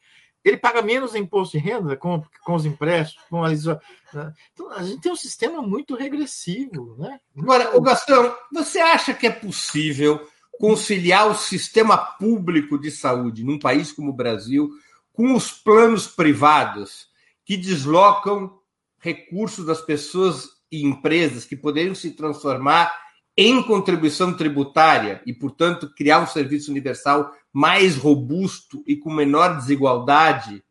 [0.47, 4.33] ele paga menos imposto de renda com, com os empréstimos, com a né?
[4.53, 6.95] Então, a gente tem um sistema muito regressivo.
[6.97, 7.19] Né?
[7.37, 10.25] Agora, o Gastão, você acha que é possível
[10.59, 14.69] conciliar o sistema público de saúde num país como o Brasil
[15.13, 17.07] com os planos privados
[17.45, 18.57] que deslocam
[18.99, 22.91] recursos das pessoas e empresas que poderiam se transformar
[23.37, 30.63] em contribuição tributária e, portanto, criar um serviço universal mais robusto e com menor desigualdade?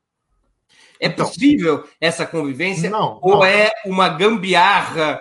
[1.00, 2.90] É então, possível essa convivência?
[2.90, 3.20] Não.
[3.22, 3.44] Ou não.
[3.44, 5.20] é uma gambiarra,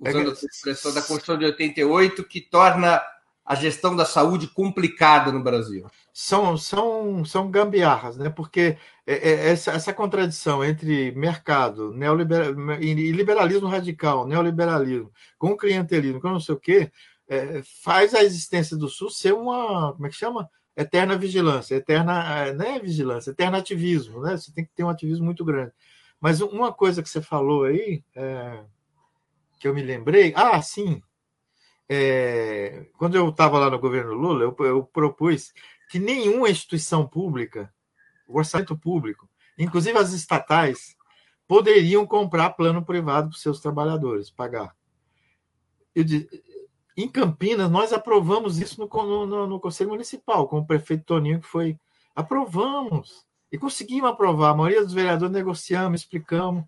[0.00, 3.02] usando é a expressão da Constituição de 88, que torna
[3.44, 5.86] a gestão da saúde complicada no Brasil?
[6.12, 8.28] São, são, são gambiarras, né?
[8.28, 8.76] porque
[9.06, 12.52] é, é, essa, essa contradição entre mercado neoliberal,
[12.82, 16.92] e liberalismo radical, neoliberalismo, com clientelismo, com não sei o quê,
[17.28, 20.50] é, faz a existência do SUS ser uma, como é que chama?
[20.76, 24.36] Eterna vigilância, eterna, não é vigilância, eterno ativismo, né?
[24.36, 25.72] Você tem que ter um ativismo muito grande.
[26.20, 28.64] Mas uma coisa que você falou aí, é,
[29.58, 31.02] que eu me lembrei, ah, sim,
[31.88, 35.52] é, quando eu estava lá no governo Lula, eu, eu propus
[35.92, 37.70] que nenhuma instituição pública,
[38.26, 39.28] o orçamento público,
[39.58, 40.96] inclusive as estatais,
[41.46, 44.74] poderiam comprar plano privado para os seus trabalhadores, pagar.
[45.94, 46.02] Eu,
[46.96, 51.46] em Campinas, nós aprovamos isso no, no, no, Conselho Municipal, com o prefeito Toninho, que
[51.46, 51.78] foi.
[52.16, 53.26] Aprovamos.
[53.52, 54.52] E conseguimos aprovar.
[54.52, 56.64] A maioria dos vereadores negociamos, explicamos.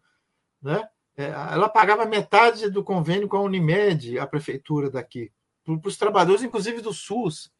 [0.60, 0.86] Né?
[1.16, 5.32] É, ela pagava metade do convênio com a Unimed, a prefeitura daqui,
[5.64, 7.53] para os trabalhadores, inclusive do SUS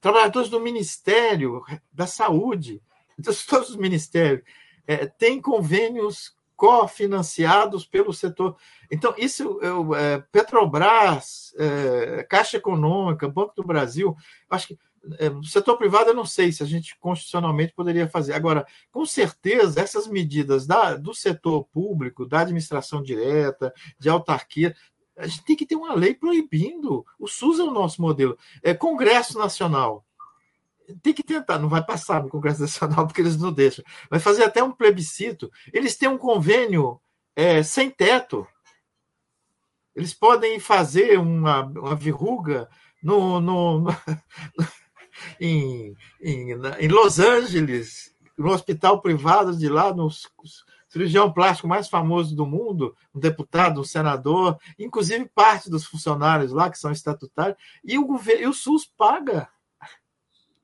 [0.00, 1.62] trabalhadores do Ministério
[1.92, 2.82] da Saúde,
[3.48, 4.42] todos os ministérios,
[4.86, 8.54] é, têm convênios cofinanciados pelo setor.
[8.90, 14.14] Então, isso, eu, é, Petrobras, é, Caixa Econômica, Banco do Brasil,
[14.50, 14.78] acho que
[15.18, 18.34] é, setor privado eu não sei se a gente constitucionalmente poderia fazer.
[18.34, 24.74] Agora, com certeza, essas medidas da, do setor público, da administração direta, de autarquia,
[25.20, 27.04] a gente tem que ter uma lei proibindo.
[27.18, 28.36] O SUS é o nosso modelo.
[28.62, 30.04] É Congresso Nacional
[31.02, 34.44] tem que tentar, não vai passar no Congresso Nacional porque eles não deixam, vai fazer
[34.44, 35.50] até um plebiscito.
[35.72, 37.00] Eles têm um convênio
[37.34, 38.46] é, sem teto.
[39.94, 42.68] Eles podem fazer uma, uma verruga
[43.02, 43.90] no, no, no
[45.40, 50.08] em, em, em, Los Angeles, no hospital privado de lá, no
[50.90, 56.68] cirurgião plástico mais famoso do mundo, um deputado, um senador, inclusive parte dos funcionários lá
[56.68, 59.48] que são estatutários, e o governo, e o SUS paga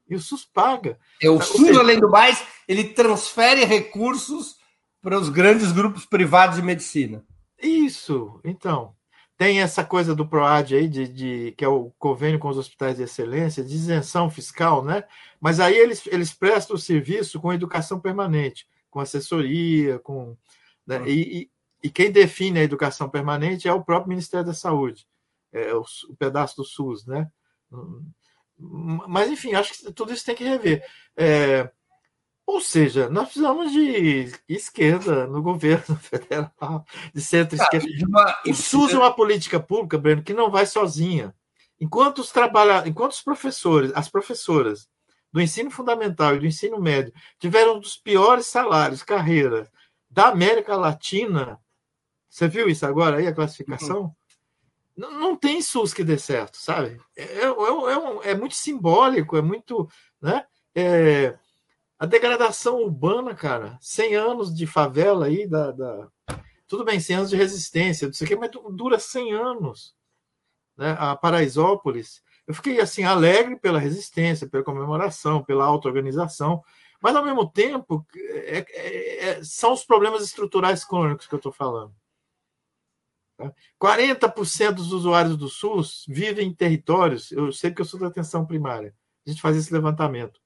[0.08, 0.98] e o SUS paga.
[1.20, 4.56] É, o SUS, seja, além do mais, ele transfere recursos
[5.02, 7.24] para os grandes grupos privados de medicina.
[7.60, 8.94] Isso, então.
[9.38, 12.96] Tem essa coisa do PROAD aí, de, de, que é o convênio com os hospitais
[12.96, 15.04] de excelência, de isenção fiscal, né?
[15.38, 18.66] Mas aí eles, eles prestam o serviço com educação permanente,
[18.96, 20.34] com assessoria, com.
[20.86, 21.00] Né?
[21.00, 21.06] Uhum.
[21.06, 21.50] E,
[21.82, 25.06] e, quem define a educação permanente é o próprio Ministério da Saúde,
[25.52, 27.30] é o, o pedaço do SUS, né?
[28.58, 30.82] Mas, enfim, acho que tudo isso tem que rever.
[31.14, 31.70] É,
[32.46, 37.88] ou seja, nós precisamos de esquerda no governo federal, de centro-esquerda.
[38.16, 41.34] Ah, o SUS é uma política pública, Breno, que não vai sozinha.
[41.78, 42.88] Enquanto os, trabalha...
[42.88, 44.88] Enquanto os professores, as professoras
[45.36, 49.70] do ensino fundamental e do ensino médio tiveram um dos piores salários, carreiras
[50.08, 51.60] da América Latina,
[52.26, 54.04] você viu isso agora aí, a classificação?
[54.04, 54.12] Uhum.
[54.96, 56.98] Não, não tem SUS que dê certo, sabe?
[57.14, 59.86] É, é, é, é muito simbólico, é muito.
[60.22, 60.42] Né?
[60.74, 61.38] É,
[61.98, 66.08] a degradação urbana, cara, 100 anos de favela aí, da, da...
[66.66, 69.94] tudo bem, 100 anos de resistência, não sei o que, mas dura 100 anos.
[70.78, 70.96] Né?
[70.98, 76.62] A Paraisópolis, eu fiquei assim alegre pela resistência, pela comemoração, pela auto-organização,
[77.02, 81.52] mas ao mesmo tempo é, é, é, são os problemas estruturais crônicos que eu estou
[81.52, 81.94] falando.
[83.80, 88.46] 40% dos usuários do SUS vivem em territórios, eu sei que eu sou da atenção
[88.46, 88.94] primária,
[89.26, 90.40] a gente faz esse levantamento,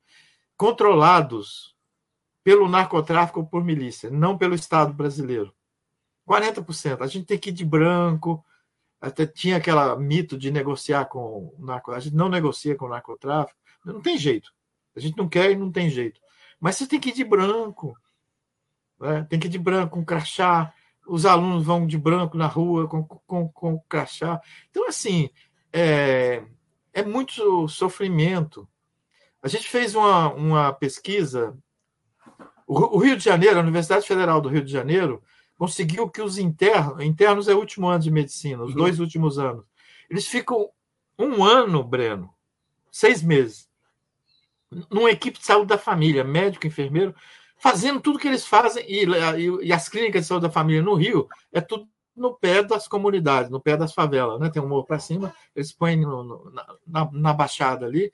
[0.56, 1.77] controlados
[2.43, 5.55] pelo narcotráfico ou por milícia, não pelo Estado brasileiro.
[6.28, 7.02] 40%.
[7.02, 8.44] A gente tem que ir de branco,
[9.01, 12.90] até tinha aquela mito de negociar com o narcotráfico, a gente não negocia com o
[12.90, 14.52] narcotráfico, não tem jeito.
[14.94, 16.20] A gente não quer e não tem jeito.
[16.60, 17.97] Mas você tem que ir de branco,
[19.01, 19.27] né?
[19.31, 20.72] tem que ir de branco, com crachá,
[21.06, 24.40] os alunos vão de branco na rua com, com, com crachá.
[24.68, 25.31] Então, assim,
[25.72, 26.44] é,
[26.93, 28.68] é muito sofrimento.
[29.43, 31.56] A gente fez uma, uma pesquisa.
[32.66, 35.22] O, Rio de Janeiro, a Universidade Federal do Rio de Janeiro,
[35.61, 38.78] conseguiu que os internos, internos é o último ano de medicina, os uhum.
[38.78, 39.62] dois últimos anos,
[40.09, 40.70] eles ficam
[41.19, 42.32] um ano, Breno,
[42.91, 43.69] seis meses,
[44.91, 47.15] numa equipe de saúde da família, médico, enfermeiro,
[47.59, 50.95] fazendo tudo que eles fazem, e, e, e, as clínicas de saúde da família no
[50.95, 54.49] Rio, é tudo no pé das comunidades, no pé das favelas, né?
[54.49, 56.53] Tem um morro para cima, eles põem no, no,
[56.87, 58.11] na, na, baixada ali,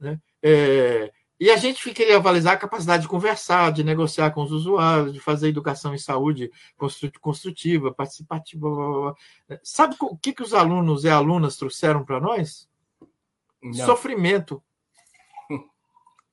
[0.00, 0.20] né?
[0.42, 5.12] É, e a gente queria avalizar a capacidade de conversar, de negociar com os usuários,
[5.12, 6.50] de fazer educação em saúde
[7.20, 8.68] construtiva, participativa.
[8.68, 9.60] Blá, blá, blá.
[9.62, 12.68] Sabe o que, que os alunos e alunas trouxeram para nós?
[13.62, 13.86] Não.
[13.86, 14.62] Sofrimento.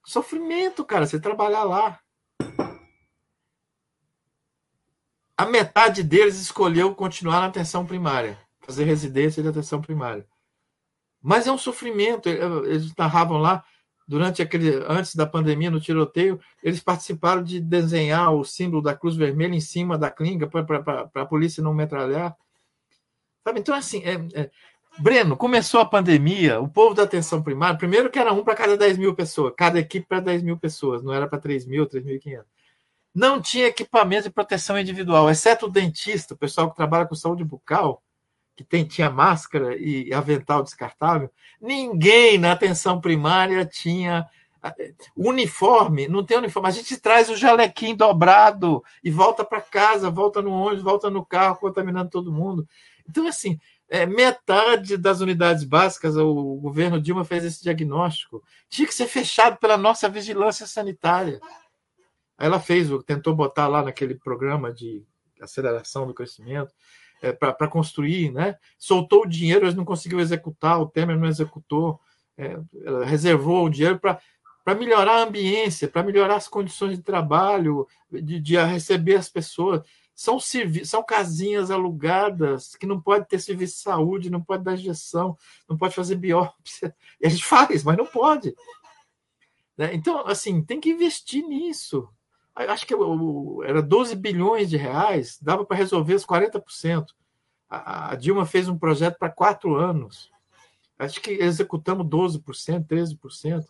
[0.03, 1.99] Sofrimento, cara, você trabalhar lá.
[5.37, 10.25] a metade deles escolheu continuar na atenção primária, fazer residência de atenção primária.
[11.21, 12.29] Mas é um sofrimento.
[12.29, 13.63] Eles narravam lá,
[14.07, 19.15] durante aquele, antes da pandemia, no tiroteio, eles participaram de desenhar o símbolo da Cruz
[19.15, 22.35] Vermelha em cima da clínica para a polícia não metralhar.
[23.43, 23.59] Sabe?
[23.59, 24.51] Então, assim, é, é...
[24.97, 28.77] Breno, começou a pandemia, o povo da atenção primária, primeiro que era um para cada
[28.77, 32.45] 10 mil pessoas, cada equipe para 10 mil pessoas, não era para 3 mil, 3.500
[33.15, 37.45] não tinha equipamento de proteção individual, exceto o dentista, o pessoal que trabalha com saúde
[37.45, 38.03] bucal,
[38.55, 41.29] que tem, tinha máscara e avental descartável.
[41.61, 44.27] Ninguém na atenção primária tinha
[45.15, 46.69] uniforme, não tem uniforme.
[46.69, 51.25] A gente traz o jalequim dobrado e volta para casa, volta no ônibus, volta no
[51.25, 52.67] carro, contaminando todo mundo.
[53.07, 58.95] Então, assim, é, metade das unidades básicas, o governo Dilma fez esse diagnóstico, tinha que
[58.95, 61.39] ser fechado pela nossa vigilância sanitária.
[62.37, 65.03] Aí ela fez, tentou botar lá naquele programa de
[65.39, 66.73] aceleração do crescimento
[67.25, 68.55] é, para construir, né?
[68.77, 71.99] Soltou o dinheiro, eles não conseguiu executar, o Temer não executou,
[72.37, 72.57] é,
[73.05, 74.19] reservou o dinheiro para
[74.63, 79.83] para melhorar a ambiência, para melhorar as condições de trabalho, de, de, receber as pessoas.
[80.15, 85.37] são, são casinhas alugadas que não pode ter serviço de saúde, não pode dar injeção,
[85.69, 86.95] não pode fazer biópsia.
[87.21, 88.55] E a gente faz, mas não pode.
[89.77, 89.93] Né?
[89.93, 92.09] Então, assim, tem que investir nisso.
[92.55, 92.95] Acho que
[93.65, 97.07] era 12 bilhões de reais, dava para resolver os 40%.
[97.69, 100.31] A Dilma fez um projeto para quatro anos.
[100.97, 103.65] Acho que executamos 12%, 13%.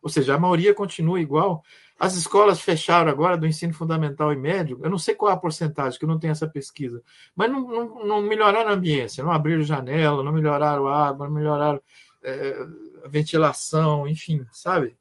[0.00, 1.62] Ou seja, a maioria continua igual.
[1.98, 4.80] As escolas fecharam agora do ensino fundamental e médio.
[4.82, 7.02] Eu não sei qual é a porcentagem, que eu não tenho essa pesquisa.
[7.36, 11.34] Mas não, não, não melhoraram a ambiência, não abriram janela, não melhoraram a água, não
[11.34, 11.80] melhoraram
[12.22, 12.66] é,
[13.04, 14.96] a ventilação, enfim, sabe?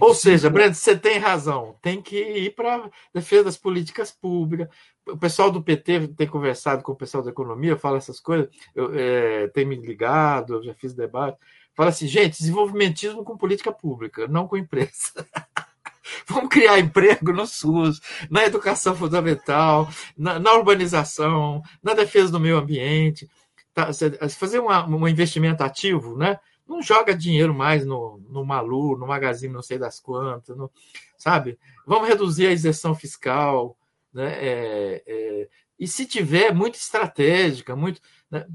[0.00, 1.76] Ou seja, Breno, você tem razão.
[1.80, 4.68] Tem que ir para defesa das políticas públicas.
[5.08, 8.48] O pessoal do PT tem conversado com o pessoal da economia, fala essas coisas.
[8.74, 11.38] Eu, é, tem me ligado, eu já fiz debate.
[11.74, 14.90] Fala assim, gente, desenvolvimentismo com política pública, não com empresa.
[16.26, 22.58] Vamos criar emprego no SUS, na educação fundamental, na, na urbanização, na defesa do meio
[22.58, 23.30] ambiente.
[23.72, 23.90] Tá,
[24.30, 26.40] fazer uma, um investimento ativo, né?
[26.70, 30.70] Não joga dinheiro mais no, no Malu, no Magazine não sei das quantas, no,
[31.18, 31.58] sabe?
[31.84, 33.76] Vamos reduzir a isenção fiscal,
[34.14, 34.32] né?
[34.34, 38.00] É, é, e se tiver muito estratégica, muito.
[38.30, 38.46] Né?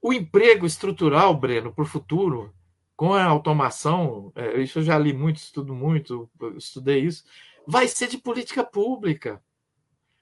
[0.00, 2.54] O emprego estrutural, Breno, para o futuro,
[2.96, 7.22] com a automação, é, isso eu já li muito, estudo muito, estudei isso,
[7.66, 9.42] vai ser de política pública.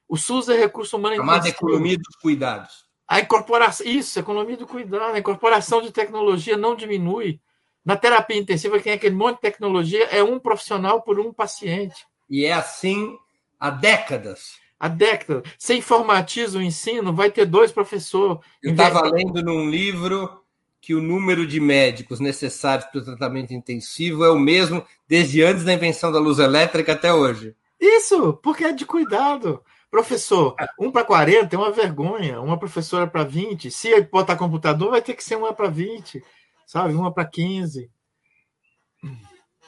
[0.08, 1.14] O SUS é recurso humano.
[1.14, 2.85] Chamada economia dos cuidados.
[3.08, 7.40] A incorporação, isso, economia do cuidado, a incorporação de tecnologia não diminui.
[7.84, 12.06] Na terapia intensiva, quem é aquele monte de tecnologia é um profissional por um paciente.
[12.28, 13.16] E é assim
[13.60, 15.42] há décadas há décadas.
[15.58, 18.38] Se informatiza o ensino, vai ter dois professores.
[18.62, 20.40] Eu estava lendo num livro
[20.80, 25.64] que o número de médicos necessários para o tratamento intensivo é o mesmo desde antes
[25.64, 27.54] da invenção da luz elétrica até hoje.
[27.80, 29.62] Isso, porque é de cuidado.
[29.90, 33.70] Professor, um para 40 é uma vergonha, uma professora para 20.
[33.70, 36.22] Se botar computador, vai ter que ser uma para 20,
[36.66, 36.94] sabe?
[36.94, 37.90] Uma para 15.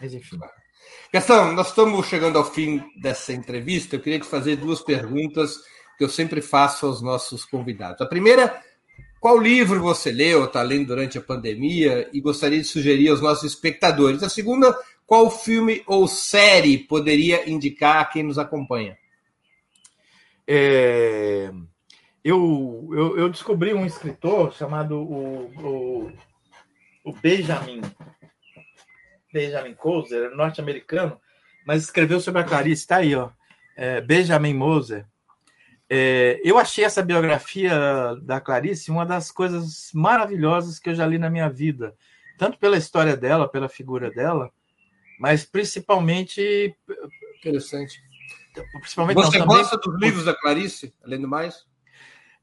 [0.01, 0.39] Mas enfim.
[1.12, 3.97] Gastão, nós estamos chegando ao fim dessa entrevista.
[3.97, 5.57] Eu queria te fazer duas perguntas
[5.97, 8.01] que eu sempre faço aos nossos convidados.
[8.01, 8.62] A primeira,
[9.20, 13.45] qual livro você leu, está lendo durante a pandemia e gostaria de sugerir aos nossos
[13.45, 14.23] espectadores?
[14.23, 14.77] A segunda,
[15.07, 18.97] qual filme ou série poderia indicar a quem nos acompanha?
[20.50, 21.50] É,
[22.24, 26.12] eu, eu, eu, descobri um escritor chamado o, o,
[27.04, 27.82] o Benjamin
[29.30, 31.20] Benjamin Moser, norte-americano,
[31.66, 33.28] mas escreveu sobre a Clarice, está aí, ó,
[33.76, 35.06] é, Benjamin Moser.
[35.90, 41.18] É, eu achei essa biografia da Clarice uma das coisas maravilhosas que eu já li
[41.18, 41.94] na minha vida,
[42.38, 44.50] tanto pela história dela, pela figura dela,
[45.20, 46.74] mas principalmente.
[47.36, 48.07] Interessante.
[48.80, 51.66] Principalmente, Você não, gosta também, dos livros da Clarice, além do mais?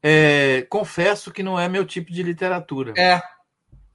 [0.02, 2.94] É, confesso que não é meu tipo de literatura.
[2.96, 3.20] É,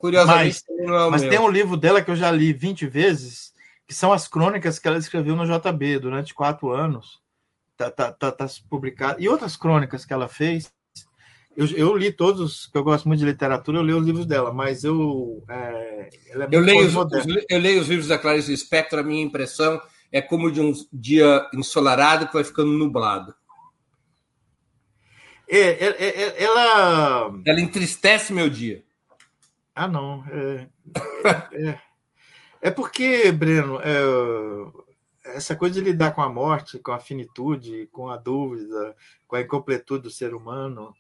[0.02, 3.54] Curiosamente, mas, é mas tem um livro dela que eu já li 20 vezes,
[3.88, 7.22] que são as crônicas que ela escreveu no JB durante quatro anos.
[7.78, 9.22] Tá, tá, tá, tá publicado.
[9.22, 10.72] E outras crônicas que ela fez.
[11.56, 14.52] Eu, eu, li todos, que eu gosto muito de literatura, eu li os livros dela,
[14.52, 15.44] mas eu.
[15.48, 19.24] É, é eu, leio os, os, eu leio os livros da Clarice Spector, a minha
[19.24, 19.80] impressão
[20.12, 23.34] é como de um dia ensolarado que vai ficando nublado.
[25.48, 27.34] É, é, é ela.
[27.46, 28.84] Ela entristece meu dia.
[29.76, 30.24] Ah, não.
[30.28, 30.68] É,
[31.54, 31.80] é,
[32.62, 38.10] é porque, Breno, é, essa coisa de lidar com a morte, com a finitude, com
[38.10, 38.96] a dúvida,
[39.28, 40.94] com a incompletude do ser humano,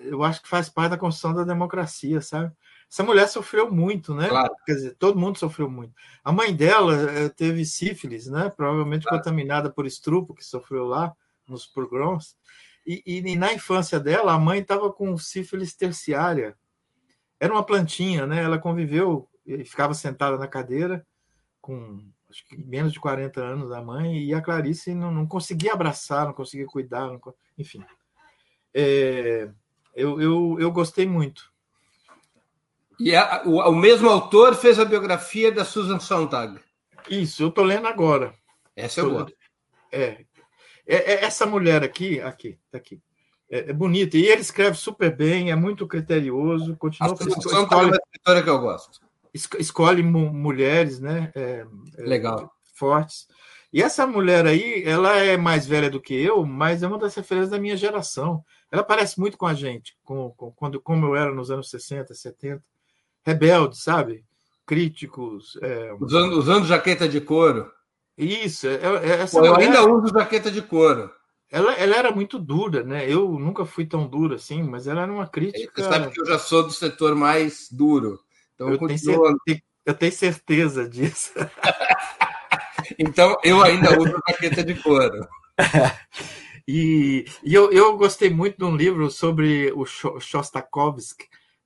[0.00, 2.52] eu acho que faz parte da construção da democracia, sabe?
[2.90, 4.28] Essa mulher sofreu muito, né?
[4.28, 4.54] Claro.
[4.64, 5.92] Quer dizer, todo mundo sofreu muito.
[6.22, 8.50] A mãe dela é, teve sífilis, né?
[8.56, 9.18] Provavelmente claro.
[9.18, 11.14] contaminada por estrupo que sofreu lá
[11.46, 12.36] nos pogroms.
[12.86, 16.56] E, e, na infância dela, a mãe estava com sífilis terciária,
[17.40, 18.42] era uma plantinha, né?
[18.42, 21.04] Ela conviveu e ficava sentada na cadeira
[21.60, 22.00] com
[22.30, 26.26] acho que menos de 40 anos da mãe e a Clarice não, não conseguia abraçar,
[26.26, 27.20] não conseguia cuidar, não,
[27.56, 27.84] enfim.
[28.74, 29.50] É,
[29.94, 31.52] eu, eu, eu gostei muito.
[32.98, 36.58] E a, o, o, mesmo autor fez a biografia da Susan Sontag.
[37.10, 38.34] Isso, eu estou lendo agora.
[38.74, 39.36] Essa eu gosto.
[39.92, 40.24] É,
[40.86, 43.00] é, é, essa mulher aqui, aqui, tá aqui
[43.50, 44.16] é, é bonito.
[44.16, 46.76] E ele escreve super bem, é muito criterioso.
[46.76, 49.00] Continua a escolhe, é escritora que eu gosto.
[49.58, 51.30] Escolhe mulheres, né?
[51.34, 51.66] É,
[51.98, 52.50] é, Legal.
[52.74, 53.28] Fortes.
[53.72, 57.14] E essa mulher aí, ela é mais velha do que eu, mas é uma das
[57.14, 58.42] referências da minha geração.
[58.70, 62.14] Ela parece muito com a gente, com, com, quando, como eu era nos anos 60,
[62.14, 62.62] 70.
[63.26, 64.24] Rebelde, sabe?
[64.64, 65.58] Críticos.
[65.60, 65.92] É...
[66.00, 67.70] Usando, usando jaqueta de couro.
[68.16, 71.10] Isso, é, é, essa Pô, eu ainda uso jaqueta de couro.
[71.50, 73.04] ela, ela era muito dura, né?
[73.10, 75.82] Eu nunca fui tão duro assim, mas ela era uma crítica.
[75.82, 78.18] Você sabe que eu já sou do setor mais duro.
[78.54, 79.36] Então eu, eu, tenho continuo.
[79.84, 81.32] eu tenho certeza disso.
[82.98, 85.26] Então eu ainda uso jaqueta de couro.
[86.68, 91.14] E, e eu, eu gostei muito de um livro sobre o Sho- Shostakovich,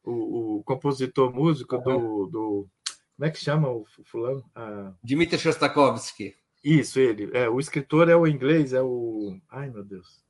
[0.05, 2.69] o, o compositor músico do, do.
[3.17, 4.45] Como é que chama o fulano?
[4.55, 6.35] Ah, Dmitry Shostakovsky.
[6.65, 7.31] isso, ele.
[7.33, 9.37] É, o escritor é o inglês, é o.
[9.51, 10.25] Ai, meu Deus.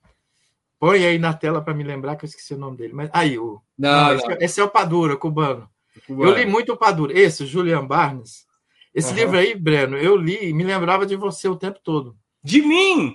[0.78, 2.94] Põe aí na tela para me lembrar que eu esqueci o nome dele.
[2.94, 3.60] Mas aí, o.
[3.78, 4.36] Não, não, esse, não.
[4.40, 5.68] esse é o Padura, cubano.
[6.08, 7.16] Eu li muito o Padura.
[7.16, 8.46] Esse, o Julian Barnes.
[8.94, 9.18] Esse Aham.
[9.18, 12.16] livro aí, Breno, eu li e me lembrava de você o tempo todo.
[12.42, 13.14] De mim!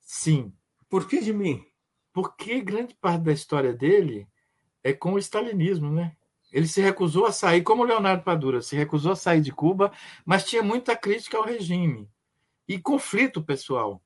[0.00, 0.52] Sim.
[0.88, 1.64] Por que de mim?
[2.12, 4.26] Porque grande parte da história dele
[4.84, 6.12] é com o stalinismo, né?
[6.52, 9.90] Ele se recusou a sair, como Leonardo Padura, se recusou a sair de Cuba,
[10.24, 12.08] mas tinha muita crítica ao regime
[12.68, 14.02] e conflito pessoal.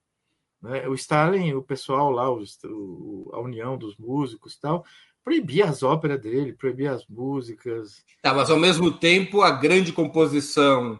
[0.63, 0.89] né?
[0.89, 4.85] O Stalin, o pessoal lá, o- a união dos músicos tal,
[5.23, 8.03] proibia as óperas dele, proibia as músicas.
[8.23, 10.99] Tá, mas ao mesmo tempo a grande composição.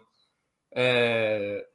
[0.71, 1.65] é,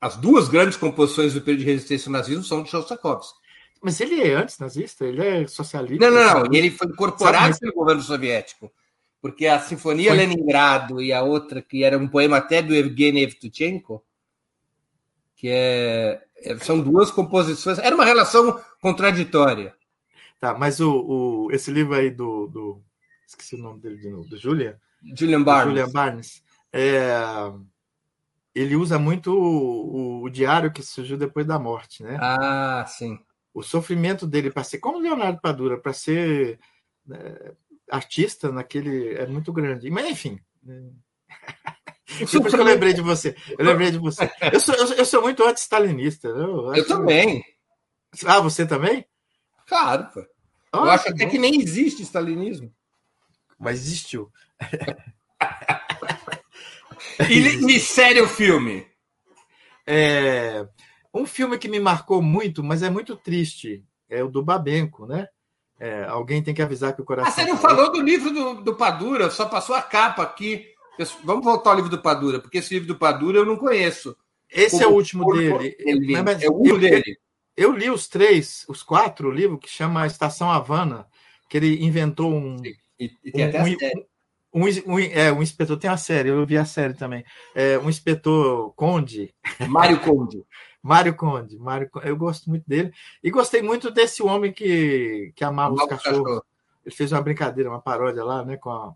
[0.00, 3.38] As duas grandes composições do período de resistência ao nazismo são de Shostakovsky.
[3.84, 6.10] Mas ele é antinazista, ele é socialista.
[6.10, 6.52] Não, não, não.
[6.54, 8.72] E ele foi incorporado Sabe, pelo governo soviético.
[9.20, 10.16] Porque a Sinfonia Foi.
[10.16, 14.02] Leningrado e a outra, que era um poema até do Evgeny Evtuchenko,
[15.36, 17.78] que é, é- são duas composições.
[17.78, 19.74] Era uma relação contraditória.
[20.40, 22.82] Tá, mas o, o, esse livro aí do, do.
[23.26, 24.76] Esqueci o nome dele de novo, do Julian.
[25.14, 25.74] Julian Barnes.
[25.74, 26.42] Julian Barnes.
[26.72, 27.12] É,
[28.54, 32.16] ele usa muito o, o diário que surgiu depois da morte, né?
[32.18, 33.18] Ah, sim.
[33.54, 36.58] O sofrimento dele para ser, como Leonardo Padura, para ser
[37.06, 37.18] né,
[37.90, 39.88] artista naquele é muito grande.
[39.90, 40.40] Mas enfim.
[40.62, 40.90] né?
[42.30, 43.34] Depois que eu lembrei de você.
[43.58, 44.30] Eu lembrei de você.
[44.52, 46.28] Eu sou, eu, eu sou muito anti-stalinista.
[46.28, 46.36] Eu,
[46.66, 47.42] Eu acho- também.
[48.26, 49.04] Ah, você também?
[49.66, 50.20] Claro, pô.
[50.72, 51.30] Eu acho até bom.
[51.30, 52.72] que nem existe stalinismo.
[53.58, 54.30] Mas existiu.
[57.30, 58.86] E, e sério o filme?
[59.86, 60.66] É,
[61.14, 65.28] um filme que me marcou muito, mas é muito triste, é o do Babenco, né?
[65.78, 67.30] É, alguém tem que avisar que o coração.
[67.30, 67.76] Ah, você não parou.
[67.76, 70.66] falou do livro do, do Padura, só passou a capa aqui.
[71.24, 74.16] Vamos voltar ao livro do Padura, porque esse livro do Padura eu não conheço.
[74.50, 75.76] Esse é o último dele.
[75.78, 77.18] Ele- é o último eu, dele.
[77.56, 81.06] eu li os três, os quatro livros que chama Estação Havana,
[81.48, 82.56] que ele inventou um.
[82.98, 84.06] E, e tem até um, a série.
[84.54, 87.24] Um, um, é, um inspetor, tem a série, eu vi a série também.
[87.54, 89.34] É, um inspetor Conde,
[89.68, 90.44] Mário Conde.
[90.80, 92.92] Mário Conde, Mário Conde, eu gosto muito dele.
[93.22, 96.22] E gostei muito desse homem que, que amava os cachorros.
[96.22, 96.44] Cachorro.
[96.84, 98.56] Ele fez uma brincadeira, uma paródia lá, né?
[98.58, 98.94] Com a-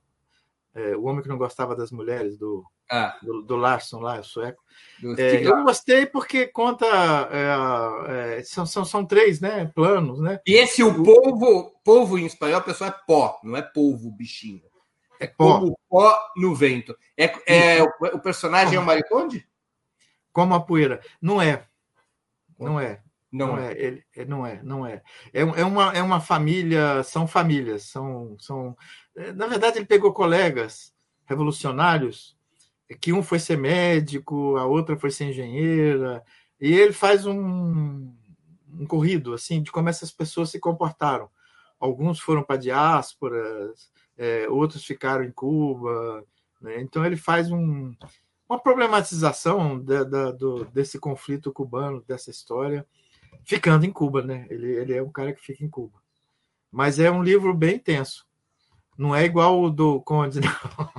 [0.74, 4.22] é, o homem que não gostava das mulheres, do, Ah, do, do Larson lá, o
[4.22, 4.62] sueco.
[5.16, 6.86] É, eu gostei porque conta.
[7.32, 10.40] é, é, são, são, são três né, planos, né?
[10.46, 14.62] E esse o polvo, polvo em espanhol, pessoal, é pó, não é polvo, bichinho.
[15.20, 16.96] É Como pó no vento.
[17.16, 19.46] É, é, o, personagem é o Mário Conde?
[20.38, 21.00] como a poeira.
[21.20, 21.66] Não é.
[22.56, 23.02] Não é.
[23.30, 23.72] Não, Não é.
[23.72, 25.02] é, ele, é, não é, não é.
[25.34, 28.76] É, é uma, é uma família, são famílias, são, são.
[29.16, 30.94] é, Na verdade, ele pegou colegas
[31.26, 32.36] revolucionários,
[33.00, 36.24] que um foi ser médico, a outra foi ser engenheira,
[36.60, 38.14] e ele faz um,
[38.72, 41.28] um corrido assim de como essas pessoas se comportaram.
[41.78, 46.24] Alguns foram para diásporas, é, outros ficaram em Cuba.
[46.60, 46.80] né?
[46.82, 47.94] Então ele faz um,
[48.48, 52.84] uma problematização da- da- do, desse conflito cubano, dessa história
[53.44, 54.46] ficando em Cuba, né?
[54.50, 55.98] Ele, ele é um cara que fica em Cuba.
[56.70, 58.26] Mas é um livro bem tenso.
[58.96, 60.90] Não é igual o do Conde, não.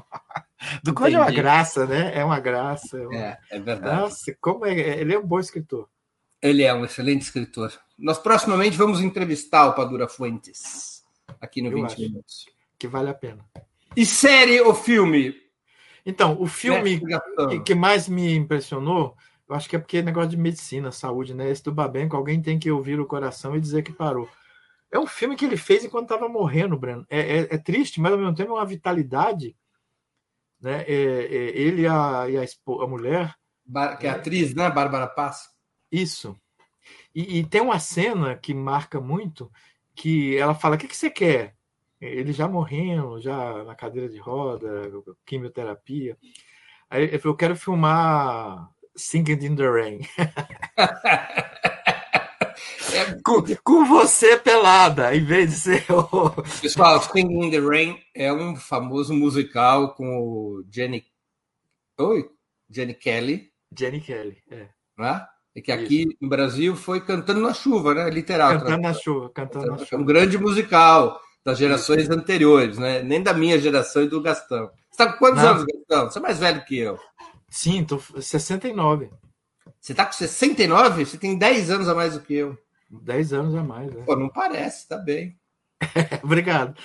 [0.84, 2.12] Do Conde é uma graça, né?
[2.18, 2.98] É uma graça.
[2.98, 4.02] é uma- É, é verdade.
[4.02, 4.72] Nossa, como é.
[5.00, 5.88] Ele é um bom escritor.
[6.42, 7.72] Ele é um excelente escritor.
[7.98, 11.04] Nós proximamente vamos entrevistar o Padura Fuentes
[11.42, 12.02] aqui no Eu 20 acho.
[12.02, 12.46] Minutos.
[12.80, 13.46] Que vale a pena.
[13.96, 15.36] E série ou filme?
[16.06, 17.02] Então, o filme
[17.50, 19.16] que, que mais me impressionou,
[19.48, 21.50] eu acho que é porque é negócio de medicina, saúde, né?
[21.50, 24.30] Esse do Babenco, alguém tem que ouvir o coração e dizer que parou.
[24.92, 27.06] É um filme que ele fez enquanto estava morrendo, Breno.
[27.10, 29.56] É, é- é triste, mas ao mesmo tempo é uma vitalidade.
[30.62, 30.84] Né?
[30.88, 32.44] É- é ele e a, e a,
[32.84, 33.36] a mulher,
[33.66, 34.70] Bar- Que é a atriz, né?
[34.70, 35.50] Bárbara Paz.
[35.92, 36.36] isso.
[37.14, 39.52] E, e tem uma cena que marca muito,
[39.96, 41.56] que ela fala, o que, que você quer?
[42.02, 44.90] Ele já morrendo, já na cadeira de roda,
[45.26, 46.18] quimioterapia.
[46.90, 50.00] Aí ele falou, eu quero filmar Singing in the Rain.
[52.92, 56.32] É, com, com você pelada, em vez de ser o...
[56.60, 61.06] pessoal, Singing in the Rain é um famoso musical com o Jenny.
[62.00, 62.28] Oi?
[62.68, 64.68] Jenny Kelly Jenny Kelly, é.
[64.98, 65.26] Né?
[65.56, 66.18] É que aqui Isso.
[66.22, 68.10] no Brasil foi Cantando na Chuva, né?
[68.10, 68.60] Literal.
[68.60, 70.02] Cantando na chuva, cantando na chuva.
[70.02, 73.02] Um grande musical das gerações anteriores, né?
[73.02, 74.70] Nem da minha geração e do Gastão.
[74.90, 75.50] Você tá com quantos Não.
[75.50, 76.10] anos, Gastão?
[76.10, 77.00] Você é mais velho que eu.
[77.50, 79.10] Sim, tô 69.
[79.80, 81.06] Você tá com 69?
[81.06, 82.58] Você tem 10 anos a mais do que eu.
[82.90, 84.04] 10 anos a mais, né?
[84.06, 85.38] Pô, não parece, tá bem.
[86.24, 86.76] Obrigado.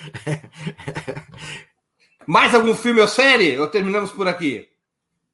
[2.26, 3.58] mais algum filme ou série?
[3.58, 4.68] Ou terminamos por aqui?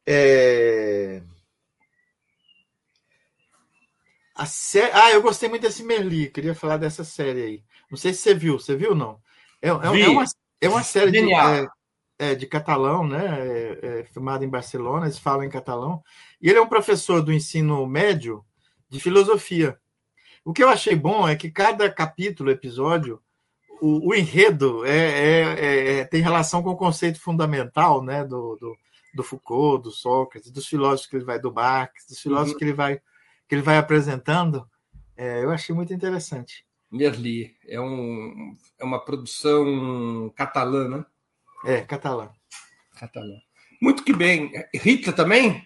[0.07, 1.23] É...
[4.35, 4.91] A sé...
[4.95, 6.31] Ah, eu gostei muito desse Merli.
[6.31, 7.63] Queria falar dessa série aí.
[7.91, 8.59] Não sei se você viu.
[8.59, 9.21] Você viu não?
[9.61, 10.25] É, é, é uma,
[10.61, 11.69] é uma série de, é,
[12.19, 13.41] é, de catalão, né?
[13.41, 15.07] É, é, filmada em Barcelona.
[15.07, 16.03] Eles falam em catalão.
[16.41, 18.45] E ele é um professor do ensino médio
[18.89, 19.79] de filosofia.
[20.45, 23.21] O que eu achei bom é que cada capítulo, episódio,
[23.81, 28.25] o, o enredo é, tem relação com o conceito fundamental, né?
[28.25, 28.77] Do, do,
[29.15, 32.59] do Foucault, do Sócrates, dos filósofos que ele vai do Marx, dos filósofos uhum.
[32.59, 33.01] que ele vai
[33.49, 34.65] que ele vai apresentando,
[35.17, 36.65] eu achei muito interessante.
[36.91, 41.05] Merli é, um, é uma produção catalã, né?
[41.65, 42.31] É, catalã.
[42.99, 43.37] Catalã.
[43.81, 44.53] Muito que bem.
[44.75, 45.65] Rita também?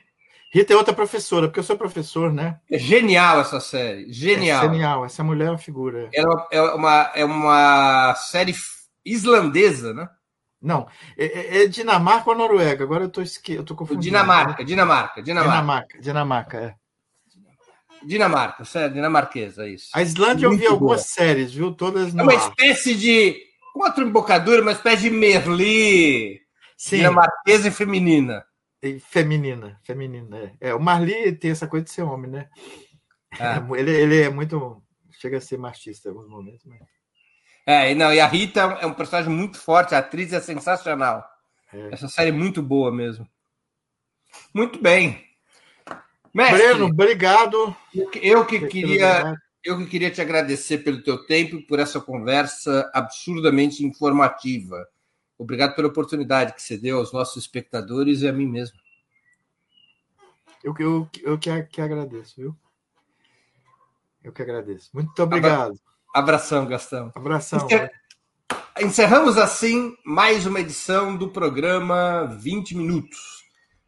[0.52, 2.60] Rita é outra professora, porque eu sou professor, né?
[2.70, 4.12] É genial essa série.
[4.12, 4.64] Genial.
[4.64, 5.04] É genial.
[5.04, 6.10] Essa mulher é uma figura.
[6.14, 8.54] É uma, é uma, é uma série
[9.04, 10.08] islandesa, né?
[10.62, 10.86] Não,
[11.18, 12.84] é, é, é Dinamarca ou Noruega?
[12.84, 13.52] Agora eu tô, esque...
[13.52, 14.02] eu tô confundindo.
[14.02, 15.50] Dinamarca, Dinamarca, Dinamarca.
[15.50, 16.74] Dinamarca, Dinamarca, é.
[18.06, 19.90] Dinamarca, sério, dinamarquesa, isso.
[19.94, 20.72] A Islândia Muito eu vi boa.
[20.74, 21.72] algumas séries, viu?
[21.72, 23.36] Todas É uma espécie de.
[23.72, 26.40] Contra embocadura, uma espécie de Merli
[26.76, 26.98] Sim.
[26.98, 28.44] dinamarquesa e feminina.
[29.08, 30.54] Feminina, feminina.
[30.60, 30.68] É.
[30.68, 30.74] é.
[30.74, 32.48] o Marli tem essa coisa de ser homem, né?
[33.38, 33.56] É.
[33.78, 34.82] Ele, ele é muito.
[35.20, 36.80] Chega a ser machista em alguns momentos, mas.
[37.66, 41.24] É, não, e a Rita é um personagem muito forte, a atriz é sensacional.
[41.72, 41.94] É.
[41.94, 43.26] Essa série é muito boa mesmo.
[44.52, 45.24] Muito bem.
[46.34, 47.76] Mestre, Breno, obrigado.
[48.20, 52.90] Eu que queria, eu que queria te agradecer pelo teu tempo e por essa conversa
[52.92, 54.84] absurdamente informativa.
[55.38, 58.76] Obrigado pela oportunidade que você deu aos nossos espectadores e a mim mesmo.
[60.62, 62.56] Eu, eu, eu que, que agradeço, viu?
[64.22, 64.90] Eu que agradeço.
[64.92, 65.78] Muito obrigado.
[66.12, 67.12] Abração, Gastão.
[67.14, 67.64] Abração.
[67.64, 67.92] Encer...
[68.80, 73.43] Encerramos assim mais uma edição do programa 20 Minutos.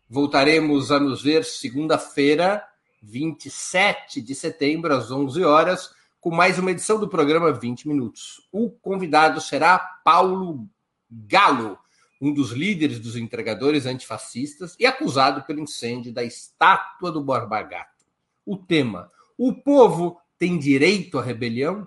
[0.09, 2.65] Voltaremos a nos ver segunda-feira,
[3.03, 8.41] 27 de setembro, às 11 horas, com mais uma edição do programa 20 Minutos.
[8.53, 10.69] O convidado será Paulo
[11.11, 11.77] Galo,
[12.20, 18.07] um dos líderes dos entregadores antifascistas e acusado pelo incêndio da estátua do Borba Gato.
[18.45, 21.85] O tema: O povo tem direito à rebelião?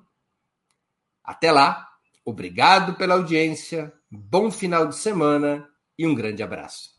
[1.23, 1.87] Até lá,
[2.25, 6.98] obrigado pela audiência, bom final de semana e um grande abraço.